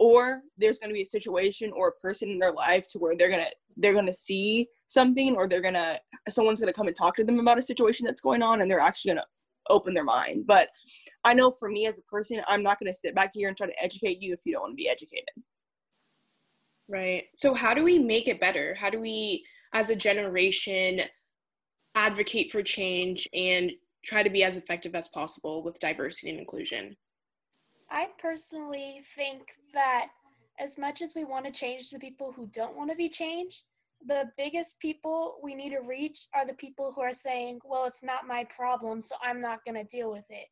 Or 0.01 0.41
there's 0.59 0.79
going 0.79 0.91
to 0.91 0.95
be 0.95 1.03
a 1.03 1.07
situation 1.07 1.71
or 1.77 1.89
a 1.89 2.01
person 2.01 2.29
in 2.29 2.39
their 2.39 2.53
life 2.53 2.89
to 2.89 2.99
where 2.99 3.17
they're 3.17 3.29
going 3.29 3.47
to 3.47 3.53
they're 3.77 3.93
going 3.93 4.07
to 4.07 4.15
see 4.15 4.67
something 4.89 5.37
or 5.37 5.47
they're 5.47 5.61
going 5.61 5.75
to 5.75 6.01
someone's 6.29 6.59
going 6.59 6.73
to 6.73 6.77
come 6.77 6.89
and 6.89 6.97
talk 6.97 7.15
to 7.17 7.25
them 7.25 7.39
about 7.39 7.59
a 7.59 7.63
situation 7.63 8.05
that's 8.05 8.21
going 8.21 8.43
on 8.43 8.61
and 8.61 8.71
they're 8.71 8.81
actually 8.81 9.11
going 9.11 9.23
to 9.23 9.73
open 9.73 9.95
their 9.95 10.05
mind. 10.05 10.47
But 10.47 10.69
i 11.25 11.33
know 11.33 11.51
for 11.51 11.69
me 11.69 11.87
as 11.87 11.99
a 11.99 12.03
person 12.03 12.41
i'm 12.47 12.63
not 12.63 12.79
going 12.79 12.93
to 12.93 12.99
sit 12.99 13.15
back 13.15 13.31
here 13.33 13.49
and 13.49 13.57
try 13.57 13.67
to 13.67 13.83
educate 13.83 14.21
you 14.21 14.33
if 14.33 14.41
you 14.45 14.53
don't 14.53 14.63
want 14.63 14.73
to 14.73 14.77
be 14.77 14.89
educated 14.89 15.29
right. 16.89 17.25
So 17.37 17.55
how 17.55 17.75
do 17.75 17.83
we 17.83 17.99
make 17.99 18.29
it 18.29 18.41
better? 18.41 18.75
How 18.75 18.91
do 18.91 19.01
we 19.01 19.45
as 19.73 19.91
a 19.91 19.97
generation 19.97 21.01
advocate 21.95 22.51
for 22.51 22.63
change 22.63 23.29
and 23.35 23.73
try 24.05 24.23
to 24.23 24.31
be 24.31 24.45
as 24.45 24.57
effective 24.57 24.95
as 24.95 25.09
possible 25.09 25.63
with 25.63 25.79
diversity 25.81 26.31
and 26.31 26.39
inclusion? 26.39 26.97
I 27.91 28.09
personally 28.19 29.03
think 29.17 29.43
that 29.73 30.09
as 30.59 30.79
much 30.79 31.03
as 31.03 31.15
we 31.15 31.25
want 31.25 31.45
to 31.47 31.53
change 31.53 31.91
the 31.91 31.99
people 31.99 32.33
who 32.33 32.47
don't 32.49 32.77
want 32.77 32.91
to 32.91 32.97
be 32.97 33.09
changed, 33.09 33.63
the 34.07 34.31
biggest 34.37 34.79
people 34.81 35.39
we 35.43 35.55
need 35.55 35.71
to 35.71 35.81
reach 35.81 36.27
are 36.35 36.47
the 36.47 36.55
people 36.55 36.93
who 36.95 37.01
are 37.01 37.15
saying, 37.15 37.61
well, 37.65 37.85
it's 37.85 38.03
not 38.03 38.27
my 38.27 38.45
problem, 38.45 39.01
so 39.01 39.17
I'm 39.23 39.41
not 39.41 39.65
going 39.65 39.77
to 39.77 39.85
deal 39.85 40.11
with 40.11 40.25
it. 40.29 40.47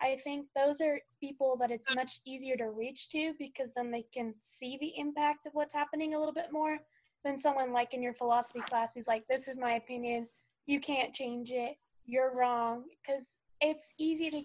I 0.00 0.16
think 0.22 0.46
those 0.54 0.80
are 0.80 1.00
people 1.20 1.56
that 1.60 1.70
it's 1.70 1.94
much 1.94 2.20
easier 2.24 2.56
to 2.56 2.70
reach 2.70 3.08
to 3.10 3.34
because 3.38 3.74
then 3.74 3.90
they 3.90 4.04
can 4.14 4.34
see 4.42 4.78
the 4.80 4.92
impact 4.96 5.46
of 5.46 5.54
what's 5.54 5.74
happening 5.74 6.14
a 6.14 6.18
little 6.18 6.34
bit 6.34 6.52
more 6.52 6.78
than 7.24 7.36
someone 7.36 7.72
like 7.72 7.94
in 7.94 8.02
your 8.02 8.14
philosophy 8.14 8.60
class 8.60 8.94
who's 8.94 9.08
like, 9.08 9.26
this 9.26 9.48
is 9.48 9.58
my 9.58 9.72
opinion, 9.72 10.28
you 10.66 10.80
can't 10.80 11.12
change 11.12 11.50
it, 11.50 11.76
you're 12.04 12.34
wrong. 12.34 12.84
Because 13.02 13.36
it's 13.60 13.92
easy 13.98 14.30
to 14.30 14.42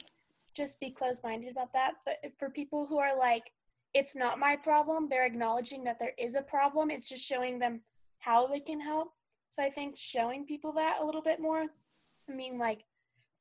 just 0.56 0.80
be 0.80 0.89
closed 0.89 1.24
minded 1.24 1.51
about 1.51 1.74
that. 1.74 1.93
But 2.06 2.18
for 2.39 2.49
people 2.49 2.88
who 2.88 2.97
are 2.97 3.18
like, 3.18 3.51
it's 3.93 4.16
not 4.16 4.39
my 4.39 4.56
problem, 4.56 5.08
they're 5.08 5.26
acknowledging 5.26 5.84
that 5.84 5.99
there 5.99 6.14
is 6.18 6.36
a 6.36 6.41
problem. 6.41 6.89
It's 6.89 7.08
just 7.08 7.26
showing 7.26 7.60
them 7.60 7.82
how 8.20 8.47
they 8.47 8.60
can 8.60 8.80
help. 8.80 9.14
So 9.51 9.62
I 9.62 9.70
think 9.70 9.95
showing 9.97 10.45
people 10.45 10.72
that 10.74 10.97
a 10.99 11.06
little 11.06 11.22
bit 11.22 11.39
more, 11.39 11.66
I 12.28 12.34
mean, 12.34 12.58
like, 12.58 12.80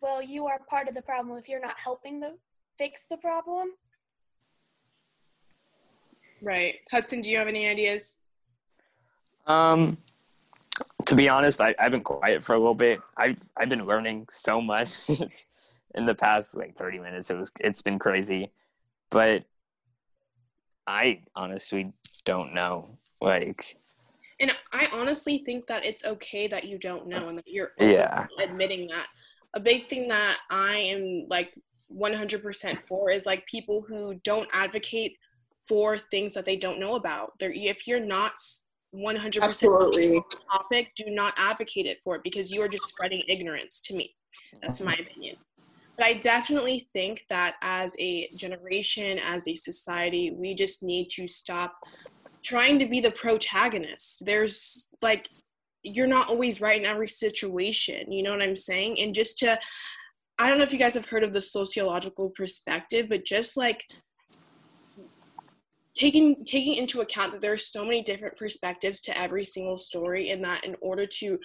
well, 0.03 0.21
you 0.21 0.47
are 0.47 0.59
part 0.69 0.89
of 0.89 0.95
the 0.95 1.01
problem 1.03 1.39
if 1.39 1.49
you're 1.49 1.61
not 1.61 1.77
helping 1.79 2.21
the 2.21 2.37
fix 2.77 3.07
the 3.09 3.17
problem. 3.17 3.69
Right. 6.43 6.75
Hudson, 6.91 7.21
do 7.21 7.31
you 7.31 7.39
have 7.39 7.47
any 7.47 7.69
ideas? 7.69 8.21
Um, 9.47 9.97
to 11.07 11.15
be 11.15 11.29
honest, 11.29 11.61
I, 11.61 11.75
I've 11.79 11.93
been 11.93 12.03
quiet 12.03 12.43
for 12.43 12.55
a 12.55 12.59
little 12.59 12.75
bit. 12.75 13.01
I've 13.17 13.41
I've 13.57 13.69
been 13.69 13.87
learning 13.87 14.27
so 14.29 14.61
much 14.61 15.09
in 15.95 16.05
the 16.05 16.15
past 16.15 16.57
like 16.57 16.77
30 16.77 16.99
minutes. 16.99 17.31
It 17.31 17.37
was 17.37 17.53
it's 17.61 17.81
been 17.81 17.99
crazy, 18.01 18.51
but 19.11 19.45
I 20.87 21.21
honestly 21.37 21.93
don't 22.25 22.53
know. 22.55 22.99
Like, 23.21 23.77
And 24.41 24.51
I 24.73 24.89
honestly 24.93 25.43
think 25.47 25.69
that 25.69 25.85
it's 25.85 26.05
okay 26.05 26.49
that 26.49 26.65
you 26.65 26.77
don't 26.77 27.07
know 27.07 27.29
and 27.29 27.39
that 27.39 27.47
you're 27.47 27.71
Yeah. 27.79 28.27
admitting 28.41 28.89
that. 28.89 29.07
A 29.55 29.61
big 29.61 29.89
thing 29.89 30.09
that 30.09 30.39
I 30.51 30.77
am 30.77 31.27
like 31.29 31.59
100% 31.95 32.83
for 32.83 33.11
is 33.11 33.27
like 33.27 33.47
people 33.47 33.85
who 33.87 34.15
don't 34.25 34.49
advocate 34.53 35.17
for 35.69 35.99
things 35.99 36.35
that 36.35 36.45
they 36.45 36.57
don't 36.57 36.81
know 36.81 36.95
about. 36.95 37.33
They're, 37.39 37.53
if 37.53 37.87
you're 37.87 38.01
not 38.01 38.33
100% 38.95 39.43
Absolutely. 39.43 40.23
topic, 40.51 40.89
do 40.97 41.05
not 41.09 41.35
advocate 41.37 41.87
it 41.87 41.99
for 42.03 42.17
it 42.17 42.23
because 42.25 42.51
you 42.51 42.63
are 42.63 42.69
just 42.69 42.87
spreading 42.87 43.23
ignorance 43.29 43.81
to 43.83 43.95
me. 43.95 44.15
That's 44.61 44.81
my 44.81 44.95
opinion. 44.95 45.37
But 45.97 46.07
I 46.07 46.15
definitely 46.15 46.87
think 46.93 47.25
that 47.29 47.57
as 47.63 47.95
a 47.99 48.27
generation, 48.39 49.19
as 49.19 49.47
a 49.47 49.55
society, 49.55 50.31
we 50.35 50.55
just 50.55 50.83
need 50.83 51.09
to 51.11 51.27
stop 51.27 51.75
trying 52.43 52.79
to 52.79 52.87
be 52.87 53.01
the 53.01 53.11
protagonist. 53.11 54.25
There's 54.25 54.89
like, 55.01 55.29
you're 55.83 56.07
not 56.07 56.28
always 56.28 56.61
right 56.61 56.80
in 56.80 56.87
every 56.87 57.09
situation. 57.09 58.12
You 58.12 58.22
know 58.22 58.30
what 58.30 58.43
I'm 58.43 58.57
saying? 58.57 59.01
And 59.01 59.14
just 59.14 59.39
to, 59.39 59.59
I 60.39 60.49
don't 60.49 60.59
know 60.59 60.64
if 60.64 60.72
you 60.72 60.78
guys 60.78 60.95
have 60.95 61.07
heard 61.07 61.24
of 61.24 61.33
the 61.33 61.43
sociological 61.43 62.30
perspective, 62.30 63.09
but 63.09 63.24
just 63.24 63.57
like 63.57 63.85
taking 65.95 66.45
taking 66.45 66.74
into 66.74 67.01
account 67.01 67.33
that 67.33 67.41
there 67.41 67.53
are 67.53 67.59
so 67.59 67.85
many 67.85 68.03
different 68.03 68.37
perspectives 68.37 69.01
to 69.01 69.18
every 69.18 69.45
single 69.45 69.76
story 69.76 70.30
and 70.30 70.43
that 70.43 70.64
in 70.64 70.74
order 70.80 71.07
to 71.07 71.39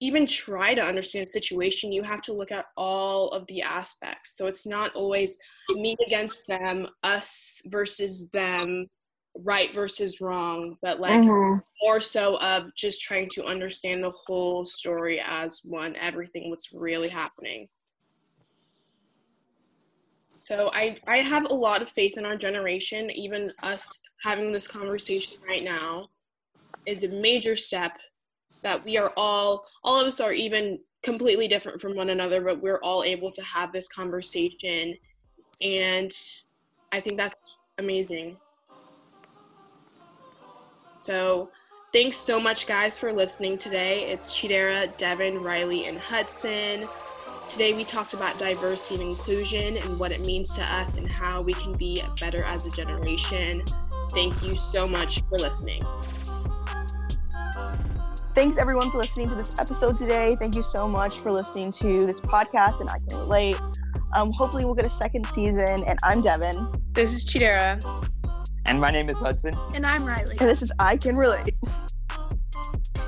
even 0.00 0.26
try 0.26 0.74
to 0.74 0.82
understand 0.82 1.26
a 1.26 1.30
situation 1.30 1.92
you 1.92 2.02
have 2.02 2.20
to 2.20 2.32
look 2.32 2.50
at 2.50 2.66
all 2.76 3.28
of 3.28 3.46
the 3.46 3.62
aspects 3.62 4.36
so 4.36 4.46
it's 4.46 4.66
not 4.66 4.94
always 4.96 5.38
me 5.70 5.96
against 6.04 6.46
them 6.48 6.88
us 7.04 7.62
versus 7.66 8.28
them 8.30 8.86
right 9.44 9.74
versus 9.74 10.20
wrong 10.20 10.76
but 10.82 11.00
like 11.00 11.22
Mhm. 11.22 11.62
more 11.82 12.00
so 12.00 12.38
of 12.40 12.74
just 12.74 13.02
trying 13.02 13.28
to 13.28 13.44
understand 13.44 14.02
the 14.02 14.12
whole 14.26 14.64
story 14.64 15.20
as 15.20 15.60
one 15.64 15.94
everything 15.96 16.48
what's 16.48 16.72
really 16.72 17.08
happening. 17.08 17.68
So 20.38 20.70
I, 20.72 20.96
I 21.06 21.18
have 21.18 21.46
a 21.50 21.54
lot 21.54 21.82
of 21.82 21.90
faith 21.90 22.18
in 22.18 22.24
our 22.24 22.36
generation. 22.36 23.10
Even 23.10 23.52
us 23.62 23.86
having 24.22 24.52
this 24.52 24.66
conversation 24.66 25.42
right 25.48 25.62
now 25.62 26.08
is 26.86 27.02
a 27.02 27.08
major 27.22 27.56
step 27.56 27.98
that 28.62 28.84
we 28.84 28.96
are 28.96 29.12
all 29.16 29.66
all 29.82 30.00
of 30.00 30.06
us 30.06 30.20
are 30.20 30.32
even 30.32 30.78
completely 31.02 31.48
different 31.48 31.80
from 31.80 31.96
one 31.96 32.10
another 32.10 32.40
but 32.40 32.62
we're 32.62 32.80
all 32.82 33.02
able 33.02 33.32
to 33.32 33.42
have 33.42 33.72
this 33.72 33.88
conversation. 33.88 34.94
And 35.60 36.10
i 36.92 37.00
think 37.00 37.16
that's 37.16 37.56
amazing 37.78 38.36
so 41.04 41.50
thanks 41.92 42.16
so 42.16 42.40
much 42.40 42.66
guys 42.66 42.96
for 42.96 43.12
listening 43.12 43.58
today 43.58 44.10
it's 44.10 44.32
chidera 44.32 44.90
Devynn 44.96 45.42
Rylee 45.42 45.86
and 45.86 45.98
hudson 45.98 46.88
today 47.46 47.74
we 47.74 47.84
talked 47.84 48.14
about 48.14 48.38
diversity 48.38 49.02
and 49.02 49.10
inclusion 49.10 49.76
and 49.76 50.00
what 50.00 50.12
it 50.12 50.22
means 50.22 50.54
to 50.54 50.62
us 50.62 50.96
and 50.96 51.06
how 51.06 51.42
we 51.42 51.52
can 51.52 51.74
be 51.74 52.02
better 52.18 52.42
as 52.44 52.66
a 52.66 52.70
generation 52.70 53.62
thank 54.12 54.42
you 54.42 54.56
so 54.56 54.88
much 54.88 55.20
for 55.28 55.38
listening 55.38 55.82
Thanks 58.34 58.58
everyone 58.58 58.90
for 58.90 58.98
listening 58.98 59.28
to 59.28 59.34
this 59.36 59.56
episode 59.60 59.96
today. 59.96 60.34
Thank 60.40 60.56
you 60.56 60.64
so 60.64 60.88
much 60.88 61.20
for 61.20 61.30
listening 61.30 61.70
to 61.70 62.04
this 62.04 62.20
podcast, 62.20 62.80
and 62.80 62.90
I 62.90 62.98
can 62.98 63.16
relate. 63.20 63.60
Um, 64.16 64.32
hopefully, 64.32 64.64
we'll 64.64 64.74
get 64.74 64.84
a 64.84 64.90
second 64.90 65.24
season. 65.26 65.84
And 65.86 65.96
I'm 66.02 66.20
Devynn, 66.20 66.94
this 66.94 67.14
is 67.14 67.24
chidera 67.24 67.80
and 68.66 68.80
my 68.80 68.90
name 68.90 69.08
is 69.08 69.18
Hudson. 69.18 69.54
And 69.74 69.86
I'm 69.86 70.02
Rylee. 70.02 70.40
And 70.40 70.50
this 70.50 70.62
is 70.62 70.72
I 70.78 70.96
Can 70.96 71.16
Relate. 71.16 71.54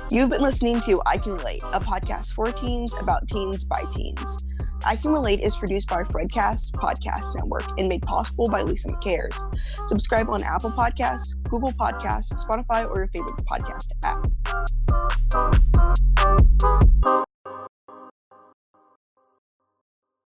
You've 0.09 0.29
been 0.29 0.41
listening 0.41 0.79
to 0.81 0.97
I 1.05 1.17
Can 1.17 1.33
Relate, 1.33 1.63
a 1.73 1.79
podcast 1.79 2.33
for 2.33 2.45
teens 2.45 2.93
about 2.99 3.27
teens 3.27 3.65
by 3.65 3.81
teens. 3.93 4.45
I 4.85 4.95
Can 4.95 5.11
Relate 5.11 5.41
is 5.41 5.55
produced 5.57 5.89
by 5.89 6.03
Fredcast 6.03 6.71
Podcast 6.71 7.35
Network 7.35 7.67
and 7.77 7.89
made 7.89 8.03
possible 8.03 8.45
by 8.49 8.61
Lisa 8.61 8.89
McCares. 8.89 9.35
Subscribe 9.87 10.29
on 10.29 10.43
Apple 10.43 10.69
Podcasts, 10.71 11.33
Google 11.49 11.73
Podcasts, 11.73 12.33
Spotify, 12.45 12.87
or 12.89 12.99
your 12.99 13.07
favorite 13.07 13.43
podcast 13.51 13.91
app. 17.03 17.26